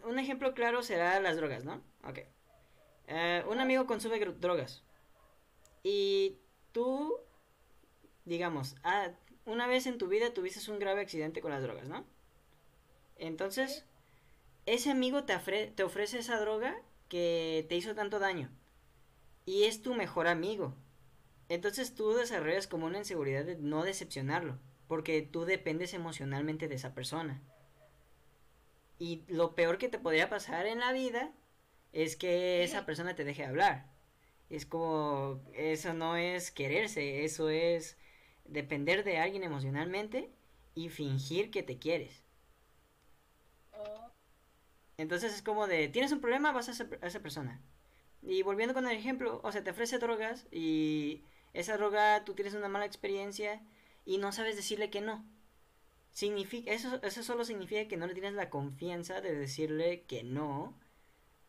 un 0.05 0.19
ejemplo 0.19 0.53
claro 0.53 0.81
será 0.81 1.19
las 1.19 1.37
drogas, 1.37 1.63
¿no? 1.65 1.81
Ok. 2.03 2.19
Eh, 3.07 3.43
un 3.49 3.59
amigo 3.59 3.85
consume 3.85 4.19
drogas. 4.19 4.83
Y 5.83 6.39
tú, 6.71 7.15
digamos, 8.27 8.75
ah, 8.83 9.11
una 9.45 9.67
vez 9.67 9.87
en 9.87 9.97
tu 9.97 10.07
vida 10.07 10.33
tuviste 10.33 10.69
un 10.69 10.79
grave 10.79 11.01
accidente 11.01 11.41
con 11.41 11.51
las 11.51 11.63
drogas, 11.63 11.87
¿no? 11.87 12.05
Entonces, 13.15 13.85
ese 14.65 14.91
amigo 14.91 15.23
te, 15.23 15.35
te 15.67 15.83
ofrece 15.83 16.19
esa 16.19 16.39
droga 16.39 16.75
que 17.07 17.65
te 17.69 17.75
hizo 17.75 17.95
tanto 17.95 18.19
daño. 18.19 18.49
Y 19.45 19.63
es 19.63 19.81
tu 19.81 19.95
mejor 19.95 20.27
amigo. 20.27 20.75
Entonces 21.47 21.95
tú 21.95 22.13
desarrollas 22.13 22.67
como 22.67 22.85
una 22.85 22.97
inseguridad 22.97 23.45
de 23.45 23.55
no 23.55 23.83
decepcionarlo. 23.83 24.59
Porque 24.87 25.21
tú 25.21 25.45
dependes 25.45 25.93
emocionalmente 25.93 26.67
de 26.67 26.75
esa 26.75 26.93
persona. 26.93 27.41
Y 28.99 29.23
lo 29.27 29.55
peor 29.55 29.77
que 29.77 29.87
te 29.87 29.99
podría 29.99 30.29
pasar 30.29 30.65
en 30.65 30.79
la 30.79 30.91
vida 30.91 31.31
es 31.93 32.17
que 32.17 32.63
esa 32.63 32.85
persona 32.85 33.15
te 33.15 33.23
deje 33.23 33.45
hablar. 33.45 33.89
Es 34.49 34.65
como, 34.65 35.41
eso 35.53 35.93
no 35.93 36.17
es 36.17 36.51
quererse, 36.51 37.23
eso 37.23 37.49
es 37.49 37.97
depender 38.49 39.03
de 39.03 39.19
alguien 39.19 39.43
emocionalmente 39.43 40.29
y 40.75 40.89
fingir 40.89 41.51
que 41.51 41.63
te 41.63 41.77
quieres. 41.79 42.23
Oh, 43.73 44.11
Entonces 44.97 45.33
es 45.33 45.41
como 45.41 45.67
de, 45.67 45.87
tienes 45.89 46.11
un 46.11 46.21
problema, 46.21 46.51
vas 46.51 46.69
a 46.69 46.71
esa, 46.71 46.87
a 47.01 47.07
esa 47.07 47.19
persona. 47.21 47.61
Y 48.21 48.41
volviendo 48.43 48.73
con 48.73 48.87
el 48.87 48.97
ejemplo, 48.97 49.39
o 49.43 49.51
sea, 49.51 49.63
te 49.63 49.71
ofrece 49.71 49.99
drogas 49.99 50.47
y 50.51 51.23
esa 51.53 51.77
droga 51.77 52.23
tú 52.25 52.33
tienes 52.35 52.53
una 52.55 52.69
mala 52.69 52.85
experiencia 52.85 53.61
y 54.05 54.17
no 54.17 54.31
sabes 54.31 54.55
decirle 54.55 54.89
que 54.89 55.01
no. 55.01 55.25
Significa, 56.11 56.71
eso, 56.71 57.01
eso 57.03 57.23
solo 57.23 57.45
significa 57.45 57.87
que 57.87 57.97
no 57.97 58.07
le 58.07 58.13
tienes 58.13 58.33
la 58.33 58.49
confianza 58.49 59.21
de 59.21 59.35
decirle 59.35 60.03
que 60.03 60.23
no 60.23 60.73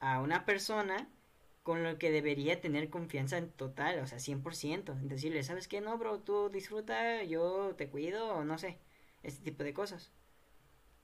a 0.01 0.21
una 0.21 0.45
persona 0.45 1.09
con 1.69 1.83
lo 1.85 1.99
que 1.99 2.11
debería 2.11 2.63
tener 2.63 2.89
confianza 2.89 3.37
en 3.37 3.51
total, 3.51 3.99
o 4.01 4.07
sea, 4.07 4.19
100%. 4.21 4.93
En 4.93 5.09
decirle, 5.09 5.43
¿sabes 5.43 5.69
qué? 5.69 5.83
No, 5.83 5.99
bro, 5.99 6.19
tú 6.21 6.49
disfruta, 6.49 7.23
yo 7.25 7.75
te 7.77 7.91
cuido, 7.91 8.35
o 8.37 8.43
no 8.45 8.57
sé, 8.57 8.79
este 9.23 9.43
tipo 9.45 9.63
de 9.65 9.75
cosas. 9.75 10.11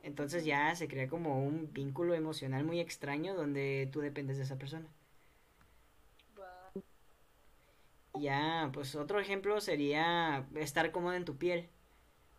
Entonces 0.03 0.45
ya 0.47 0.75
se 0.77 0.89
crea 0.89 1.09
como 1.09 1.45
un 1.45 1.73
vínculo 1.73 2.15
emocional 2.15 2.65
muy 2.65 2.81
extraño 2.81 3.35
donde 3.35 3.89
tú 3.93 4.01
dependes 4.01 4.39
de 4.39 4.45
esa 4.45 4.59
persona. 4.59 4.89
Ya, 8.15 8.71
pues 8.73 8.95
otro 8.95 9.19
ejemplo 9.21 9.61
sería 9.61 10.47
estar 10.55 10.93
cómodo 10.93 11.15
en 11.15 11.25
tu 11.25 11.37
piel. 11.37 11.69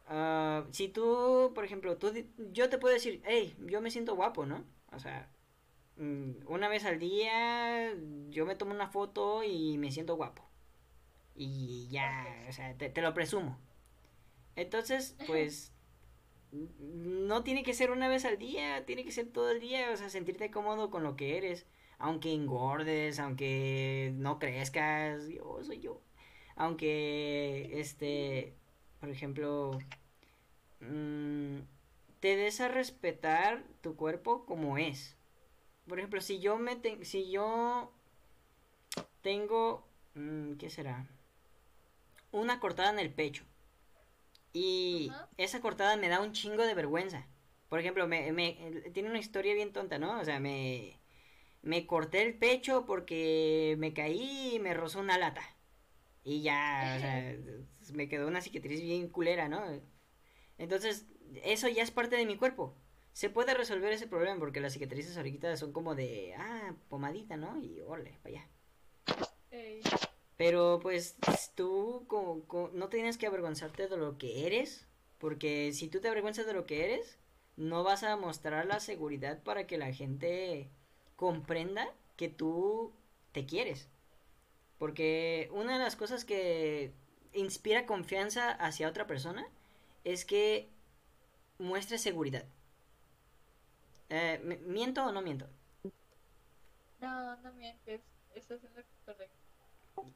Ah, 0.07 0.65
si 0.71 0.89
tú, 0.89 1.51
por 1.55 1.65
ejemplo, 1.65 1.97
tú, 1.97 2.13
yo 2.53 2.69
te 2.69 2.77
puedo 2.79 2.93
decir, 2.93 3.21
hey, 3.25 3.55
yo 3.67 3.81
me 3.81 3.91
siento 3.91 4.15
guapo, 4.15 4.45
¿no? 4.45 4.65
O 4.91 4.99
sea, 4.99 5.29
una 5.97 6.67
vez 6.67 6.85
al 6.85 6.99
día 6.99 7.93
yo 8.29 8.45
me 8.45 8.55
tomo 8.55 8.73
una 8.73 8.87
foto 8.89 9.43
y 9.43 9.77
me 9.77 9.91
siento 9.91 10.15
guapo. 10.15 10.43
Y 11.35 11.87
ya, 11.89 12.45
o 12.49 12.51
sea, 12.51 12.75
te, 12.77 12.89
te 12.89 13.01
lo 13.01 13.13
presumo. 13.13 13.59
Entonces, 14.55 15.15
pues, 15.27 15.73
no 16.51 17.43
tiene 17.43 17.63
que 17.63 17.73
ser 17.73 17.91
una 17.91 18.07
vez 18.07 18.25
al 18.25 18.37
día, 18.37 18.85
tiene 18.85 19.03
que 19.03 19.11
ser 19.11 19.27
todo 19.31 19.51
el 19.51 19.59
día, 19.59 19.91
o 19.91 19.97
sea, 19.97 20.09
sentirte 20.09 20.51
cómodo 20.51 20.89
con 20.89 21.03
lo 21.03 21.15
que 21.15 21.37
eres. 21.37 21.65
Aunque 21.97 22.33
engordes, 22.33 23.19
aunque 23.19 24.11
no 24.15 24.39
crezcas, 24.39 25.27
yo 25.29 25.63
soy 25.63 25.79
yo. 25.79 26.01
Aunque, 26.55 27.79
este, 27.79 28.53
por 28.99 29.09
ejemplo, 29.09 29.71
mm, 30.79 31.59
te 32.19 32.35
des 32.35 32.61
a 32.61 32.67
respetar 32.69 33.63
tu 33.81 33.95
cuerpo 33.95 34.45
como 34.45 34.77
es. 34.77 35.17
Por 35.87 35.99
ejemplo, 35.99 36.21
si 36.21 36.39
yo 36.39 36.57
me 36.57 36.75
te- 36.75 37.05
si 37.05 37.31
yo 37.31 37.91
tengo, 39.21 39.83
mm, 40.15 40.53
¿qué 40.57 40.69
será? 40.69 41.05
Una 42.31 42.59
cortada 42.59 42.91
en 42.91 42.99
el 42.99 43.11
pecho 43.11 43.45
y 44.53 45.17
esa 45.37 45.61
cortada 45.61 45.97
me 45.97 46.09
da 46.09 46.21
un 46.21 46.31
chingo 46.33 46.63
de 46.63 46.73
vergüenza. 46.73 47.27
Por 47.69 47.79
ejemplo, 47.79 48.07
me, 48.07 48.31
me- 48.31 48.53
tiene 48.93 49.09
una 49.09 49.19
historia 49.19 49.53
bien 49.53 49.73
tonta, 49.73 49.97
¿no? 49.99 50.19
O 50.19 50.25
sea, 50.25 50.39
me, 50.39 50.99
me 51.63 51.87
corté 51.87 52.21
el 52.23 52.35
pecho 52.37 52.85
porque 52.85 53.75
me 53.79 53.93
caí 53.93 54.55
y 54.55 54.59
me 54.59 54.73
rozó 54.73 54.99
una 55.01 55.17
lata. 55.17 55.41
Y 56.23 56.41
ya, 56.43 56.93
o 56.97 56.99
sea, 56.99 57.35
me 57.93 58.09
quedó 58.09 58.27
una 58.27 58.41
cicatriz 58.41 58.81
bien 58.81 59.09
culera, 59.09 59.49
¿no? 59.49 59.63
Entonces, 60.57 61.05
eso 61.43 61.67
ya 61.69 61.83
es 61.83 61.91
parte 61.91 62.15
de 62.17 62.25
mi 62.25 62.37
cuerpo. 62.37 62.75
Se 63.15 63.31
puede 63.31 63.55
resolver 63.55 63.91
ese 63.91 64.05
problema 64.07 64.37
porque 64.39 64.59
las 64.61 64.73
cicatrices 64.73 65.17
ahorita 65.17 65.57
son 65.57 65.71
como 65.73 65.95
de, 65.95 66.35
ah, 66.37 66.75
pomadita, 66.87 67.35
¿no? 67.35 67.57
Y 67.59 67.81
allá. 68.23 68.47
Ey, 69.51 69.81
Pero 70.37 70.79
pues 70.81 71.15
tú 71.55 72.05
co- 72.07 72.43
co- 72.47 72.71
no 72.73 72.89
tienes 72.89 73.17
que 73.17 73.27
avergonzarte 73.27 73.87
de 73.87 73.97
lo 73.97 74.17
que 74.17 74.45
eres, 74.47 74.87
porque 75.19 75.71
si 75.73 75.87
tú 75.87 76.01
te 76.01 76.09
avergüenzas 76.09 76.45
de 76.45 76.53
lo 76.53 76.65
que 76.65 76.83
eres, 76.85 77.17
no 77.57 77.83
vas 77.83 78.03
a 78.03 78.17
mostrar 78.17 78.65
la 78.65 78.79
seguridad 78.79 79.41
para 79.43 79.65
que 79.67 79.77
la 79.77 79.93
gente 79.93 80.69
comprenda 81.15 81.87
que 82.17 82.29
tú 82.29 82.93
te 83.31 83.45
quieres. 83.45 83.87
Porque 84.79 85.49
una 85.53 85.73
de 85.77 85.83
las 85.83 85.95
cosas 85.95 86.25
que 86.25 86.91
inspira 87.33 87.85
confianza 87.85 88.51
hacia 88.51 88.89
otra 88.89 89.07
persona 89.07 89.47
es 90.05 90.25
que 90.25 90.69
muestre 91.59 91.97
seguridad. 91.97 92.45
Eh, 94.15 94.39
¿me- 94.43 94.57
¿Miento 94.57 95.05
o 95.05 95.11
no 95.11 95.21
miento? 95.21 95.45
No, 97.01 97.35
no 97.41 97.53
mientes. 97.53 98.01
Estás 98.33 98.57
haciendo 98.57 98.79
lo 98.79 99.13
correcto. 99.13 99.35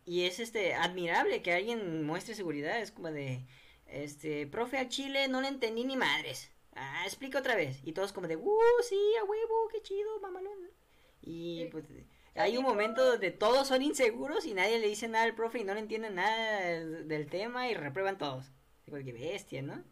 Y 0.05 0.25
es 0.25 0.39
este 0.39 0.73
admirable 0.73 1.41
que 1.41 1.53
alguien 1.53 2.05
muestre 2.05 2.33
seguridad, 2.35 2.79
es 2.79 2.91
como 2.91 3.11
de 3.11 3.45
este, 3.87 4.47
profe 4.47 4.77
al 4.77 4.87
chile 4.89 5.27
no 5.27 5.41
le 5.41 5.47
entendí 5.49 5.83
ni 5.83 5.97
madres. 5.97 6.51
Ah, 6.75 7.03
explica 7.05 7.39
otra 7.39 7.55
vez. 7.55 7.79
Y 7.83 7.91
todos 7.93 8.13
como 8.13 8.27
de, 8.27 8.37
"Uh, 8.37 8.57
sí, 8.87 8.99
a 9.19 9.23
huevo, 9.25 9.67
qué 9.71 9.81
chido, 9.81 10.19
mamalón." 10.21 10.69
Y 11.21 11.63
Sí. 11.63 11.69
pues 11.71 11.85
hay 12.35 12.55
un 12.57 12.63
momento 12.63 13.03
donde 13.05 13.31
todos 13.31 13.67
son 13.67 13.81
inseguros 13.81 14.45
y 14.45 14.53
nadie 14.53 14.79
le 14.79 14.87
dice 14.87 15.07
nada 15.09 15.25
al 15.25 15.35
profe 15.35 15.59
y 15.59 15.63
no 15.65 15.73
le 15.73 15.81
entienden 15.81 16.15
nada 16.15 16.61
del 16.61 17.07
del 17.07 17.27
tema 17.27 17.69
y 17.69 17.73
reprueban 17.73 18.17
todos. 18.17 18.45
Digo, 18.85 18.97
qué 19.03 19.11
bestia, 19.11 19.61
¿no? 19.61 19.83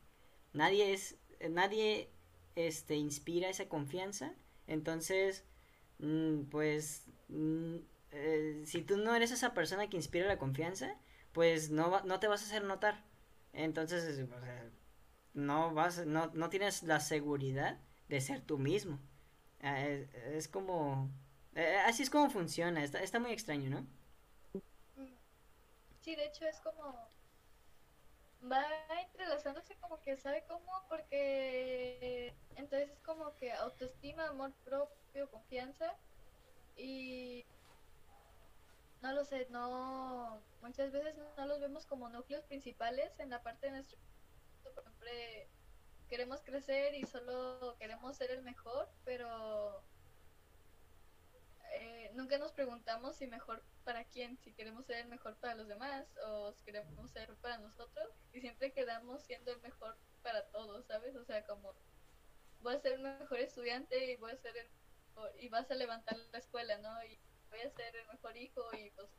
Nadie 0.54 0.94
es 0.94 1.18
nadie 1.50 2.10
este 2.58 2.96
inspira 2.96 3.50
esa 3.50 3.70
confianza. 3.70 4.34
Entonces, 4.68 5.46
mm, 6.00 6.44
pues 6.52 7.06
mm, 7.30 7.78
eh, 8.12 8.64
si 8.66 8.82
tú 8.84 8.98
no 8.98 9.16
eres 9.16 9.32
esa 9.32 9.54
persona 9.54 9.90
que 9.90 9.98
inspira 9.98 10.28
la 10.28 10.40
confianza, 10.40 10.96
pues 11.34 11.70
no, 11.72 12.02
no 12.04 12.20
te 12.20 12.28
vas 12.28 12.42
a 12.44 12.46
hacer 12.46 12.64
notar. 12.66 13.04
Entonces, 13.54 14.20
no 15.34 15.74
vas, 15.74 16.06
no, 16.06 16.32
no 16.34 16.50
tienes 16.50 16.84
la 16.84 17.00
seguridad 17.00 17.80
de 18.10 18.22
ser 18.22 18.42
tú 18.42 18.58
mismo. 18.58 19.00
Ah, 19.62 19.82
Es, 19.86 20.14
es 20.16 20.48
como, 20.48 21.10
eh, 21.56 21.78
así 21.86 22.04
es 22.04 22.10
como 22.10 22.30
funciona, 22.30 22.84
está, 22.84 23.02
está 23.02 23.20
muy 23.20 23.32
extraño, 23.32 23.70
¿no? 23.70 23.88
Sí, 26.02 26.16
de 26.16 26.26
hecho 26.26 26.46
es 26.48 26.60
como 26.62 27.08
va 28.52 28.66
entrelazándose 29.02 29.76
como 29.78 30.02
que 30.02 30.18
sabe 30.18 30.44
cómo 30.48 30.86
porque 30.90 32.34
entonces 32.56 32.90
es 32.90 33.00
como 33.00 33.36
que 33.36 33.52
autoestima, 33.52 34.28
amor 34.28 34.54
propio, 34.64 35.30
confianza 35.32 35.96
y 36.76 37.46
no 39.02 39.14
lo 39.14 39.26
sé, 39.26 39.48
no 39.50 40.42
muchas 40.62 40.92
veces 40.92 41.18
no 41.38 41.46
los 41.46 41.60
vemos 41.60 41.86
como 41.86 42.10
núcleos 42.10 42.44
principales 42.46 43.20
en 43.20 43.30
la 43.30 43.42
parte 43.44 43.68
de 43.68 43.74
nuestro 43.74 44.00
por 44.64 44.84
queremos 46.10 46.42
crecer 46.42 46.96
y 46.96 47.06
solo 47.06 47.76
queremos 47.80 48.18
ser 48.18 48.32
el 48.32 48.42
mejor, 48.44 48.90
pero 49.04 49.84
nunca 52.18 52.38
nos 52.40 52.54
preguntamos 52.54 53.18
si 53.18 53.28
mejor 53.28 53.64
para 53.86 54.06
quién, 54.06 54.38
si 54.40 54.54
queremos 54.54 54.88
ser 54.88 54.98
el 55.00 55.08
mejor 55.10 55.38
para 55.40 55.56
los 55.56 55.68
demás 55.70 56.08
o 56.26 56.54
si 56.54 56.64
queremos 56.66 57.12
ser 57.12 57.38
para 57.38 57.60
nosotros 57.60 58.10
y 58.34 58.42
siempre 58.42 58.74
quedamos 58.74 59.24
siendo 59.24 59.52
el 59.54 59.62
mejor 59.62 60.00
para 60.24 60.44
todos, 60.50 60.88
¿sabes? 60.88 61.16
O 61.18 61.26
sea, 61.26 61.46
como 61.46 61.76
voy 62.60 62.74
a 62.76 62.80
ser 62.80 62.94
el 62.94 63.02
mejor 63.02 63.40
estudiante 63.40 64.12
y 64.12 64.16
voy 64.18 64.32
a 64.32 64.38
ser 64.38 64.58
el 64.58 64.70
mejor- 65.16 65.34
y 65.40 65.50
vas 65.50 65.72
a 65.72 65.76
levantar 65.76 66.18
la 66.32 66.40
escuela, 66.40 66.78
¿no? 66.80 67.04
Y 67.04 67.20
voy 67.50 67.62
a 67.62 67.70
ser 67.72 67.96
el 67.96 68.08
mejor 68.08 68.38
hijo 68.38 68.74
y 68.74 68.92
pues 68.92 69.10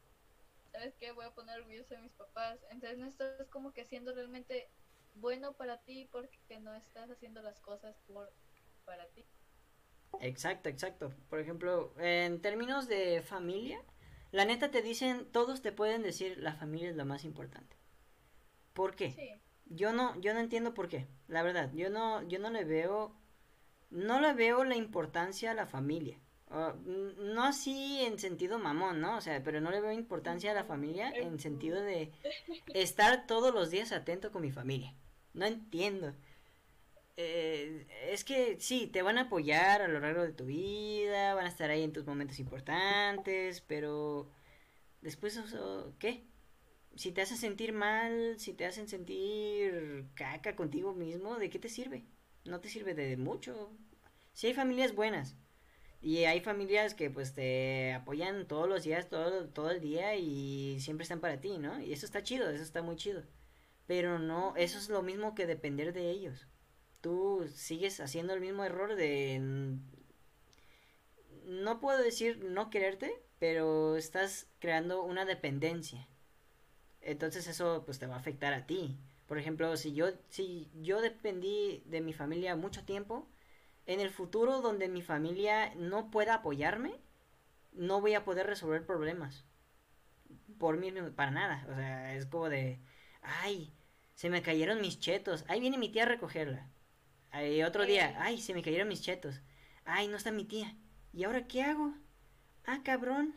¿sabes 0.73 0.97
qué? 0.97 1.13
Voy 1.13 1.27
a 1.27 1.31
poner 1.33 1.59
orgulloso 1.61 1.95
de 1.95 2.01
mis 2.01 2.15
papás. 2.15 2.65
Entonces 2.71 2.99
no 2.99 3.07
estás 3.07 3.49
como 3.51 3.73
que 3.73 3.85
siendo 3.85 4.13
realmente 4.13 4.71
bueno 5.15 5.55
para 5.57 5.79
ti 5.79 6.07
porque 6.13 6.61
no 6.61 6.75
estás 6.75 7.11
haciendo 7.11 7.43
las 7.43 7.61
cosas 7.61 7.99
por 8.07 8.33
para 8.85 9.09
ti. 9.09 9.27
Exacto, 10.21 10.69
exacto. 10.69 11.13
Por 11.29 11.41
ejemplo, 11.41 11.93
en 11.99 12.41
términos 12.41 12.89
de 12.89 13.23
familia, 13.23 13.81
la 14.31 14.45
neta 14.45 14.71
te 14.71 14.83
dicen, 14.83 15.27
todos 15.33 15.63
te 15.63 15.73
pueden 15.73 16.03
decir, 16.03 16.39
la 16.39 16.55
familia 16.55 16.91
es 16.91 16.97
lo 16.97 17.05
más 17.05 17.25
importante. 17.25 17.77
¿Por 18.73 18.95
qué? 18.95 19.13
Sí. 19.13 19.31
Yo 19.67 19.93
no, 19.93 20.19
yo 20.21 20.35
no 20.35 20.41
entiendo 20.41 20.75
por 20.75 20.89
qué. 20.89 21.07
La 21.29 21.43
verdad, 21.43 21.71
yo 21.75 21.91
no, 21.91 22.27
yo 22.29 22.39
no 22.39 22.51
le 22.51 22.65
veo, 22.65 23.15
no 23.91 24.21
le 24.21 24.33
veo 24.35 24.65
la 24.65 24.77
importancia 24.77 25.51
a 25.51 25.55
la 25.55 25.67
familia. 25.67 26.19
No 26.51 27.45
así 27.45 28.01
en 28.01 28.19
sentido 28.19 28.59
mamón, 28.59 29.03
¿no? 29.03 29.19
O 29.19 29.21
sea, 29.21 29.43
pero 29.43 29.61
no 29.61 29.71
le 29.71 29.83
veo 29.83 29.93
importancia 29.93 30.53
a 30.53 30.55
la 30.55 30.65
familia 30.65 31.11
en 31.11 31.39
sentido 31.39 31.81
de 31.81 32.11
estar 32.75 33.27
todos 33.27 33.53
los 33.53 33.71
días 33.71 33.93
atento 33.93 34.33
con 34.33 34.41
mi 34.41 34.51
familia. 34.51 34.95
No 35.35 35.45
entiendo. 35.45 36.15
Eh, 37.21 37.85
es 38.13 38.23
que 38.23 38.61
sí, 38.61 38.87
te 38.87 39.03
van 39.03 39.19
a 39.19 39.23
apoyar 39.23 39.83
a 39.83 39.89
lo 39.89 39.99
largo 39.99 40.23
de 40.23 40.33
tu 40.33 40.47
vida, 40.47 41.35
van 41.35 41.47
a 41.47 41.49
estar 41.49 41.69
ahí 41.69 41.83
en 41.83 41.93
tus 41.93 42.07
momentos 42.07 42.39
importantes, 42.39 43.61
pero 43.63 44.31
después, 45.03 45.37
eso, 45.37 45.95
¿qué? 45.99 46.25
Si 46.95 47.11
te 47.13 47.23
hacen 47.23 47.37
sentir 47.37 47.73
mal, 47.73 48.39
si 48.39 48.55
te 48.55 48.67
hacen 48.67 48.89
sentir 48.89 50.07
caca 50.15 50.55
contigo 50.55 50.95
mismo, 50.95 51.39
¿de 51.39 51.51
qué 51.51 51.59
te 51.59 51.69
sirve? 51.69 52.05
No 52.45 52.61
te 52.61 52.69
sirve 52.69 52.95
de 52.95 53.17
mucho. 53.17 53.73
Sí 54.33 54.47
hay 54.49 54.55
familias 54.55 54.95
buenas. 54.95 55.37
Y 56.01 56.25
hay 56.25 56.41
familias 56.41 56.95
que 56.95 57.11
pues 57.11 57.35
te 57.35 57.95
apoyan 57.95 58.47
todos 58.47 58.69
los 58.69 58.85
días, 58.85 59.09
todo, 59.09 59.49
todo 59.49 59.71
el 59.73 59.81
día 59.81 60.15
y 60.17 60.79
siempre 60.81 61.03
están 61.03 61.21
para 61.21 61.41
ti, 61.41 61.59
¿no? 61.59 61.81
Y 61.81 61.93
eso 61.93 62.07
está 62.07 62.23
chido, 62.23 62.49
eso 62.51 62.63
está 62.63 62.83
muy 62.83 62.97
chido. 62.97 63.25
Pero 63.87 64.19
no, 64.21 64.55
eso 64.57 64.79
es 64.79 64.89
lo 64.89 65.03
mismo 65.03 65.35
que 65.35 65.47
depender 65.47 65.93
de 65.93 66.11
ellos. 66.11 66.47
Tú 67.01 67.49
sigues 67.55 68.01
haciendo 68.01 68.35
el 68.35 68.41
mismo 68.41 68.65
error 68.65 68.97
de... 68.97 69.79
No 71.45 71.81
puedo 71.81 72.03
decir 72.03 72.45
no 72.45 72.71
quererte, 72.71 73.23
pero 73.39 73.97
estás 73.97 74.47
creando 74.59 75.03
una 75.03 75.25
dependencia. 75.25 76.07
Entonces 77.01 77.47
eso 77.47 77.85
pues 77.87 77.99
te 77.99 78.07
va 78.07 78.17
a 78.17 78.19
afectar 78.19 78.53
a 78.53 78.67
ti. 78.67 78.99
Por 79.27 79.39
ejemplo, 79.39 79.77
si 79.77 79.95
yo 79.95 80.09
si 80.29 80.69
yo 80.75 81.01
dependí 81.01 81.83
de 81.87 82.01
mi 82.01 82.13
familia 82.13 82.57
mucho 82.57 82.85
tiempo, 82.85 83.29
en 83.87 84.01
el 84.01 84.11
futuro 84.11 84.61
donde 84.61 84.89
mi 84.89 85.03
familia 85.03 85.75
no 85.77 86.11
pueda 86.11 86.35
apoyarme, 86.35 86.95
no 87.73 88.01
voy 88.01 88.15
a 88.15 88.25
poder 88.25 88.47
resolver 88.47 88.85
problemas. 88.87 89.45
Por 90.59 90.77
mí 90.77 90.93
para 91.15 91.31
nada, 91.31 91.67
o 91.71 91.75
sea, 91.75 92.15
es 92.15 92.27
como 92.27 92.49
de 92.49 92.81
ay, 93.23 93.73
se 94.15 94.31
me 94.31 94.43
cayeron 94.43 94.81
mis 94.81 94.99
chetos. 94.99 95.45
Ahí 95.49 95.61
viene 95.61 95.79
mi 95.79 95.91
tía 95.91 96.05
a 96.05 96.07
recogerla. 96.07 96.67
Otro 97.67 97.85
día, 97.87 98.15
ay, 98.19 98.39
se 98.41 98.55
me 98.55 98.63
cayeron 98.63 98.89
mis 98.89 99.03
chetos. 99.03 99.41
Ay, 99.85 100.09
no 100.09 100.17
está 100.17 100.31
mi 100.31 100.45
tía. 100.45 100.75
¿Y 101.13 101.25
ahora 101.25 101.47
qué 101.47 101.63
hago? 101.63 101.95
Ah, 102.67 102.81
cabrón. 102.85 103.35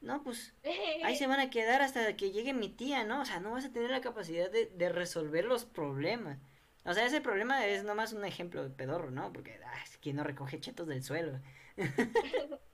No, 0.00 0.22
pues 0.22 0.54
ahí 1.02 1.16
se 1.16 1.26
van 1.28 1.40
a 1.40 1.50
quedar 1.50 1.82
hasta 1.82 2.16
que 2.16 2.30
llegue 2.30 2.54
mi 2.54 2.68
tía, 2.68 3.04
¿no? 3.04 3.22
O 3.22 3.24
sea, 3.24 3.40
no 3.40 3.50
vas 3.52 3.64
a 3.64 3.72
tener 3.72 3.90
la 3.90 4.00
capacidad 4.00 4.50
de, 4.50 4.66
de 4.66 4.88
resolver 4.90 5.44
los 5.44 5.64
problemas. 5.64 6.38
O 6.84 6.94
sea, 6.94 7.04
ese 7.06 7.20
problema 7.20 7.66
es 7.66 7.84
nomás 7.84 8.12
un 8.12 8.24
ejemplo 8.24 8.62
de 8.62 8.70
pedorro, 8.70 9.10
¿no? 9.10 9.32
Porque, 9.32 9.60
ah, 9.64 9.82
es 9.84 9.98
que 9.98 10.12
no 10.12 10.24
recoge 10.24 10.60
chetos 10.60 10.86
del 10.88 11.02
suelo. 11.02 11.40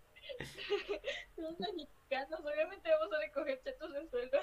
Los 1.37 1.59
mexicanos, 1.59 2.41
obviamente 2.41 2.91
vamos 2.91 3.13
a 3.13 3.21
recoger 3.21 3.61
chetos 3.63 3.93
del 3.93 4.09
suelo. 4.11 4.39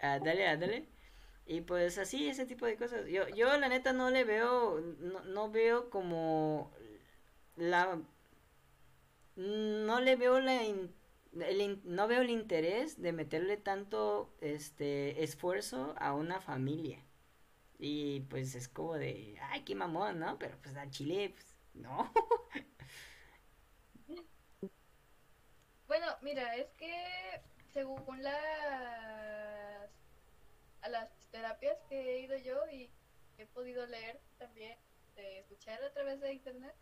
ah, 0.00 0.18
dale, 0.18 0.46
ah, 0.46 0.56
dale. 0.56 0.88
Y 1.46 1.60
pues 1.62 1.98
así, 1.98 2.28
ese 2.28 2.46
tipo 2.46 2.66
de 2.66 2.76
cosas. 2.76 3.06
Yo, 3.06 3.28
yo 3.28 3.56
la 3.58 3.68
neta 3.68 3.92
no 3.92 4.10
le 4.10 4.24
veo, 4.24 4.80
no, 5.00 5.20
no 5.24 5.50
veo 5.50 5.90
como 5.90 6.70
la... 7.56 8.00
No 9.36 10.00
le 10.00 10.16
veo 10.16 10.40
la... 10.40 10.62
el, 10.62 11.80
no 11.84 12.06
veo 12.08 12.22
el 12.22 12.30
interés 12.30 13.00
de 13.02 13.12
meterle 13.12 13.56
tanto 13.56 14.32
este 14.40 15.22
esfuerzo 15.24 15.94
a 15.98 16.14
una 16.14 16.40
familia. 16.40 17.04
Y 17.78 18.20
pues 18.30 18.54
es 18.54 18.68
como 18.68 18.94
de, 18.94 19.38
ay, 19.50 19.62
qué 19.64 19.74
mamón, 19.74 20.20
¿no? 20.20 20.38
Pero 20.38 20.58
pues 20.62 20.76
a 20.76 20.90
Chile, 20.90 21.30
pues 21.34 21.56
no. 21.74 22.12
Bueno, 25.86 26.06
mira, 26.22 26.56
es 26.56 26.70
que 26.74 27.42
según 27.72 28.22
las 28.22 28.34
a 30.82 30.88
las 30.88 31.10
terapias 31.34 31.82
que 31.88 31.98
he 31.98 32.20
ido 32.20 32.36
yo 32.36 32.56
y 32.70 32.88
he 33.38 33.46
podido 33.46 33.84
leer 33.86 34.20
también, 34.38 34.78
de 35.16 35.40
escuchar 35.40 35.82
a 35.82 35.92
través 35.92 36.20
de 36.20 36.32
internet, 36.32 36.76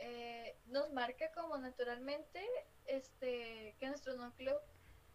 eh, 0.00 0.56
nos 0.66 0.92
marca 0.92 1.30
como 1.30 1.56
naturalmente 1.58 2.44
este 2.86 3.76
que 3.78 3.86
nuestro 3.86 4.16
núcleo 4.16 4.60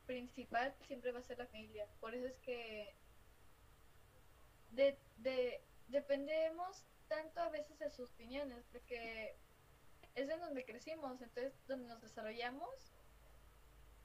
principal 0.06 0.74
siempre 0.88 1.12
va 1.12 1.20
a 1.20 1.24
ser 1.24 1.38
la 1.40 1.48
familia. 1.48 1.88
Por 2.00 2.16
eso 2.16 2.26
es 2.26 2.40
que 2.40 2.96
de, 4.72 4.98
de, 5.18 5.62
dependemos 5.90 6.86
tanto 7.10 7.42
a 7.42 7.50
veces 7.50 7.78
de 7.80 7.90
sus 7.90 8.12
opiniones, 8.12 8.64
porque 8.72 9.36
es 10.16 10.30
en 10.30 10.40
donde 10.40 10.64
crecimos, 10.64 11.22
entonces 11.22 11.54
donde 11.68 11.90
nos 11.90 12.02
desarrollamos 12.02 12.94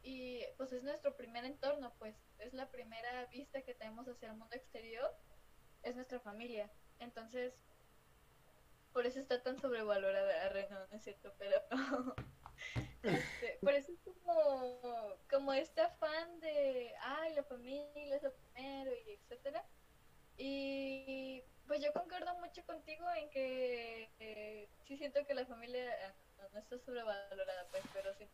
y 0.02 0.44
pues 0.56 0.72
es 0.72 0.82
nuestro 0.82 1.16
primer 1.16 1.44
entorno, 1.44 1.92
pues 1.98 2.16
es 2.38 2.52
la 2.52 2.70
primera 2.70 3.26
vista 3.26 3.62
que 3.62 3.74
tenemos 3.74 4.08
hacia 4.08 4.30
el 4.30 4.36
mundo 4.36 4.54
exterior, 4.56 5.14
es 5.82 5.94
nuestra 5.94 6.20
familia. 6.20 6.70
Entonces, 6.98 7.54
por 8.92 9.06
eso 9.06 9.18
está 9.18 9.42
tan 9.42 9.58
sobrevalorada 9.58 10.48
Reno, 10.50 10.78
¿no 10.90 10.96
es 10.96 11.02
cierto? 11.02 11.32
Pero 11.38 11.56
este, 13.02 13.58
por 13.60 13.72
eso 13.74 13.92
es 13.92 13.98
como, 14.00 15.16
como 15.30 15.52
este 15.52 15.80
afán 15.80 16.40
de, 16.40 16.92
ay, 17.00 17.34
la 17.34 17.44
familia 17.44 18.16
es 18.16 18.22
lo 18.22 18.32
primero 18.32 18.92
y 19.06 19.10
etcétera. 19.12 19.64
Y 20.36 21.42
pues 21.66 21.80
yo 21.80 21.92
concuerdo 21.92 22.34
mucho 22.38 22.64
contigo 22.64 23.06
en 23.16 23.30
que 23.30 24.10
eh, 24.18 24.68
sí 24.86 24.96
siento 24.96 25.24
que 25.26 25.34
la 25.34 25.46
familia 25.46 25.84
eh, 25.84 26.12
no, 26.52 26.58
está 26.58 26.78
sobrevalorada, 26.78 27.66
pues, 27.70 27.82
pero 27.92 28.12
sí, 28.14 28.28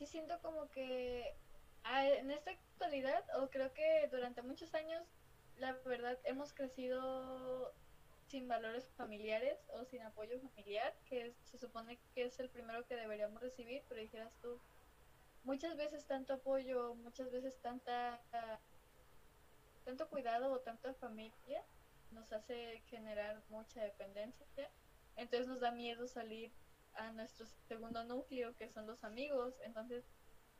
sí 0.00 0.06
siento 0.06 0.40
como 0.40 0.70
que 0.70 1.36
ah, 1.84 2.08
en 2.08 2.30
esta 2.30 2.52
actualidad, 2.52 3.22
o 3.38 3.50
creo 3.50 3.70
que 3.74 4.08
durante 4.10 4.40
muchos 4.40 4.74
años, 4.74 5.04
la 5.58 5.74
verdad 5.84 6.18
hemos 6.24 6.54
crecido 6.54 7.74
sin 8.28 8.48
valores 8.48 8.88
familiares 8.96 9.58
o 9.68 9.84
sin 9.84 10.00
apoyo 10.00 10.40
familiar, 10.40 10.94
que 11.04 11.34
se 11.44 11.58
supone 11.58 11.98
que 12.14 12.24
es 12.24 12.40
el 12.40 12.48
primero 12.48 12.86
que 12.86 12.96
deberíamos 12.96 13.42
recibir, 13.42 13.82
pero 13.90 14.00
dijeras 14.00 14.34
tú, 14.40 14.58
muchas 15.44 15.76
veces 15.76 16.06
tanto 16.06 16.32
apoyo, 16.32 16.94
muchas 16.94 17.30
veces 17.30 17.60
tanta 17.60 18.22
tanto 19.84 20.08
cuidado 20.08 20.50
o 20.50 20.60
tanta 20.60 20.94
familia 20.94 21.62
nos 22.12 22.32
hace 22.32 22.80
generar 22.86 23.42
mucha 23.50 23.82
dependencia. 23.82 24.70
Entonces 25.16 25.46
nos 25.46 25.60
da 25.60 25.72
miedo 25.72 26.06
salir 26.06 26.52
a 26.94 27.12
nuestro 27.12 27.46
segundo 27.68 28.04
núcleo, 28.04 28.54
que 28.56 28.70
son 28.70 28.86
los 28.86 29.02
amigos. 29.04 29.54
Entonces, 29.64 30.04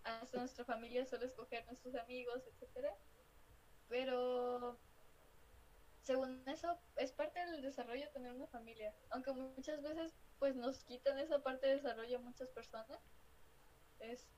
hasta 0.05 0.39
nuestra 0.39 0.65
familia 0.65 1.05
suele 1.07 1.27
escoger 1.27 1.65
nuestros 1.67 1.95
amigos, 1.95 2.43
etcétera. 2.47 2.95
Pero 3.89 4.79
según 6.03 6.43
eso, 6.49 6.79
es 6.97 7.13
parte 7.13 7.45
del 7.47 7.63
desarrollo 7.63 8.11
tener 8.11 8.33
una 8.33 8.47
familia. 8.49 8.95
Aunque 9.11 9.33
muchas 9.33 9.83
veces 9.83 10.15
pues 10.39 10.57
nos 10.57 10.85
quitan 10.85 11.19
esa 11.19 11.43
parte 11.43 11.67
de 11.67 11.75
desarrollo 11.75 12.19
a 12.19 12.23
muchas 12.23 12.49
personas. 12.51 12.99
Es 13.99 14.29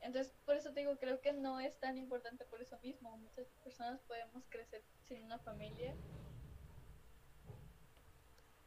entonces, 0.00 0.32
por 0.44 0.56
eso 0.56 0.72
te 0.72 0.80
digo, 0.80 0.96
creo 0.98 1.20
que 1.20 1.32
no 1.32 1.58
es 1.58 1.78
tan 1.80 1.98
importante 1.98 2.44
por 2.44 2.60
eso 2.60 2.78
mismo. 2.78 3.16
Muchas 3.16 3.46
personas 3.64 4.00
podemos 4.02 4.44
crecer 4.48 4.84
sin 5.08 5.24
una 5.24 5.38
familia. 5.40 5.94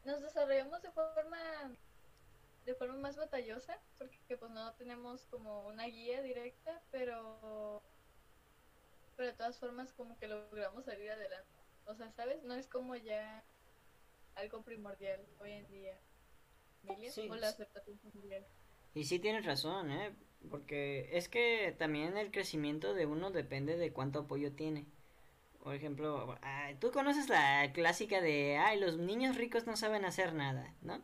Nos 0.06 0.22
desarrollamos 0.22 0.82
de 0.82 0.92
forma 0.92 1.38
de 2.70 2.76
forma 2.76 2.98
más 2.98 3.18
batallosa, 3.18 3.80
porque 3.98 4.38
pues 4.38 4.52
no 4.52 4.74
tenemos 4.74 5.26
como 5.26 5.68
una 5.68 5.86
guía 5.86 6.22
directa, 6.22 6.82
pero 6.92 7.82
pero 9.16 9.30
de 9.30 9.36
todas 9.36 9.60
formas 9.60 9.92
como 9.94 10.18
que 10.20 10.28
logramos 10.28 10.86
salir 10.86 11.10
adelante. 11.10 11.50
O 11.86 11.96
sea, 11.96 12.12
¿sabes? 12.12 12.44
No 12.44 12.54
es 12.54 12.68
como 12.68 12.96
ya 12.96 13.44
algo 14.36 14.62
primordial 14.62 15.20
hoy 15.40 15.54
en 15.54 15.68
día. 15.68 16.00
Sí, 17.10 17.28
o 17.28 17.36
la 17.36 17.50
aceptación 17.50 18.00
familiar. 18.00 18.46
Y 18.94 19.06
sí 19.06 19.20
tienes 19.20 19.46
razón, 19.46 19.92
¿eh? 19.92 20.16
Porque 20.50 21.10
es 21.18 21.28
que 21.28 21.76
también 21.78 22.18
el 22.18 22.32
crecimiento 22.32 22.94
de 22.94 23.08
uno 23.08 23.32
depende 23.32 23.78
de 23.78 23.92
cuánto 23.92 24.20
apoyo 24.20 24.54
tiene. 24.54 24.86
Por 25.64 25.74
ejemplo, 25.76 26.38
tú 26.80 26.92
conoces 26.92 27.28
la 27.30 27.72
clásica 27.74 28.22
de, 28.22 28.58
ay, 28.58 28.80
los 28.80 28.98
niños 28.98 29.36
ricos 29.36 29.66
no 29.66 29.76
saben 29.76 30.06
hacer 30.06 30.34
nada, 30.34 30.76
¿no? 30.82 31.04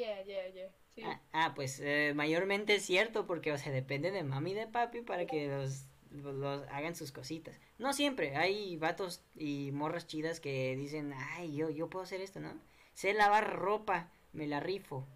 Yeah, 0.00 0.22
yeah, 0.24 0.46
yeah. 0.54 0.68
Sí. 0.94 1.02
Ah, 1.04 1.20
ah, 1.32 1.52
pues 1.54 1.80
eh, 1.80 2.12
mayormente 2.14 2.74
es 2.74 2.84
cierto 2.84 3.26
porque, 3.26 3.52
o 3.52 3.58
sea, 3.58 3.72
depende 3.72 4.10
de 4.10 4.24
mami 4.24 4.52
y 4.52 4.54
de 4.54 4.66
papi 4.66 5.02
para 5.02 5.26
que 5.26 5.48
los, 5.48 5.84
los 6.10 6.66
hagan 6.68 6.94
sus 6.96 7.12
cositas. 7.12 7.54
No 7.78 7.92
siempre, 7.92 8.36
hay 8.36 8.76
vatos 8.76 9.22
y 9.36 9.70
morras 9.72 10.06
chidas 10.06 10.40
que 10.40 10.74
dicen, 10.76 11.12
ay, 11.14 11.54
yo, 11.54 11.70
yo 11.70 11.88
puedo 11.88 12.02
hacer 12.04 12.20
esto, 12.20 12.40
¿no? 12.40 12.52
Sé 12.94 13.14
lavar 13.14 13.56
ropa, 13.56 14.10
me 14.32 14.46
la 14.46 14.60
rifo. 14.60 15.06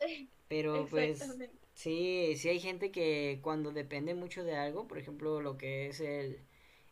Pero 0.48 0.86
pues 0.90 1.36
Sí, 1.74 2.34
sí 2.36 2.48
hay 2.48 2.60
gente 2.60 2.92
que 2.92 3.40
cuando 3.42 3.72
depende 3.72 4.14
mucho 4.14 4.44
de 4.44 4.56
algo, 4.56 4.86
por 4.86 4.98
ejemplo, 4.98 5.40
lo 5.40 5.56
que 5.56 5.88
es 5.88 5.98
el, 6.00 6.38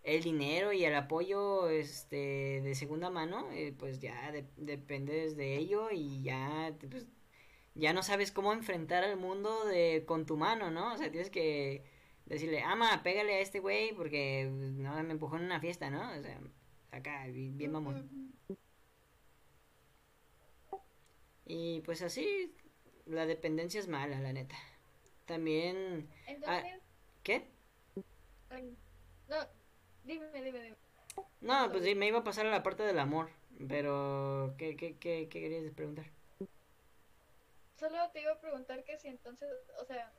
el 0.03 0.23
dinero 0.25 0.73
y 0.73 0.85
el 0.85 0.95
apoyo 0.95 1.69
este 1.69 2.61
de 2.63 2.75
segunda 2.75 3.09
mano, 3.09 3.49
eh, 3.53 3.73
pues 3.79 4.01
ya 4.01 4.33
dependes 4.57 5.37
de 5.37 5.57
ello 5.57 5.91
y 5.93 6.23
ya 6.23 6.75
pues, 6.91 7.07
ya 7.75 7.93
no 7.93 8.03
sabes 8.03 8.33
cómo 8.33 8.53
enfrentar 8.53 9.05
al 9.05 9.17
mundo 9.17 9.65
de 9.67 10.05
con 10.07 10.27
tu 10.27 10.37
mano, 10.37 10.71
¿no? 10.71 10.95
O 10.95 10.97
sea, 10.99 11.11
tienes 11.11 11.31
que 11.31 11.85
decirle, 12.27 12.63
"Ama, 12.63 13.03
pégale 13.03 13.35
a 13.35 13.41
este 13.41 13.61
güey 13.61 13.93
porque 13.95 14.49
no 14.51 15.03
me 15.03 15.13
empujó 15.13 15.37
en 15.37 15.45
una 15.45 15.61
fiesta", 15.61 15.91
¿no? 15.91 16.01
O 16.19 16.23
sea, 16.23 16.41
acá 16.91 17.27
bien 17.29 17.73
mamón. 17.73 18.33
Y 21.47 21.81
pues 21.81 22.03
así 22.03 22.55
la 23.07 23.27
dependencia 23.27 23.81
es 23.81 23.89
mala, 23.89 24.21
la 24.21 24.33
neta. 24.33 24.57
También... 25.27 26.09
Ah, 26.47 26.63
¿Qué? 27.23 27.49
no, 29.29 29.37
dime, 30.05 30.27
dime, 30.33 30.63
dime. 30.63 30.77
No, 31.41 31.71
pues 31.71 31.85
sí, 31.85 31.95
me 31.95 32.07
iba 32.07 32.21
a 32.21 32.25
pasar 32.25 32.47
a 32.47 32.51
la 32.51 32.63
parte 32.63 32.83
del 32.83 32.99
amor. 32.99 33.31
Pero, 33.69 34.55
¿qué, 34.59 34.77
qué, 34.77 34.97
qué, 34.97 35.29
qué 35.29 35.41
querías 35.41 35.73
preguntar? 35.75 36.07
Solo 37.83 37.99
te 38.13 38.21
iba 38.21 38.31
a 38.31 38.41
preguntar 38.41 38.85
que 38.85 38.97
si 38.97 39.09
entonces, 39.09 39.49
o 39.81 39.85
sea, 39.85 40.13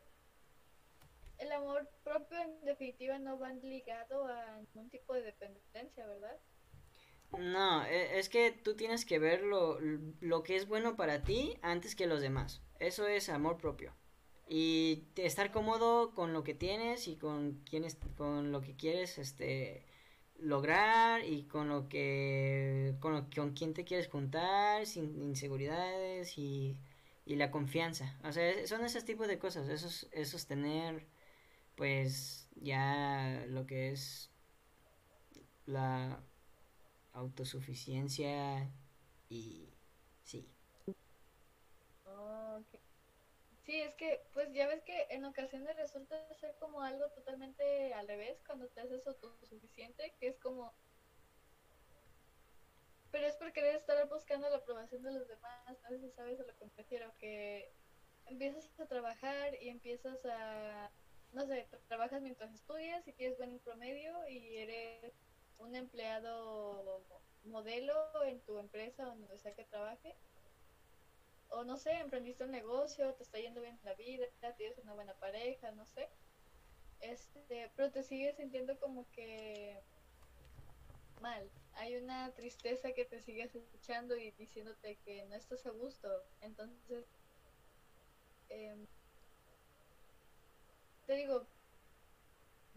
el 1.37 1.49
amor 1.53 1.89
propio 2.03 2.37
en 2.37 2.59
definitiva 2.65 3.17
no 3.19 3.39
va 3.39 3.53
ligado 3.53 4.27
a 4.27 4.57
ningún 4.57 4.89
tipo 4.89 5.13
de 5.13 5.21
dependencia, 5.21 6.05
¿verdad? 6.05 6.37
No, 7.39 7.85
e- 7.85 8.19
es 8.19 8.27
que 8.27 8.51
tú 8.51 8.75
tienes 8.75 9.05
que 9.05 9.17
ver 9.17 9.43
lo, 9.43 9.79
que 10.43 10.57
es 10.57 10.67
bueno 10.67 10.97
para 10.97 11.23
ti 11.23 11.57
antes 11.61 11.95
que 11.95 12.05
los 12.05 12.19
demás. 12.19 12.61
Eso 12.79 13.07
es 13.07 13.29
amor 13.29 13.55
propio. 13.55 13.93
Y 14.49 15.05
estar 15.15 15.53
cómodo 15.53 16.13
con 16.13 16.33
lo 16.33 16.43
que 16.43 16.55
tienes 16.55 17.07
y 17.07 17.15
con 17.15 17.63
quienes, 17.63 17.95
con 18.17 18.51
lo 18.51 18.59
que 18.59 18.75
quieres, 18.75 19.17
este, 19.17 19.85
lograr 20.37 21.23
y 21.23 21.43
con 21.43 21.69
lo 21.69 21.87
que, 21.87 22.95
con 22.99 23.13
lo, 23.13 23.29
con 23.33 23.53
quién 23.53 23.73
te 23.73 23.85
quieres 23.85 24.09
juntar, 24.09 24.85
sin 24.85 25.21
inseguridades 25.21 26.37
y, 26.37 26.77
y 27.25 27.35
la 27.35 27.51
confianza. 27.51 28.17
O 28.23 28.31
sea, 28.31 28.49
es- 28.49 28.69
son 28.69 28.83
esos 28.85 29.05
tipos 29.05 29.27
de 29.27 29.39
cosas. 29.39 29.67
Eso 29.69 29.87
es, 29.87 30.07
eso 30.13 30.37
es 30.37 30.47
tener, 30.47 31.07
pues, 31.75 32.49
ya 32.55 33.45
lo 33.49 33.65
que 33.67 33.91
es 33.91 34.31
la 35.65 36.23
autosuficiencia 37.13 38.69
y 39.29 39.69
sí. 40.23 40.49
Sí, 43.65 43.81
es 43.81 43.95
que, 43.95 44.21
pues 44.33 44.51
ya 44.53 44.67
ves 44.67 44.83
que 44.83 45.07
en 45.09 45.25
ocasiones 45.25 45.75
resulta 45.77 46.15
ser 46.35 46.55
como 46.59 46.81
algo 46.81 47.09
totalmente 47.11 47.93
al 47.93 48.07
revés 48.07 48.43
cuando 48.45 48.67
te 48.67 48.81
haces 48.81 49.07
autosuficiente, 49.07 50.13
que 50.19 50.27
es 50.27 50.37
como, 50.39 50.73
pero 53.13 53.27
es 53.27 53.37
por 53.37 53.53
querer 53.53 53.75
estar 53.77 54.09
buscando 54.09 54.49
la 54.49 54.57
aprobación 54.57 55.03
de 55.03 55.13
los 55.13 55.29
demás, 55.29 55.79
no 55.83 55.89
sé 55.89 55.99
si 56.01 56.11
sabes 56.11 56.41
a 56.41 56.43
lo 56.45 56.53
que 56.57 56.65
me 56.65 56.71
refiero, 56.77 57.15
que 57.19 57.73
empiezas 58.25 58.79
a 58.79 58.87
trabajar 58.87 59.55
y 59.61 59.69
empiezas 59.69 60.25
a, 60.25 60.91
no 61.31 61.45
sé, 61.47 61.67
tra- 61.71 61.81
trabajas 61.87 62.21
mientras 62.21 62.53
estudias 62.53 63.07
y 63.07 63.13
tienes 63.13 63.37
buen 63.37 63.59
promedio 63.61 64.27
y 64.29 64.57
eres 64.57 65.13
un 65.59 65.75
empleado 65.75 67.05
modelo 67.43 67.93
en 68.25 68.41
tu 68.41 68.59
empresa 68.59 69.05
o 69.11 69.15
donde 69.15 69.37
sea 69.39 69.53
que 69.55 69.65
trabaje 69.65 70.17
o 71.49 71.63
no 71.63 71.77
sé, 71.77 71.99
emprendiste 71.99 72.43
un 72.45 72.51
negocio, 72.51 73.13
te 73.15 73.23
está 73.23 73.39
yendo 73.39 73.61
bien 73.61 73.75
en 73.75 73.85
la 73.85 73.95
vida, 73.95 74.25
tienes 74.57 74.77
una 74.79 74.93
buena 74.93 75.13
pareja, 75.15 75.71
no 75.71 75.85
sé. 75.85 76.09
Este, 77.01 77.71
pero 77.75 77.91
te 77.91 78.03
sigues 78.03 78.37
sintiendo 78.37 78.77
como 78.79 79.07
que 79.11 79.83
mal. 81.21 81.51
Hay 81.75 81.95
una 81.95 82.33
tristeza 82.33 82.93
que 82.93 83.05
te 83.05 83.19
sigues 83.21 83.53
escuchando 83.55 84.15
y 84.15 84.31
diciéndote 84.31 84.97
que 85.05 85.25
no 85.25 85.35
estás 85.35 85.65
a 85.65 85.71
gusto. 85.71 86.07
Entonces, 86.41 87.05
em, 88.49 88.85
te 91.05 91.15
digo, 91.15 91.47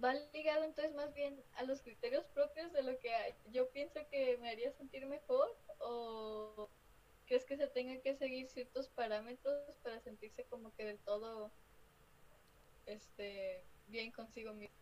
va 0.02 0.14
ligado 0.32 0.64
entonces 0.64 0.94
más 0.94 1.12
bien 1.14 1.42
a 1.54 1.64
los 1.64 1.80
criterios 1.82 2.24
propios 2.34 2.72
de 2.72 2.82
lo 2.82 2.98
que 2.98 3.10
yo 3.52 3.68
pienso 3.70 4.00
que 4.10 4.36
me 4.38 4.50
haría 4.50 4.70
sentir 4.72 5.06
mejor 5.06 5.48
o 5.78 6.68
¿Crees 7.26 7.44
que 7.44 7.56
se 7.56 7.66
tengan 7.66 8.00
que 8.02 8.14
seguir 8.14 8.48
ciertos 8.48 8.88
parámetros 8.88 9.76
para 9.82 10.00
sentirse 10.00 10.44
como 10.44 10.72
que 10.76 10.84
del 10.84 10.98
todo 10.98 11.50
este 12.86 13.64
bien 13.88 14.12
consigo 14.12 14.52
mismo? 14.52 14.76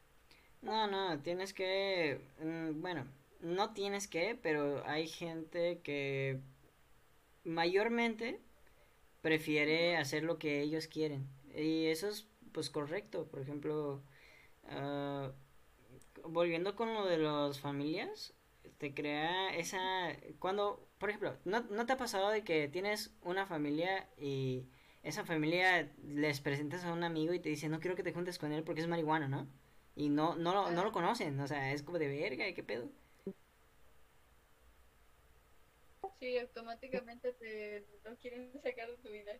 No, 0.61 0.87
no, 0.87 1.19
tienes 1.23 1.55
que, 1.55 2.21
mm, 2.39 2.83
bueno, 2.83 3.07
no 3.41 3.73
tienes 3.73 4.09
que, 4.09 4.39
pero 4.41 4.87
hay 4.87 5.09
gente 5.09 5.81
que 5.83 6.41
mayormente 7.45 8.41
prefiere 9.23 9.97
hacer 9.97 10.25
lo 10.25 10.39
que 10.39 10.61
ellos 10.63 10.89
quieren. 10.89 11.29
Y 11.55 11.87
eso 11.87 12.09
es 12.09 12.27
pues 12.53 12.71
correcto. 12.71 13.27
Por 13.27 13.41
ejemplo, 13.41 14.03
ah, 14.69 15.33
volviendo 16.25 16.77
con 16.77 16.95
lo 16.95 17.07
de 17.07 17.19
las 17.19 17.61
familias, 17.61 18.35
te 18.79 18.95
crea 18.95 19.55
esa... 19.57 19.81
Cuando, 20.39 20.87
por 20.99 21.11
ejemplo, 21.11 21.37
¿no, 21.45 21.61
no 21.63 21.87
te 21.87 21.93
ha 21.93 21.97
pasado 21.97 22.31
de 22.31 22.45
que 22.45 22.69
tienes 22.69 23.15
una 23.23 23.47
familia 23.47 24.09
y 24.19 24.67
esa 25.03 25.25
familia 25.25 25.91
les 26.07 26.41
presentas 26.41 26.85
a 26.85 26.93
un 26.93 27.05
amigo 27.05 27.35
y 27.35 27.41
te 27.41 27.51
dice, 27.51 27.69
no 27.69 27.81
quiero 27.81 27.97
que 27.97 28.03
te 28.03 28.13
juntes 28.13 28.39
con 28.39 28.53
él 28.53 28.65
porque 28.65 28.81
es 28.81 28.89
marihuano, 28.89 29.29
¿no? 29.29 29.47
Y 29.97 30.09
no, 30.09 30.35
no, 30.37 30.55
lo, 30.55 30.71
no 30.71 30.85
lo 30.85 30.93
conocen, 30.93 31.39
o 31.41 31.47
sea, 31.47 31.73
es 31.73 31.83
como 31.83 31.99
de 31.99 32.09
verga, 32.09 32.53
¿qué 32.53 32.63
pedo? 32.65 32.91
Sí, 36.19 36.39
automáticamente 36.39 37.33
te 37.33 37.85
lo 38.05 38.17
quieren 38.17 38.53
sacar 38.63 38.91
de 38.91 38.97
tu 38.99 39.11
vida. 39.11 39.33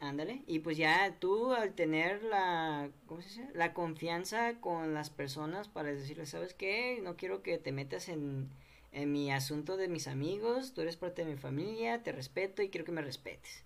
Ándale, 0.00 0.42
y 0.46 0.58
pues 0.60 0.76
ya 0.76 1.18
tú 1.18 1.52
al 1.52 1.74
tener 1.74 2.22
la, 2.22 2.90
¿cómo 3.06 3.22
se 3.22 3.28
dice? 3.28 3.48
La 3.54 3.72
confianza 3.74 4.60
con 4.60 4.94
las 4.94 5.10
personas 5.10 5.68
para 5.68 5.92
decirles, 5.92 6.30
¿sabes 6.30 6.54
qué? 6.54 7.00
No 7.02 7.16
quiero 7.16 7.42
que 7.42 7.58
te 7.58 7.72
metas 7.72 8.08
en, 8.08 8.50
en 8.92 9.12
mi 9.12 9.30
asunto 9.32 9.76
de 9.76 9.88
mis 9.88 10.06
amigos, 10.08 10.74
tú 10.74 10.80
eres 10.82 10.96
parte 10.96 11.24
de 11.24 11.32
mi 11.32 11.36
familia, 11.38 12.02
te 12.02 12.12
respeto 12.12 12.62
y 12.62 12.70
quiero 12.70 12.84
que 12.84 12.92
me 12.92 13.02
respetes. 13.02 13.64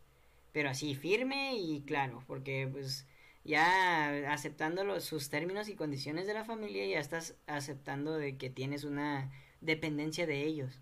Pero 0.52 0.70
así, 0.70 0.94
firme 0.94 1.56
y 1.56 1.82
claro, 1.82 2.22
porque 2.26 2.68
pues 2.70 3.06
ya 3.44 4.32
aceptando 4.32 4.84
los, 4.84 5.04
sus 5.04 5.30
términos 5.30 5.68
y 5.68 5.74
condiciones 5.76 6.26
de 6.26 6.34
la 6.34 6.44
familia, 6.44 6.86
ya 6.86 7.00
estás 7.00 7.36
aceptando 7.46 8.14
de 8.16 8.36
que 8.36 8.50
tienes 8.50 8.84
una 8.84 9.32
dependencia 9.60 10.26
de 10.26 10.42
ellos. 10.42 10.80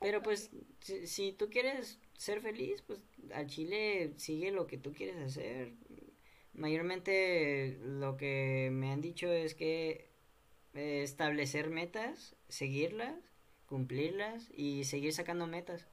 Pero 0.00 0.22
pues, 0.22 0.50
si, 0.80 1.06
si 1.06 1.32
tú 1.32 1.50
quieres 1.50 1.98
ser 2.16 2.40
feliz, 2.40 2.82
pues 2.82 3.00
al 3.34 3.46
chile 3.46 4.14
sigue 4.16 4.50
lo 4.50 4.66
que 4.66 4.78
tú 4.78 4.92
quieres 4.92 5.16
hacer. 5.18 5.72
Mayormente 6.54 7.78
lo 7.82 8.16
que 8.16 8.70
me 8.72 8.90
han 8.92 9.00
dicho 9.00 9.30
es 9.32 9.54
que 9.54 10.10
eh, 10.74 11.02
establecer 11.02 11.70
metas, 11.70 12.36
seguirlas, 12.48 13.14
cumplirlas 13.66 14.50
y 14.54 14.84
seguir 14.84 15.12
sacando 15.12 15.46
metas. 15.46 15.86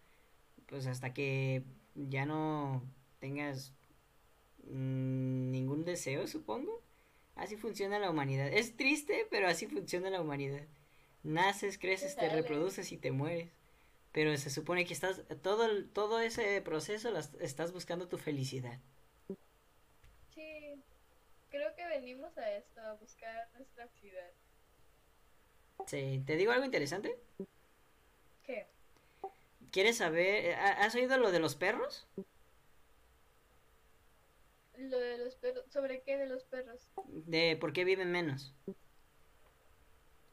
Pues 0.68 0.88
hasta 0.88 1.14
que 1.14 1.64
ya 1.96 2.26
no 2.26 2.84
tengas 3.20 3.74
mm, 4.66 5.52
ningún 5.52 5.86
deseo, 5.86 6.28
supongo. 6.28 6.82
Así 7.36 7.56
funciona 7.56 8.00
la 8.00 8.10
humanidad. 8.10 8.48
Es 8.52 8.76
triste, 8.76 9.28
pero 9.30 9.48
así 9.48 9.68
funciona 9.68 10.10
la 10.10 10.22
humanidad. 10.22 10.66
Naces, 11.24 11.78
creces, 11.78 12.16
te 12.16 12.30
reproduces 12.30 12.92
y 12.92 12.98
te 12.98 13.12
mueres. 13.12 13.52
Pero 14.12 14.36
se 14.38 14.50
supone 14.50 14.86
que 14.86 14.94
estás, 14.94 15.22
todo, 15.42 15.68
todo 15.94 16.20
ese 16.20 16.62
proceso 16.62 17.12
las- 17.12 17.34
estás 17.36 17.72
buscando 17.74 18.08
tu 18.08 18.18
felicidad. 18.18 18.80
Sí, 20.34 20.82
creo 21.50 21.76
que 21.76 21.86
venimos 21.88 22.38
a 22.38 22.52
esto, 22.54 22.82
a 22.82 22.94
buscar 22.94 23.50
nuestra 23.56 23.88
ciudad. 24.00 24.32
Sí, 25.86 26.24
¿te 26.26 26.36
digo 26.36 26.52
algo 26.52 26.66
interesante? 26.66 27.16
¿Qué? 28.44 28.68
¿Quieres 29.72 29.98
saber? 29.98 30.56
ha- 30.56 30.84
¿Has 30.84 30.96
oído 30.96 31.18
lo 31.18 31.32
de 31.32 31.40
los 31.40 31.56
perros? 31.56 32.08
Lo 34.78 35.00
de 35.00 35.18
los 35.18 35.36
perros, 35.36 35.66
¿sobre 35.70 36.02
qué 36.04 36.18
de 36.18 36.28
los 36.28 36.44
perros? 36.44 36.88
De 37.26 37.58
por 37.60 37.74
qué 37.74 37.84
viven 37.84 38.12
menos. 38.12 38.54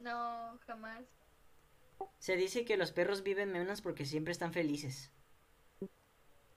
No, 0.05 0.59
jamás. 0.67 1.05
Se 2.19 2.35
dice 2.37 2.65
que 2.65 2.77
los 2.77 2.91
perros 2.91 3.23
viven 3.23 3.53
menos 3.53 3.81
porque 3.81 4.05
siempre 4.05 4.33
están 4.33 4.53
felices. 4.53 5.13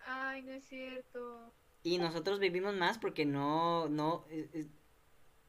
Ay, 0.05 0.41
no 0.41 0.53
es 0.53 0.65
cierto. 0.65 1.53
Y 1.83 1.97
nosotros 1.97 2.39
vivimos 2.39 2.75
más 2.75 2.97
porque 2.99 3.25
no, 3.25 3.89
no, 3.89 4.25
eh, 4.29 4.49
eh, 4.53 4.67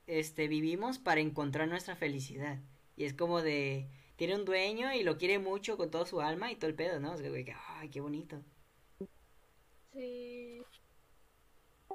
este, 0.07 0.49
vivimos 0.49 0.99
para 0.99 1.20
encontrar 1.20 1.68
nuestra 1.68 1.96
felicidad. 1.96 2.61
Y 2.96 3.05
es 3.05 3.14
como 3.14 3.42
de, 3.42 3.88
tiene 4.16 4.36
un 4.36 4.44
dueño 4.44 4.92
y 4.94 5.03
lo 5.05 5.18
quiere 5.18 5.38
mucho 5.38 5.76
con 5.76 5.90
toda 5.90 6.07
su 6.07 6.20
alma 6.20 6.53
y 6.53 6.57
todo 6.57 6.68
el 6.70 6.76
pedo, 6.76 7.01
¿no? 7.01 7.12
O 7.12 7.16
sea, 7.18 7.28
güey, 7.30 7.44
que, 7.44 7.55
ay, 7.78 7.90
qué 7.90 8.01
bonito. 8.01 8.42
Sí, 9.92 10.64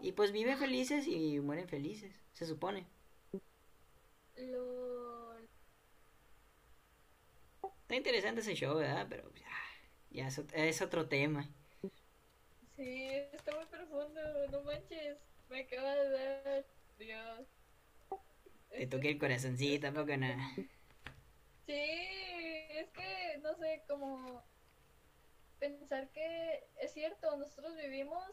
Y 0.01 0.11
pues 0.11 0.31
viven 0.31 0.59
felices 0.59 1.07
y 1.07 1.39
mueren 1.39 1.67
felices, 1.67 2.21
se 2.33 2.45
supone. 2.45 2.85
LOL. 4.51 5.12
Está 7.81 7.95
interesante 7.95 8.41
ese 8.41 8.55
show, 8.55 8.77
¿verdad? 8.77 9.07
Pero 9.09 9.31
ya, 9.33 9.47
ya 10.11 10.27
es, 10.27 10.39
ot- 10.39 10.51
es 10.53 10.81
otro 10.81 11.07
tema. 11.07 11.49
Sí, 12.75 13.07
está 13.31 13.55
muy 13.55 13.65
profundo, 13.65 14.21
no 14.51 14.61
manches. 14.63 15.17
Me 15.49 15.61
acaba 15.61 15.95
de 15.95 16.09
dar. 16.43 16.65
Dios. 16.97 17.47
Te 18.69 18.87
toqué 18.87 19.09
el 19.11 19.17
corazoncito, 19.19 19.81
tampoco 19.87 20.17
nada. 20.17 20.37
Sí, 21.65 21.73
es 21.73 22.89
que, 22.91 23.39
no 23.41 23.55
sé, 23.55 23.83
como 23.87 24.43
pensar 25.59 26.09
que 26.11 26.63
es 26.79 26.93
cierto, 26.93 27.35
nosotros 27.37 27.75
vivimos 27.77 28.23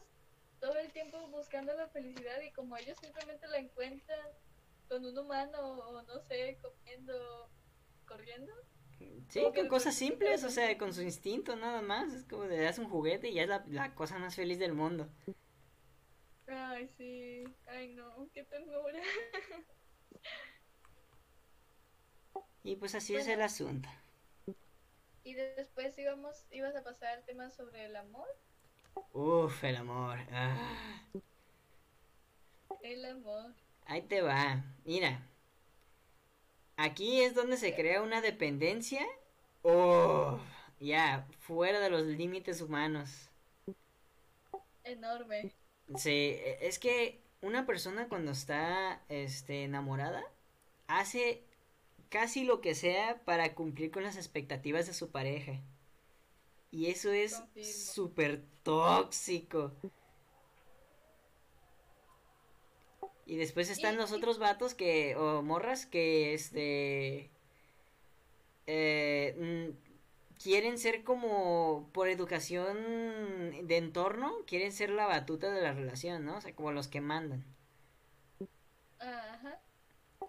todo 0.59 0.77
el 0.77 0.91
tiempo 0.91 1.27
buscando 1.29 1.73
la 1.73 1.87
felicidad 1.87 2.39
y 2.41 2.51
como 2.51 2.77
ellos 2.77 2.97
simplemente 2.99 3.47
la 3.47 3.57
encuentran 3.57 4.27
con 4.87 5.05
un 5.05 5.17
humano 5.17 5.59
o 5.61 6.01
no 6.03 6.19
sé, 6.21 6.59
comiendo, 6.61 7.49
corriendo. 8.05 8.53
Sí, 9.29 9.41
con 9.55 9.67
cosas 9.67 9.95
simples, 9.95 10.43
o 10.43 10.49
sea, 10.49 10.77
con 10.77 10.93
su 10.93 11.01
instinto 11.01 11.55
nada 11.55 11.81
más. 11.81 12.13
Es 12.13 12.25
como 12.25 12.45
le 12.45 12.57
das 12.57 12.79
un 12.79 12.89
juguete 12.89 13.29
y 13.29 13.35
ya 13.35 13.43
es 13.43 13.49
la, 13.49 13.63
la 13.67 13.95
cosa 13.95 14.19
más 14.19 14.35
feliz 14.35 14.59
del 14.59 14.73
mundo. 14.73 15.09
Ay, 16.47 16.87
sí. 16.97 17.43
Ay, 17.67 17.89
no, 17.93 18.27
qué 18.33 18.43
ternura. 18.43 18.99
Y 22.63 22.75
pues 22.75 22.93
así 22.95 23.15
es 23.15 23.27
el 23.27 23.41
asunto. 23.41 23.89
Y 25.23 25.33
de- 25.33 25.55
después 25.55 25.97
íbamos, 25.97 26.45
ibas 26.51 26.75
a 26.75 26.83
pasar 26.83 27.09
al 27.17 27.25
tema 27.25 27.49
sobre 27.49 27.85
el 27.85 27.95
amor. 27.95 28.27
Uf, 29.13 29.63
el 29.63 29.77
amor. 29.77 30.19
Ah. 30.31 31.01
El 32.83 33.05
amor. 33.05 33.53
Ahí 33.85 34.01
te 34.03 34.21
va. 34.21 34.63
Mira. 34.85 35.21
Aquí 36.81 37.21
es 37.21 37.35
donde 37.35 37.57
se 37.57 37.75
crea 37.75 38.01
una 38.01 38.21
dependencia. 38.21 39.05
Oh, 39.61 40.39
ya, 40.79 41.27
fuera 41.39 41.79
de 41.79 41.91
los 41.91 42.01
límites 42.07 42.59
humanos. 42.59 43.29
Enorme. 44.83 45.53
Sí, 45.95 46.09
e- 46.09 46.57
es 46.61 46.79
que 46.79 47.21
una 47.41 47.67
persona 47.67 48.07
cuando 48.09 48.31
está 48.31 49.03
este, 49.09 49.63
enamorada 49.63 50.23
hace 50.87 51.43
casi 52.09 52.45
lo 52.45 52.61
que 52.61 52.73
sea 52.73 53.21
para 53.25 53.53
cumplir 53.53 53.91
con 53.91 54.01
las 54.01 54.17
expectativas 54.17 54.87
de 54.87 54.95
su 54.95 55.11
pareja. 55.11 55.61
Y 56.71 56.87
eso 56.87 57.11
es 57.11 57.43
súper 57.63 58.41
tóxico. 58.63 59.71
Y 63.31 63.37
después 63.37 63.69
están 63.69 63.93
Y- 63.93 63.97
los 63.97 64.11
otros 64.11 64.39
vatos 64.39 64.73
que, 64.73 65.15
o 65.15 65.41
morras 65.41 65.85
que, 65.85 66.33
este, 66.33 67.29
eh, 68.67 69.35
mm, 69.39 70.41
quieren 70.43 70.77
ser 70.77 71.03
como, 71.03 71.89
por 71.93 72.09
educación 72.09 72.77
de 73.67 73.77
entorno, 73.77 74.33
quieren 74.47 74.71
ser 74.73 74.89
la 74.89 75.05
batuta 75.05 75.49
de 75.51 75.61
la 75.61 75.73
relación, 75.73 76.25
¿no? 76.25 76.37
O 76.37 76.41
sea, 76.41 76.53
como 76.55 76.71
los 76.73 76.87
que 76.89 77.01
mandan. 77.01 77.45
Ajá. 78.99 79.59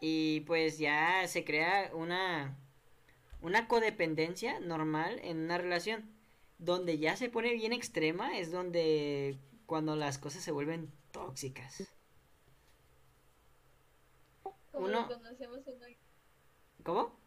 Y 0.00 0.40
pues 0.42 0.78
ya 0.78 1.26
se 1.28 1.44
crea 1.44 1.90
una, 1.94 2.57
una 3.42 3.68
codependencia 3.68 4.61
normal 4.61 5.20
en 5.22 5.38
una 5.40 5.59
relación. 5.59 6.11
Donde 6.59 6.98
ya 6.98 7.16
se 7.16 7.28
pone 7.30 7.53
bien 7.55 7.72
extrema 7.72 8.38
es 8.38 8.53
donde 8.53 9.38
cuando 9.66 9.96
las 9.96 10.18
cosas 10.18 10.42
se 10.44 10.53
vuelven 10.53 10.90
tóxicas. 11.12 11.84
Como 14.83 14.95
Uno- 14.99 15.09
lo 15.09 15.14
conocemos 15.16 15.61
hoy- 15.68 15.99
¿Cómo? 16.83 17.20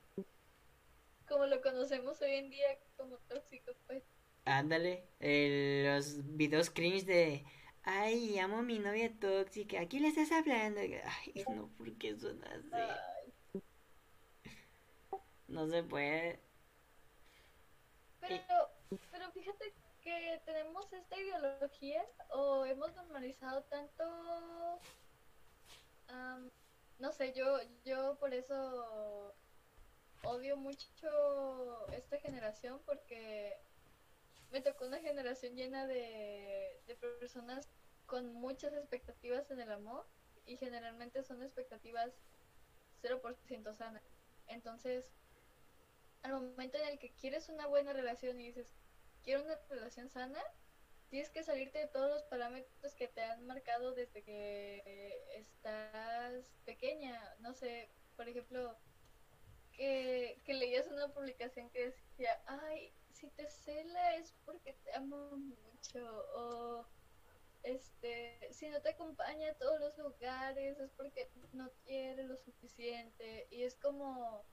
como 1.27 1.45
lo 1.45 1.61
conocemos 1.61 2.21
hoy 2.21 2.33
en 2.35 2.49
día 2.49 2.67
como 2.97 3.17
tóxico, 3.29 3.71
pues. 3.87 4.03
Ándale, 4.43 5.07
los 5.19 6.35
videos 6.35 6.69
cringe 6.69 7.05
de, 7.05 7.45
ay, 7.83 8.37
amo 8.39 8.57
a 8.57 8.61
mi 8.61 8.77
novia 8.77 9.11
tóxica, 9.19 9.79
¿a 9.81 9.87
quién 9.87 10.03
le 10.03 10.09
estás 10.09 10.31
hablando? 10.31 10.81
Ay, 10.81 11.45
no, 11.49 11.69
¿por 11.77 11.97
qué 11.97 12.15
son 12.17 12.43
así? 12.43 13.61
No 15.47 15.67
se 15.67 15.81
puede. 15.83 16.39
Pero, 18.19 18.69
pero 19.11 19.31
fíjate 19.31 19.73
que 20.03 20.41
tenemos 20.45 20.91
esta 20.91 21.17
ideología 21.19 22.05
o 22.29 22.65
hemos 22.65 22.93
normalizado 22.95 23.63
tanto, 23.63 24.03
no 26.99 27.11
sé, 27.11 27.33
yo, 27.33 27.59
yo 27.83 28.17
por 28.19 28.33
eso 28.33 29.35
odio 30.23 30.57
mucho 30.57 31.87
esta 31.91 32.17
generación 32.17 32.81
porque 32.85 33.57
me 34.51 34.61
tocó 34.61 34.85
una 34.85 34.99
generación 34.99 35.55
llena 35.55 35.85
de, 35.87 36.81
de 36.87 36.95
personas 36.95 37.69
con 38.05 38.33
muchas 38.33 38.73
expectativas 38.73 39.49
en 39.51 39.59
el 39.59 39.71
amor 39.71 40.05
y 40.45 40.57
generalmente 40.57 41.23
son 41.23 41.43
expectativas 41.43 42.11
0% 43.03 43.75
sanas. 43.75 44.03
Entonces, 44.47 45.11
al 46.23 46.33
momento 46.33 46.77
en 46.77 46.87
el 46.87 46.99
que 46.99 47.11
quieres 47.13 47.49
una 47.49 47.67
buena 47.67 47.93
relación 47.93 48.39
y 48.39 48.47
dices, 48.47 48.67
quiero 49.23 49.43
una 49.43 49.55
relación 49.69 50.09
sana, 50.09 50.41
tienes 51.09 51.29
que 51.29 51.43
salirte 51.43 51.79
de 51.79 51.87
todos 51.87 52.09
los 52.09 52.23
parámetros 52.23 52.95
que 52.95 53.07
te 53.07 53.21
han 53.21 53.45
marcado 53.45 53.93
desde 53.93 54.23
que 54.23 55.23
estás 55.35 56.55
pequeña. 56.65 57.35
No 57.39 57.53
sé, 57.53 57.89
por 58.15 58.27
ejemplo, 58.27 58.77
que, 59.73 60.41
que 60.45 60.53
leías 60.53 60.87
una 60.87 61.07
publicación 61.13 61.69
que 61.69 61.87
decía, 61.87 62.41
ay, 62.47 62.93
si 63.11 63.29
te 63.29 63.49
cela 63.49 64.15
es 64.15 64.33
porque 64.45 64.73
te 64.73 64.93
amo 64.93 65.37
mucho, 65.37 66.25
o 66.35 66.85
este, 67.63 68.53
si 68.53 68.69
no 68.69 68.81
te 68.81 68.89
acompaña 68.89 69.51
a 69.51 69.55
todos 69.55 69.79
los 69.79 69.97
lugares 69.97 70.77
es 70.79 70.91
porque 70.91 71.29
no 71.53 71.71
quiere 71.85 72.23
lo 72.23 72.37
suficiente, 72.37 73.47
y 73.49 73.63
es 73.63 73.75
como 73.75 74.45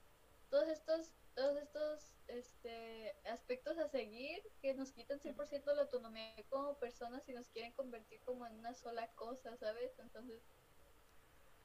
todos 0.53 0.69
estos 0.69 1.11
todos 1.33 1.57
estos 1.57 2.13
este, 2.27 3.15
aspectos 3.25 3.79
a 3.79 3.87
seguir 3.87 4.39
que 4.61 4.75
nos 4.75 4.91
quitan 4.91 5.19
100% 5.19 5.73
la 5.73 5.81
autonomía 5.81 6.31
como 6.47 6.77
personas 6.77 7.27
y 7.27 7.33
nos 7.33 7.49
quieren 7.49 7.71
convertir 7.71 8.21
como 8.21 8.45
en 8.45 8.59
una 8.59 8.75
sola 8.75 9.07
cosa, 9.15 9.57
¿sabes? 9.57 9.97
Entonces, 9.97 10.43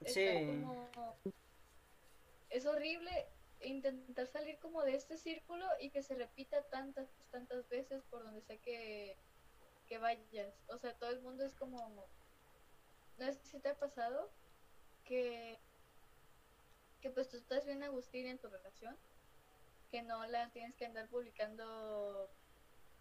Sí. 0.06 0.26
como... 0.46 0.88
Es 2.48 2.64
horrible 2.64 3.10
intentar 3.60 4.26
salir 4.26 4.58
como 4.58 4.82
de 4.82 4.94
este 4.94 5.18
círculo 5.18 5.66
y 5.80 5.90
que 5.90 6.02
se 6.02 6.14
repita 6.14 6.62
tantas, 6.70 7.10
tantas 7.30 7.68
veces 7.68 8.02
por 8.04 8.24
donde 8.24 8.40
sea 8.40 8.56
que, 8.56 9.18
que 9.86 9.98
vayas. 9.98 10.64
O 10.68 10.78
sea, 10.78 10.94
todo 10.94 11.10
el 11.10 11.20
mundo 11.20 11.44
es 11.44 11.54
como... 11.54 12.06
No 13.18 13.32
sé 13.32 13.44
si 13.44 13.58
te 13.58 13.68
ha 13.68 13.78
pasado 13.78 14.32
que, 15.04 15.60
que 17.00 17.10
pues 17.10 17.28
tú 17.28 17.36
estás 17.36 17.64
bien 17.64 17.82
Agustín 17.82 18.26
en 18.26 18.38
tu 18.38 18.48
relación 18.48 18.96
que 19.90 20.02
no 20.02 20.26
la 20.26 20.50
tienes 20.50 20.76
que 20.76 20.86
andar 20.86 21.08
publicando, 21.08 22.30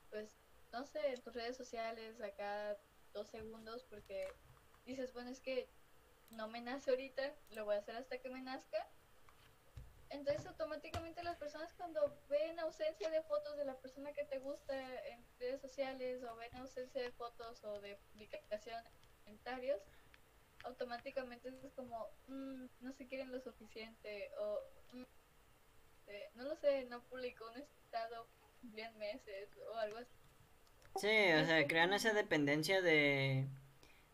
pues, 0.10 0.30
no 0.72 0.86
sé, 0.86 1.14
en 1.14 1.22
tus 1.22 1.34
redes 1.34 1.58
sociales 1.58 2.22
acá 2.22 2.78
dos 3.14 3.28
segundos 3.28 3.84
porque 3.89 4.28
dices, 4.86 5.14
bueno, 5.14 5.30
es 5.30 5.41
que 5.41 5.70
no 6.30 6.48
me 6.48 6.62
nace 6.62 6.91
ahorita, 6.91 7.34
lo 7.52 7.66
voy 7.66 7.76
a 7.76 7.80
hacer 7.80 7.95
hasta 7.95 8.18
que 8.20 8.30
me 8.30 8.41
nazca. 8.41 8.88
Entonces 10.10 10.45
automáticamente 10.45 11.22
las 11.24 11.38
personas 11.38 11.74
cuando 11.74 12.18
ven 12.30 12.58
ausencia 12.60 13.10
de 13.10 13.22
fotos 13.24 13.58
de 13.58 13.66
la 13.66 13.76
persona 13.76 14.14
que 14.14 14.24
te 14.24 14.39
gusta 14.39 15.06
en 15.08 15.26
redes 15.38 15.60
sociales 15.60 16.24
o 16.24 16.36
ven 16.38 16.56
ausencia 16.56 17.02
de 17.02 17.12
fotos 17.12 17.62
o 17.66 17.82
de 17.82 17.98
publicación 18.12 18.86
en 18.86 18.93
comentarios, 19.24 19.82
automáticamente 20.68 21.49
es 21.49 21.74
como, 21.76 22.07
"Mm, 22.28 22.65
no 22.82 22.93
se 22.93 23.07
quieren 23.07 23.32
lo 23.32 23.39
suficiente 23.41 24.32
o 24.39 24.59
"Mm, 24.93 25.03
este, 26.07 26.32
no 26.36 26.43
lo 26.43 26.55
sé, 26.57 26.86
no 26.86 27.03
publicó 27.03 27.49
un 27.51 27.61
estado, 27.61 28.28
cumplían 28.61 28.97
meses 28.97 29.49
o 29.72 29.78
algo 29.78 29.97
así. 29.97 30.11
Sí, 30.95 31.34
o 31.41 31.45
sea, 31.45 31.68
crean 31.68 31.93
esa 31.93 32.13
dependencia 32.13 32.82
de, 32.82 33.47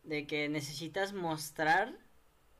de 0.02 0.26
que 0.26 0.48
necesitas 0.48 1.12
mostrar 1.12 1.96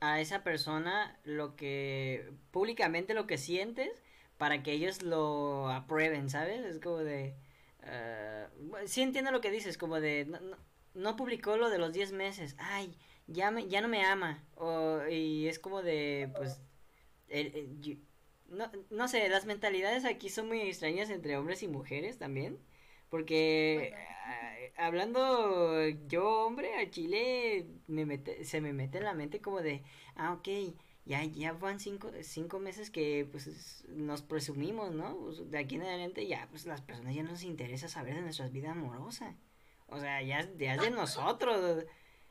a 0.01 0.21
esa 0.21 0.43
persona 0.43 1.19
lo 1.25 1.57
que, 1.57 2.33
públicamente 2.51 3.15
lo 3.15 3.27
que 3.27 3.39
sientes 3.39 4.03
para 4.39 4.63
que 4.63 4.73
ellos 4.73 5.03
lo 5.03 5.69
aprueben, 5.69 6.31
¿sabes? 6.31 6.65
Es 6.65 6.81
como 6.81 6.99
de, 6.99 7.35
bueno, 8.61 8.89
sí 8.89 9.03
entiendo 9.03 9.31
lo 9.31 9.41
que 9.41 9.51
dices, 9.51 9.77
como 9.79 10.01
de, 10.01 10.25
no, 10.25 10.41
no, 10.41 10.57
no 10.95 11.17
publicó 11.17 11.57
lo 11.57 11.69
de 11.69 11.79
los 11.79 11.93
10 11.93 12.13
meses, 12.13 12.55
ay, 12.59 12.97
ya, 13.27 13.51
me, 13.51 13.69
ya 13.69 13.81
no 13.81 13.89
me 13.89 14.05
ama, 14.05 14.43
o, 14.57 15.01
y 15.11 15.49
es 15.49 15.59
como 15.59 15.83
de, 15.83 16.31
pues, 16.37 16.61
el- 17.29 17.55
el- 17.55 17.81
yo- 17.81 17.95
no, 18.49 18.71
no 18.91 19.09
sé, 19.09 19.29
las 19.29 19.47
mentalidades 19.47 20.05
aquí 20.05 20.29
son 20.29 20.49
muy 20.49 20.61
extrañas 20.61 21.11
entre 21.11 21.37
hombres 21.37 21.63
y 21.63 21.69
mujeres 21.69 22.19
también. 22.19 22.59
Porque 23.11 23.91
Bueno. 23.93 24.07
ah, 24.27 24.87
hablando 24.87 25.87
yo, 26.09 26.47
hombre, 26.47 26.75
al 26.75 26.91
chile 26.91 27.67
me 27.87 28.07
mete, 28.07 28.45
se 28.45 28.61
me 28.61 28.73
mete 28.73 28.99
en 28.99 29.05
la 29.05 29.15
mente 29.15 29.41
como 29.41 29.61
de, 29.63 29.83
ah, 30.17 30.33
ok, 30.33 30.49
ya, 31.05 31.23
ya 31.25 31.53
van 31.53 31.79
cinco, 31.81 32.11
cinco 32.23 32.59
meses 32.59 32.91
que 32.91 33.27
pues 33.31 33.47
es- 33.47 33.85
nos 33.89 34.23
presumimos, 34.23 34.93
¿no? 34.93 35.17
Pues, 35.17 35.49
de 35.51 35.59
aquí 35.59 35.77
en 35.77 35.83
adelante 35.83 36.27
ya, 36.27 36.49
pues 36.51 36.67
las 36.67 36.81
personas 36.81 37.15
ya 37.15 37.23
no 37.23 37.31
nos 37.31 37.45
interesa 37.45 37.89
saber 37.89 38.15
de 38.17 38.23
nuestra 38.23 38.49
vida 38.49 38.73
amorosa. 38.73 39.37
O 39.87 40.01
sea, 40.01 40.21
ya, 40.23 40.49
ya 40.59 40.75
es 40.75 40.81
de 40.81 40.91
nosotros. 40.91 41.85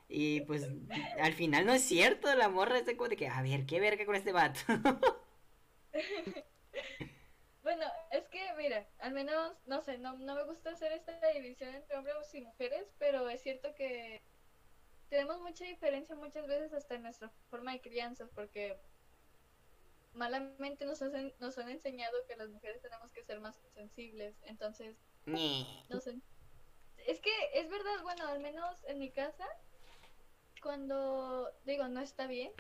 Y 0.08 0.42
pues 0.42 0.68
al 1.20 1.34
final 1.34 1.66
no 1.66 1.74
es 1.74 1.82
cierto, 1.84 2.34
la 2.36 2.50
morra 2.50 2.78
está 2.78 2.96
como 2.96 3.10
de 3.10 3.16
que, 3.16 3.28
a 3.28 3.42
ver, 3.42 3.66
qué 3.66 3.80
verga 3.80 4.06
con 4.06 4.16
este 4.16 4.32
vato. 4.32 4.60
Bueno, 7.64 7.86
es 8.12 8.28
que 8.28 8.42
mira, 8.58 8.86
al 9.00 9.14
menos, 9.14 9.56
no 9.68 9.82
sé, 9.82 9.98
no, 9.98 10.18
no 10.18 10.36
me 10.36 10.44
gusta 10.44 10.72
hacer 10.72 10.92
esta 10.92 11.14
división 11.30 11.74
entre 11.74 11.96
hombres 11.96 12.36
y 12.36 12.42
mujeres, 12.42 12.94
pero 13.00 13.30
es 13.30 13.42
cierto 13.42 13.74
que 13.74 14.22
tenemos 15.10 15.40
mucha 15.40 15.64
diferencia 15.64 16.14
muchas 16.16 16.46
veces 16.46 16.74
hasta 16.74 16.96
en 16.96 17.04
nuestra 17.04 17.32
forma 17.50 17.72
de 17.72 17.80
crianza, 17.80 18.28
porque 18.36 18.78
malamente 20.14 20.86
nos, 20.86 21.02
hacen, 21.02 21.34
nos 21.40 21.58
han 21.58 21.70
enseñado 21.70 22.14
que 22.28 22.36
las 22.36 22.50
mujeres 22.50 22.82
tenemos 22.82 23.14
que 23.14 23.24
ser 23.24 23.40
más 23.40 23.56
sensibles. 23.74 24.36
Entonces, 24.44 24.98
no 25.26 26.02
sé. 26.02 26.20
Es 27.08 27.20
que 27.22 27.32
es 27.54 27.70
verdad, 27.70 28.02
bueno, 28.04 28.28
al 28.28 28.40
menos 28.40 28.84
en 28.86 29.00
mi 29.00 29.12
casa, 29.12 29.48
cuando 30.64 31.52
digo 31.66 31.88
no 31.90 32.00
está 32.00 32.26
bien, 32.26 32.52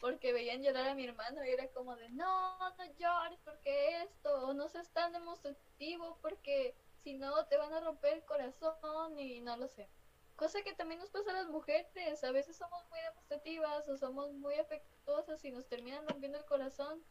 porque 0.00 0.32
veían 0.32 0.62
llorar 0.62 0.88
a 0.88 0.94
mi 0.94 1.04
hermano 1.04 1.44
y 1.44 1.50
era 1.50 1.68
como 1.68 1.94
de 1.96 2.08
no, 2.08 2.58
no 2.58 2.84
llores 2.98 3.38
porque 3.44 4.02
esto, 4.02 4.48
o 4.48 4.54
no 4.54 4.68
seas 4.68 4.90
tan 4.90 5.12
demostrativo 5.12 6.18
porque 6.22 6.74
si 7.02 7.14
no 7.14 7.46
te 7.46 7.58
van 7.58 7.72
a 7.74 7.80
romper 7.80 8.14
el 8.14 8.24
corazón 8.24 9.18
y 9.18 9.40
no 9.42 9.56
lo 9.56 9.68
sé. 9.68 9.88
Cosa 10.36 10.62
que 10.62 10.72
también 10.72 10.98
nos 10.98 11.10
pasa 11.10 11.30
a 11.30 11.34
las 11.34 11.48
mujeres, 11.48 12.24
a 12.24 12.32
veces 12.32 12.56
somos 12.56 12.82
muy 12.90 12.98
demostrativas 13.00 13.88
o 13.88 13.96
somos 13.96 14.32
muy 14.32 14.54
afectuosas 14.54 15.44
y 15.44 15.52
nos 15.52 15.66
terminan 15.68 16.08
rompiendo 16.08 16.38
el 16.38 16.44
corazón, 16.46 17.04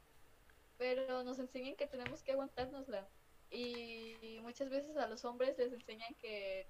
pero 0.77 1.23
nos 1.23 1.39
enseñan 1.39 1.75
que 1.75 1.87
tenemos 1.87 2.21
que 2.23 2.33
aguantárnosla. 2.33 3.07
Y 3.49 4.39
muchas 4.41 4.69
veces 4.69 4.97
a 4.97 5.07
los 5.07 5.23
hombres 5.23 5.57
les 5.57 5.71
enseñan 5.71 6.13
que 6.15 6.67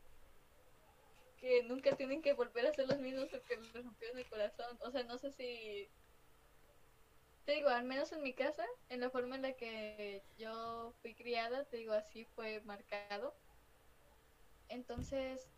que 1.43 1.61
nunca 1.63 1.93
tienen 1.97 2.21
que 2.21 2.31
volver 2.31 2.65
a 2.65 2.73
ser 2.73 2.87
los 2.87 2.99
mismos 2.99 3.27
porque 3.29 3.57
les 3.57 3.83
rompieron 3.83 4.17
el 4.17 4.29
corazón. 4.29 4.77
O 4.79 4.91
sea, 4.91 5.03
no 5.03 5.17
sé 5.17 5.29
si 5.33 5.89
te 7.43 7.51
digo, 7.51 7.67
al 7.67 7.83
menos 7.83 8.13
en 8.13 8.23
mi 8.23 8.33
casa, 8.33 8.65
en 8.87 9.01
la 9.01 9.09
forma 9.09 9.35
en 9.35 9.41
la 9.41 9.51
que 9.51 10.23
yo 10.37 10.93
fui 11.01 11.13
criada, 11.13 11.65
te 11.65 11.75
digo, 11.75 11.91
así 11.91 12.23
fue 12.33 12.61
marcado. 12.61 13.35
Entonces, 14.69 15.49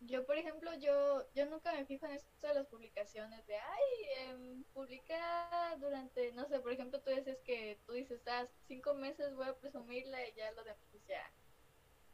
yo, 0.00 0.24
por 0.24 0.38
ejemplo, 0.38 0.72
yo, 0.78 1.26
yo 1.34 1.44
nunca 1.44 1.74
me 1.74 1.84
fijo 1.84 2.06
en 2.06 2.12
esto 2.12 2.46
de 2.46 2.54
las 2.54 2.66
publicaciones 2.68 3.46
de, 3.46 3.56
ay, 3.56 4.04
eh, 4.16 4.62
publica 4.72 5.76
durante, 5.78 6.32
no 6.32 6.48
sé, 6.48 6.58
por 6.60 6.72
ejemplo, 6.72 7.02
tú 7.02 7.10
dices 7.10 7.38
que 7.44 7.78
tú 7.84 7.92
dices, 7.92 8.22
ah, 8.26 8.46
cinco 8.66 8.94
meses 8.94 9.34
voy 9.34 9.46
a 9.46 9.58
presumirla 9.58 10.26
y 10.26 10.32
ya 10.32 10.50
lo 10.52 10.64
demás, 10.64 10.80
pues 10.90 11.02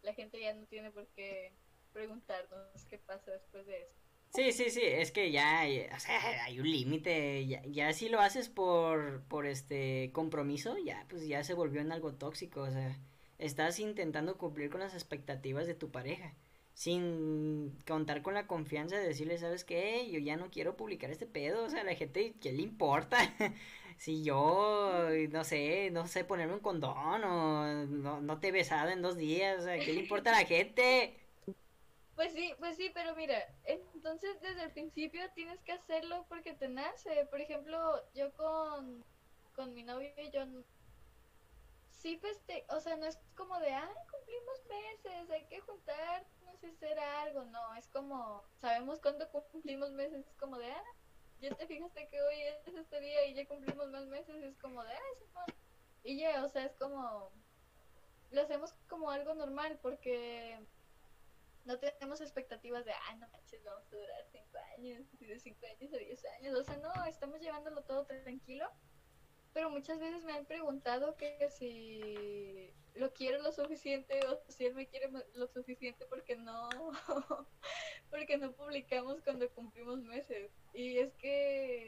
la 0.03 0.15
gente 0.15 0.41
ya 0.41 0.53
no 0.53 0.67
tiene 0.67 0.91
por 0.91 1.07
qué 1.15 1.53
preguntarnos 1.95 2.85
qué 2.91 2.99
pasa 2.99 3.31
después 3.31 3.67
de 3.67 3.83
eso. 3.83 3.95
Sí, 4.35 4.53
sí, 4.53 4.69
sí, 4.69 4.83
es 4.83 5.13
que 5.13 5.31
ya, 5.31 5.63
o 5.95 6.01
sea, 6.01 6.45
hay 6.45 6.59
un 6.59 6.69
límite, 6.69 7.47
ya, 7.47 7.63
ya, 7.67 7.93
si 7.93 8.09
lo 8.09 8.21
haces 8.21 8.49
por, 8.49 9.23
por 9.29 9.47
este 9.47 10.11
compromiso, 10.13 10.77
ya, 10.77 11.07
pues 11.09 11.27
ya 11.27 11.45
se 11.45 11.55
volvió 11.55 11.81
en 11.81 11.93
algo 11.93 12.15
tóxico, 12.15 12.63
o 12.63 12.71
sea, 12.71 12.99
estás 13.39 13.79
intentando 13.79 14.37
cumplir 14.37 14.71
con 14.71 14.81
las 14.81 14.93
expectativas 14.93 15.69
de 15.69 15.75
tu 15.75 15.91
pareja 15.93 16.35
sin 16.75 17.79
contar 17.87 18.23
con 18.23 18.35
la 18.35 18.47
confianza 18.47 18.97
de 18.99 19.07
decirle, 19.07 19.39
¿sabes 19.39 19.65
qué? 19.65 20.11
Yo 20.11 20.19
ya 20.19 20.37
no 20.37 20.51
quiero 20.51 20.77
publicar 20.77 21.11
este 21.11 21.27
pedo, 21.27 21.65
o 21.65 21.71
sea, 21.71 21.83
a 21.83 21.85
la 21.85 21.95
gente, 21.95 22.35
¿qué 22.41 22.53
le 22.53 22.63
importa? 22.63 23.19
si 23.97 24.25
yo, 24.25 25.09
no 25.31 25.45
sé, 25.45 25.91
no 25.93 26.07
sé 26.07 26.25
ponerme 26.25 26.55
un 26.55 26.61
condón 26.61 27.25
o 27.25 27.87
no, 27.87 28.21
no 28.21 28.41
te 28.41 28.49
he 28.49 28.53
besado 28.53 28.91
en 28.91 29.03
dos 29.03 29.17
días, 29.17 29.61
o 29.61 29.65
sea, 29.65 29.79
¿qué 29.79 29.93
le 29.93 30.01
importa 30.01 30.31
a 30.31 30.41
la 30.41 30.47
gente? 30.47 31.15
Pues 32.17 32.33
sí, 32.33 32.55
pues 32.59 32.77
sí, 32.77 32.91
pero 32.95 33.15
mira, 33.17 33.37
entonces 33.65 34.41
desde 34.41 34.65
el 34.65 34.73
principio 34.73 35.31
tienes 35.35 35.61
que 35.63 35.73
hacerlo 35.73 36.25
porque 36.29 36.55
te 36.55 36.69
nace. 36.69 37.27
Por 37.27 37.41
ejemplo, 37.41 37.79
yo 38.15 38.33
con, 38.35 39.05
con 39.55 39.75
mi 39.75 39.83
novio 39.83 40.11
y 40.17 40.31
yo 40.31 40.45
sí 41.91 42.19
feste, 42.19 42.65
o 42.69 42.81
sea, 42.81 42.97
no 42.97 43.07
es 43.07 43.19
como 43.37 43.59
de, 43.61 43.73
ay, 43.73 43.95
cumplimos 44.11 44.65
meses, 44.69 45.31
hay 45.31 45.47
que 45.47 45.61
juntar 45.61 46.27
hacer 46.65 46.99
algo, 46.99 47.45
no, 47.45 47.75
es 47.75 47.89
como, 47.89 48.43
sabemos 48.61 48.99
cuándo 49.01 49.29
cumplimos 49.53 49.91
meses, 49.93 50.27
es 50.27 50.35
como 50.37 50.59
de, 50.59 50.71
ah, 50.73 50.83
ya 51.41 51.55
te 51.55 51.67
fijaste 51.67 52.09
que 52.09 52.23
hoy 52.23 52.41
es 52.67 52.75
este 52.75 53.01
día 53.01 53.27
y 53.27 53.35
ya 53.35 53.47
cumplimos 53.47 53.89
más 53.91 54.07
meses, 54.07 54.43
es 54.43 54.57
como 54.59 54.83
de, 54.83 54.93
ah, 54.95 55.47
Y 56.05 56.19
ya, 56.19 56.45
o 56.45 56.49
sea, 56.49 56.65
es 56.65 56.75
como, 56.77 57.31
lo 58.31 58.43
hacemos 58.43 58.75
como 58.89 59.11
algo 59.11 59.35
normal 59.35 59.79
porque 59.83 60.59
no 61.65 61.79
tenemos 61.79 62.21
expectativas 62.21 62.85
de, 62.85 62.93
ah, 62.93 63.17
no 63.17 63.29
manches, 63.29 63.63
vamos 63.65 63.93
a 63.93 63.97
durar 63.97 64.25
5 64.31 64.59
años, 64.77 65.07
de 65.19 65.39
5 65.39 65.67
años 65.67 65.93
a 65.93 65.97
10 65.97 66.25
años, 66.39 66.59
o 66.59 66.65
sea, 66.65 66.77
no, 66.79 66.93
estamos 67.07 67.41
llevándolo 67.41 67.83
todo 67.83 68.07
tranquilo. 68.07 68.71
Pero 69.53 69.71
muchas 69.71 70.01
veces 70.01 70.25
me 70.25 70.33
han 70.33 70.47
preguntado 70.47 71.17
que 71.17 71.49
si 71.49 72.75
lo 72.95 73.13
quiero 73.13 73.41
lo 73.41 73.53
suficiente 73.53 74.19
o 74.27 74.41
si 74.49 74.67
él 74.67 74.75
me 74.75 74.89
quiere 74.89 75.11
lo 75.35 75.47
suficiente 75.47 76.05
porque 76.07 76.37
no 76.37 76.69
porque 78.11 78.37
no 78.37 78.53
publicamos 78.53 79.21
cuando 79.23 79.49
cumplimos 79.51 80.01
meses 80.01 80.51
y 80.73 80.99
es 80.99 81.15
que 81.15 81.84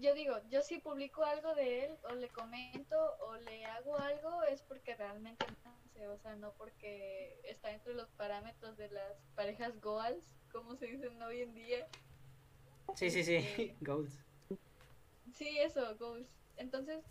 yo 0.00 0.14
digo 0.14 0.34
yo 0.48 0.62
si 0.62 0.78
publico 0.78 1.24
algo 1.24 1.54
de 1.54 1.84
él 1.84 1.98
o 2.10 2.14
le 2.14 2.28
comento 2.28 2.96
o 3.20 3.36
le 3.36 3.64
hago 3.66 3.96
algo 3.98 4.42
es 4.44 4.62
porque 4.62 4.94
realmente 4.94 5.46
me 5.46 5.70
hace 5.70 6.08
o 6.08 6.18
sea 6.18 6.36
no 6.36 6.52
porque 6.54 7.40
está 7.44 7.70
entre 7.72 7.94
los 7.94 8.08
parámetros 8.10 8.76
de 8.76 8.88
las 8.90 9.16
parejas 9.34 9.80
goals 9.80 10.24
como 10.52 10.76
se 10.76 10.86
dicen 10.86 11.20
hoy 11.22 11.42
en 11.42 11.54
día 11.54 11.88
sí 12.94 13.10
sí 13.10 13.22
sí 13.22 13.36
este, 13.36 13.76
goals 13.80 14.18
sí 15.32 15.58
eso 15.58 15.96
goals 15.98 16.28
entonces 16.56 17.04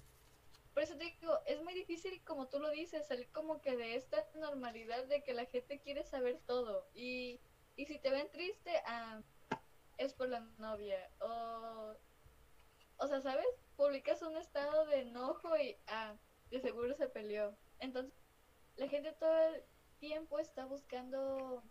por 0.74 0.84
eso 0.84 0.96
te 0.96 1.04
digo, 1.04 1.38
es 1.46 1.62
muy 1.62 1.74
difícil, 1.74 2.24
como 2.24 2.48
tú 2.48 2.60
lo 2.60 2.70
dices, 2.70 3.06
salir 3.06 3.30
como 3.32 3.60
que 3.60 3.76
de 3.76 3.96
esta 3.96 4.26
normalidad 4.36 5.04
de 5.08 5.24
que 5.24 5.34
la 5.34 5.46
gente 5.46 5.82
quiere 5.82 6.06
saber 6.06 6.40
todo. 6.46 6.88
Y, 6.94 7.42
y 7.76 7.86
si 7.86 8.00
te 8.00 8.10
ven 8.10 8.30
triste, 8.32 8.72
ah, 8.86 9.22
es 9.98 10.14
por 10.14 10.30
la 10.30 10.40
novia. 10.58 11.12
O, 11.20 11.96
o 13.00 13.08
sea, 13.08 13.22
¿sabes? 13.22 13.48
Publicas 13.78 14.22
un 14.22 14.38
estado 14.38 14.86
de 14.86 15.02
enojo 15.02 15.58
y, 15.58 15.78
ah, 15.88 16.16
de 16.52 16.60
seguro 16.60 16.94
se 16.96 17.08
peleó. 17.08 17.56
Entonces, 17.80 18.14
la 18.76 18.88
gente 18.88 19.14
todo 19.14 19.38
el 19.38 19.64
tiempo 20.00 20.38
está 20.40 20.66
buscando, 20.66 21.64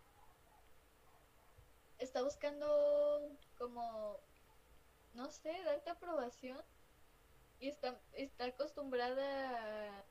está 1.99 2.23
buscando 2.23 3.37
como, 3.57 4.19
no 5.13 5.29
sé, 5.29 5.55
darte 5.63 5.91
aprobación 5.91 6.59
y 7.59 7.69
está, 7.69 7.99
está 8.13 8.45
acostumbrada 8.45 10.05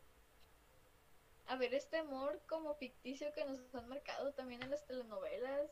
a, 1.46 1.56
ver 1.56 1.74
este 1.74 1.96
amor 1.96 2.40
como 2.46 2.74
ficticio 2.74 3.32
que 3.32 3.44
nos 3.44 3.74
han 3.74 3.88
marcado 3.88 4.32
también 4.34 4.62
en 4.62 4.70
las 4.70 4.86
telenovelas 4.86 5.70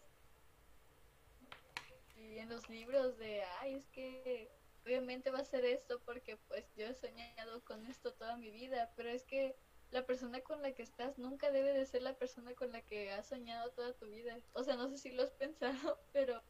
y 2.16 2.38
en 2.38 2.48
los 2.48 2.68
libros 2.68 3.18
de, 3.18 3.44
ay, 3.60 3.74
es 3.74 3.86
que 3.88 4.50
obviamente 4.86 5.30
va 5.30 5.40
a 5.40 5.44
ser 5.44 5.64
esto 5.64 6.00
porque 6.04 6.36
pues 6.48 6.64
yo 6.76 6.86
he 6.86 6.94
soñado 6.94 7.64
con 7.64 7.84
esto 7.86 8.14
toda 8.14 8.36
mi 8.36 8.50
vida, 8.50 8.92
pero 8.96 9.10
es 9.10 9.24
que 9.24 9.56
la 9.90 10.06
persona 10.06 10.40
con 10.40 10.62
la 10.62 10.72
que 10.72 10.82
estás 10.82 11.18
nunca 11.18 11.50
debe 11.50 11.72
de 11.72 11.86
ser 11.86 12.02
la 12.02 12.14
persona 12.14 12.54
con 12.54 12.70
la 12.70 12.82
que 12.82 13.10
has 13.10 13.28
soñado 13.28 13.70
toda 13.72 13.94
tu 13.94 14.06
vida. 14.06 14.38
O 14.52 14.62
sea, 14.62 14.76
no 14.76 14.88
sé 14.88 14.98
si 14.98 15.10
lo 15.10 15.24
has 15.24 15.30
pensado, 15.42 15.98
pero 16.12 16.40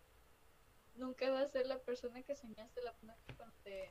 nunca 0.95 1.31
va 1.31 1.41
a 1.41 1.47
ser 1.47 1.67
la 1.67 1.79
persona 1.79 2.23
que 2.23 2.37
soñaste, 2.37 2.83
la 2.83 2.93
persona 2.93 3.17
con 3.39 3.53
te 3.65 3.91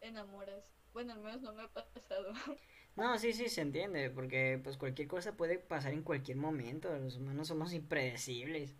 enamoras. 0.00 0.72
Bueno, 0.94 1.12
al 1.12 1.20
menos 1.20 1.42
no 1.42 1.52
me 1.52 1.62
ha 1.62 1.68
pasado. 1.68 2.32
No, 2.96 3.18
sí, 3.18 3.32
sí, 3.32 3.48
se 3.48 3.60
entiende, 3.60 4.08
porque 4.08 4.60
pues 4.62 4.76
cualquier 4.76 5.08
cosa 5.08 5.36
puede 5.36 5.58
pasar 5.58 5.92
en 5.92 6.04
cualquier 6.04 6.36
momento, 6.36 6.96
los 6.96 7.16
humanos 7.16 7.48
somos 7.48 7.72
impredecibles. 7.72 8.76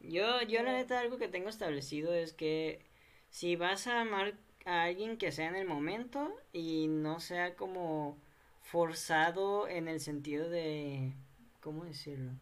Yo, 0.00 0.42
yo 0.42 0.62
la 0.62 0.74
neta 0.74 1.00
algo 1.00 1.16
que 1.16 1.28
tengo 1.28 1.48
establecido 1.48 2.12
es 2.12 2.34
que 2.34 2.84
si 3.30 3.56
vas 3.56 3.86
a 3.86 4.02
amar 4.02 4.38
a 4.64 4.84
alguien 4.84 5.16
que 5.18 5.32
sea 5.32 5.48
en 5.48 5.56
el 5.56 5.66
momento 5.66 6.34
y 6.52 6.86
no 6.88 7.20
sea 7.20 7.54
como 7.54 8.18
forzado 8.62 9.68
en 9.68 9.88
el 9.88 10.00
sentido 10.00 10.48
de... 10.48 11.12
¿Cómo 11.60 11.84
decirlo? 11.84 12.32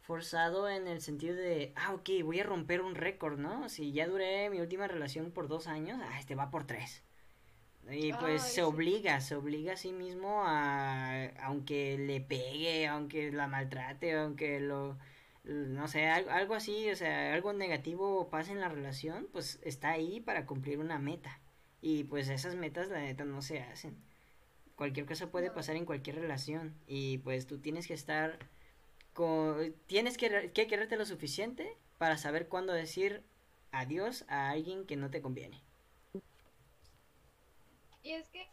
Forzado 0.00 0.68
en 0.68 0.86
el 0.86 1.00
sentido 1.00 1.34
de, 1.34 1.72
ah, 1.76 1.92
ok, 1.94 2.08
voy 2.24 2.40
a 2.40 2.44
romper 2.44 2.80
un 2.80 2.94
récord, 2.94 3.38
¿no? 3.38 3.68
Si 3.68 3.92
ya 3.92 4.06
duré 4.06 4.48
mi 4.50 4.60
última 4.60 4.86
relación 4.86 5.30
por 5.30 5.48
dos 5.48 5.66
años, 5.66 6.00
ah, 6.02 6.18
este 6.18 6.34
va 6.34 6.50
por 6.50 6.66
tres. 6.66 7.02
Y 7.90 8.12
pues 8.14 8.42
se 8.42 8.62
obliga, 8.62 9.20
se 9.20 9.34
obliga 9.34 9.72
a 9.72 9.76
sí 9.76 9.92
mismo 9.92 10.42
a, 10.44 11.26
aunque 11.42 11.96
le 11.98 12.20
pegue, 12.20 12.86
aunque 12.86 13.32
la 13.32 13.46
maltrate, 13.46 14.14
aunque 14.14 14.60
lo, 14.60 14.98
no 15.48 15.88
sé, 15.88 16.06
algo, 16.06 16.30
algo 16.30 16.54
así, 16.54 16.90
o 16.90 16.96
sea, 16.96 17.32
algo 17.34 17.52
negativo 17.52 18.28
pase 18.28 18.52
en 18.52 18.60
la 18.60 18.68
relación, 18.68 19.28
pues 19.32 19.58
está 19.62 19.90
ahí 19.90 20.20
para 20.20 20.46
cumplir 20.46 20.78
una 20.78 20.98
meta. 20.98 21.40
Y 21.80 22.04
pues 22.04 22.28
esas 22.28 22.54
metas, 22.54 22.88
la 22.88 23.00
neta, 23.00 23.24
no 23.24 23.40
se 23.42 23.60
hacen. 23.60 23.96
Cualquier 24.76 25.06
cosa 25.06 25.30
puede 25.30 25.50
pasar 25.50 25.76
en 25.76 25.86
cualquier 25.86 26.16
relación. 26.16 26.74
Y 26.86 27.18
pues 27.18 27.46
tú 27.46 27.58
tienes 27.60 27.86
que 27.86 27.94
estar 27.94 28.38
con, 29.14 29.74
tienes 29.86 30.18
que, 30.18 30.52
que 30.52 30.66
quererte 30.66 30.96
lo 30.96 31.06
suficiente 31.06 31.76
para 31.98 32.18
saber 32.18 32.48
cuándo 32.48 32.72
decir 32.72 33.22
adiós 33.72 34.24
a 34.28 34.50
alguien 34.50 34.86
que 34.86 34.96
no 34.96 35.10
te 35.10 35.22
conviene. 35.22 35.62
Y 38.02 38.12
es 38.12 38.28
que 38.28 38.48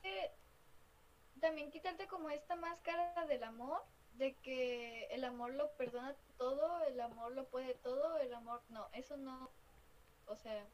también 1.39 1.71
quitarte 1.71 2.07
como 2.07 2.29
esta 2.29 2.55
máscara 2.55 3.25
del 3.27 3.43
amor, 3.43 3.83
de 4.17 4.33
que 4.43 5.05
el 5.11 5.23
amor 5.23 5.53
lo 5.53 5.71
perdona 5.71 6.15
todo, 6.37 6.83
el 6.85 6.99
amor 6.99 7.33
lo 7.33 7.45
puede 7.45 7.73
todo, 7.75 8.17
el 8.17 8.33
amor 8.33 8.61
no, 8.69 8.87
eso 8.93 9.17
no, 9.17 9.49
o 10.27 10.35
sea, 10.35 10.65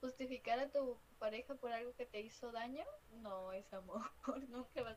justificar 0.00 0.58
a 0.58 0.70
tu 0.70 0.96
pareja 1.18 1.54
por 1.54 1.72
algo 1.72 1.94
que 1.96 2.06
te 2.06 2.20
hizo 2.20 2.52
daño, 2.52 2.84
no 3.22 3.52
es 3.52 3.72
amor, 3.72 4.02
nunca 4.48 4.82
va 4.82 4.96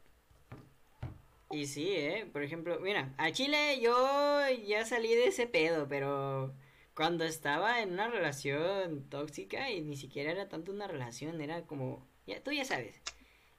Y 1.51 1.65
sí, 1.67 1.89
¿eh? 1.89 2.27
Por 2.31 2.43
ejemplo, 2.43 2.79
mira, 2.79 3.13
a 3.17 3.31
Chile 3.31 3.79
yo 3.79 4.49
ya 4.67 4.85
salí 4.85 5.13
de 5.15 5.27
ese 5.27 5.47
pedo, 5.47 5.87
pero 5.87 6.53
cuando 6.93 7.23
estaba 7.23 7.81
en 7.81 7.93
una 7.93 8.09
relación 8.09 9.07
tóxica 9.09 9.69
y 9.69 9.81
ni 9.81 9.95
siquiera 9.95 10.31
era 10.31 10.49
tanto 10.49 10.71
una 10.71 10.87
relación, 10.87 11.39
era 11.41 11.61
como, 11.61 12.05
ya 12.25 12.43
tú 12.43 12.51
ya 12.51 12.65
sabes. 12.65 12.99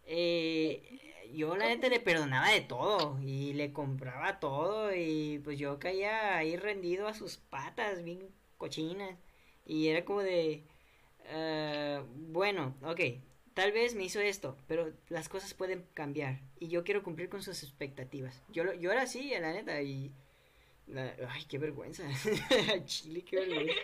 Eh, 0.04 1.07
yo 1.34 1.56
la 1.56 1.66
neta 1.66 1.88
le 1.88 2.00
perdonaba 2.00 2.50
de 2.50 2.60
todo 2.62 3.18
y 3.22 3.52
le 3.54 3.72
compraba 3.72 4.40
todo 4.40 4.94
y 4.94 5.40
pues 5.44 5.58
yo 5.58 5.78
caía 5.78 6.36
ahí 6.36 6.56
rendido 6.56 7.08
a 7.08 7.14
sus 7.14 7.36
patas 7.38 8.02
bien 8.04 8.28
cochinas 8.56 9.16
y 9.66 9.88
era 9.88 10.04
como 10.04 10.22
de, 10.22 10.64
ah, 11.32 12.02
bueno, 12.30 12.74
ok, 12.82 13.00
tal 13.54 13.72
vez 13.72 13.94
me 13.94 14.04
hizo 14.04 14.20
esto, 14.20 14.56
pero 14.68 14.92
las 15.08 15.28
cosas 15.28 15.54
pueden 15.54 15.84
cambiar 15.94 16.40
y 16.60 16.68
yo 16.68 16.84
quiero 16.84 17.02
cumplir 17.02 17.28
con 17.28 17.42
sus 17.42 17.62
expectativas. 17.62 18.42
Yo, 18.50 18.64
lo- 18.64 18.74
yo 18.74 18.92
era 18.92 19.02
así, 19.02 19.30
la 19.40 19.52
neta, 19.52 19.80
y... 19.82 20.12
ay, 21.28 21.44
qué 21.48 21.58
vergüenza. 21.58 22.04
Chile, 22.86 23.24
qué 23.24 23.36
vergüenza. 23.36 23.74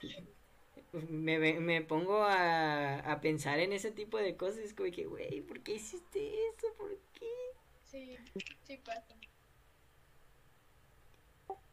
Me, 0.92 1.38
me, 1.38 1.60
me 1.60 1.82
pongo 1.82 2.22
a, 2.22 3.00
a 3.00 3.20
pensar 3.20 3.58
en 3.58 3.72
ese 3.72 3.90
tipo 3.90 4.16
de 4.18 4.36
cosas, 4.36 4.58
es 4.60 4.74
como 4.74 4.90
que, 4.90 5.04
güey, 5.04 5.42
¿por 5.42 5.60
qué 5.60 5.74
hiciste 5.74 6.30
eso? 6.48 6.68
¿Por 6.78 6.96
qué? 7.12 7.26
Sí, 7.84 8.16
sí 8.66 8.76
pasa. 8.78 9.14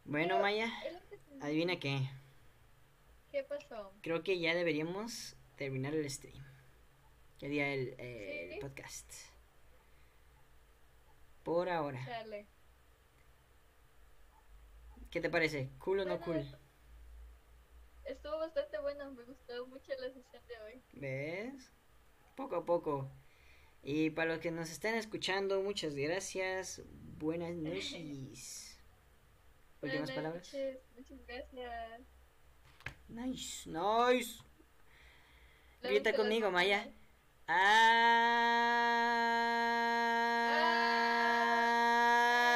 Bueno, 0.05 0.39
Maya, 0.39 0.69
que 0.81 1.43
adivina 1.45 1.79
qué. 1.79 2.09
¿Qué 3.31 3.43
pasó? 3.43 3.93
Creo 4.01 4.23
que 4.23 4.39
ya 4.39 4.53
deberíamos 4.53 5.35
terminar 5.55 5.95
el 5.95 6.09
stream. 6.09 6.43
Que 7.39 7.47
día 7.47 7.73
el, 7.73 7.95
eh, 7.97 8.55
el 8.55 8.59
podcast. 8.59 9.11
Por 11.43 11.69
ahora. 11.69 12.03
Chale. 12.05 12.45
¿Qué 15.09 15.21
te 15.21 15.29
parece? 15.29 15.69
¿Cool 15.79 16.01
o 16.01 16.05
no 16.05 16.19
cool? 16.21 16.45
Estuvo 18.05 18.37
bastante 18.39 18.79
bueno, 18.79 19.11
me 19.11 19.23
gustó 19.23 19.65
mucho 19.67 19.91
la 19.99 20.07
sesión 20.11 20.45
de 20.47 20.59
hoy. 20.61 20.81
¿Ves? 20.93 21.71
Poco 22.35 22.55
a 22.57 22.65
poco. 22.65 23.09
Y 23.81 24.09
para 24.11 24.31
los 24.33 24.39
que 24.39 24.51
nos 24.51 24.69
estén 24.71 24.95
escuchando, 24.95 25.61
muchas 25.61 25.95
gracias. 25.95 26.81
Buenas 27.17 27.53
noches. 27.67 28.79
Últimas 29.81 29.81
Buenas 29.81 30.11
palabras. 30.11 30.53
noches, 30.53 30.77
Muchas 30.95 31.25
gracias. 31.27 32.01
Nice, 33.09 33.69
nice. 33.69 34.41
Grita 35.81 36.13
conmigo. 36.13 36.49
Maya. 36.51 36.89
Ah. 37.47 37.89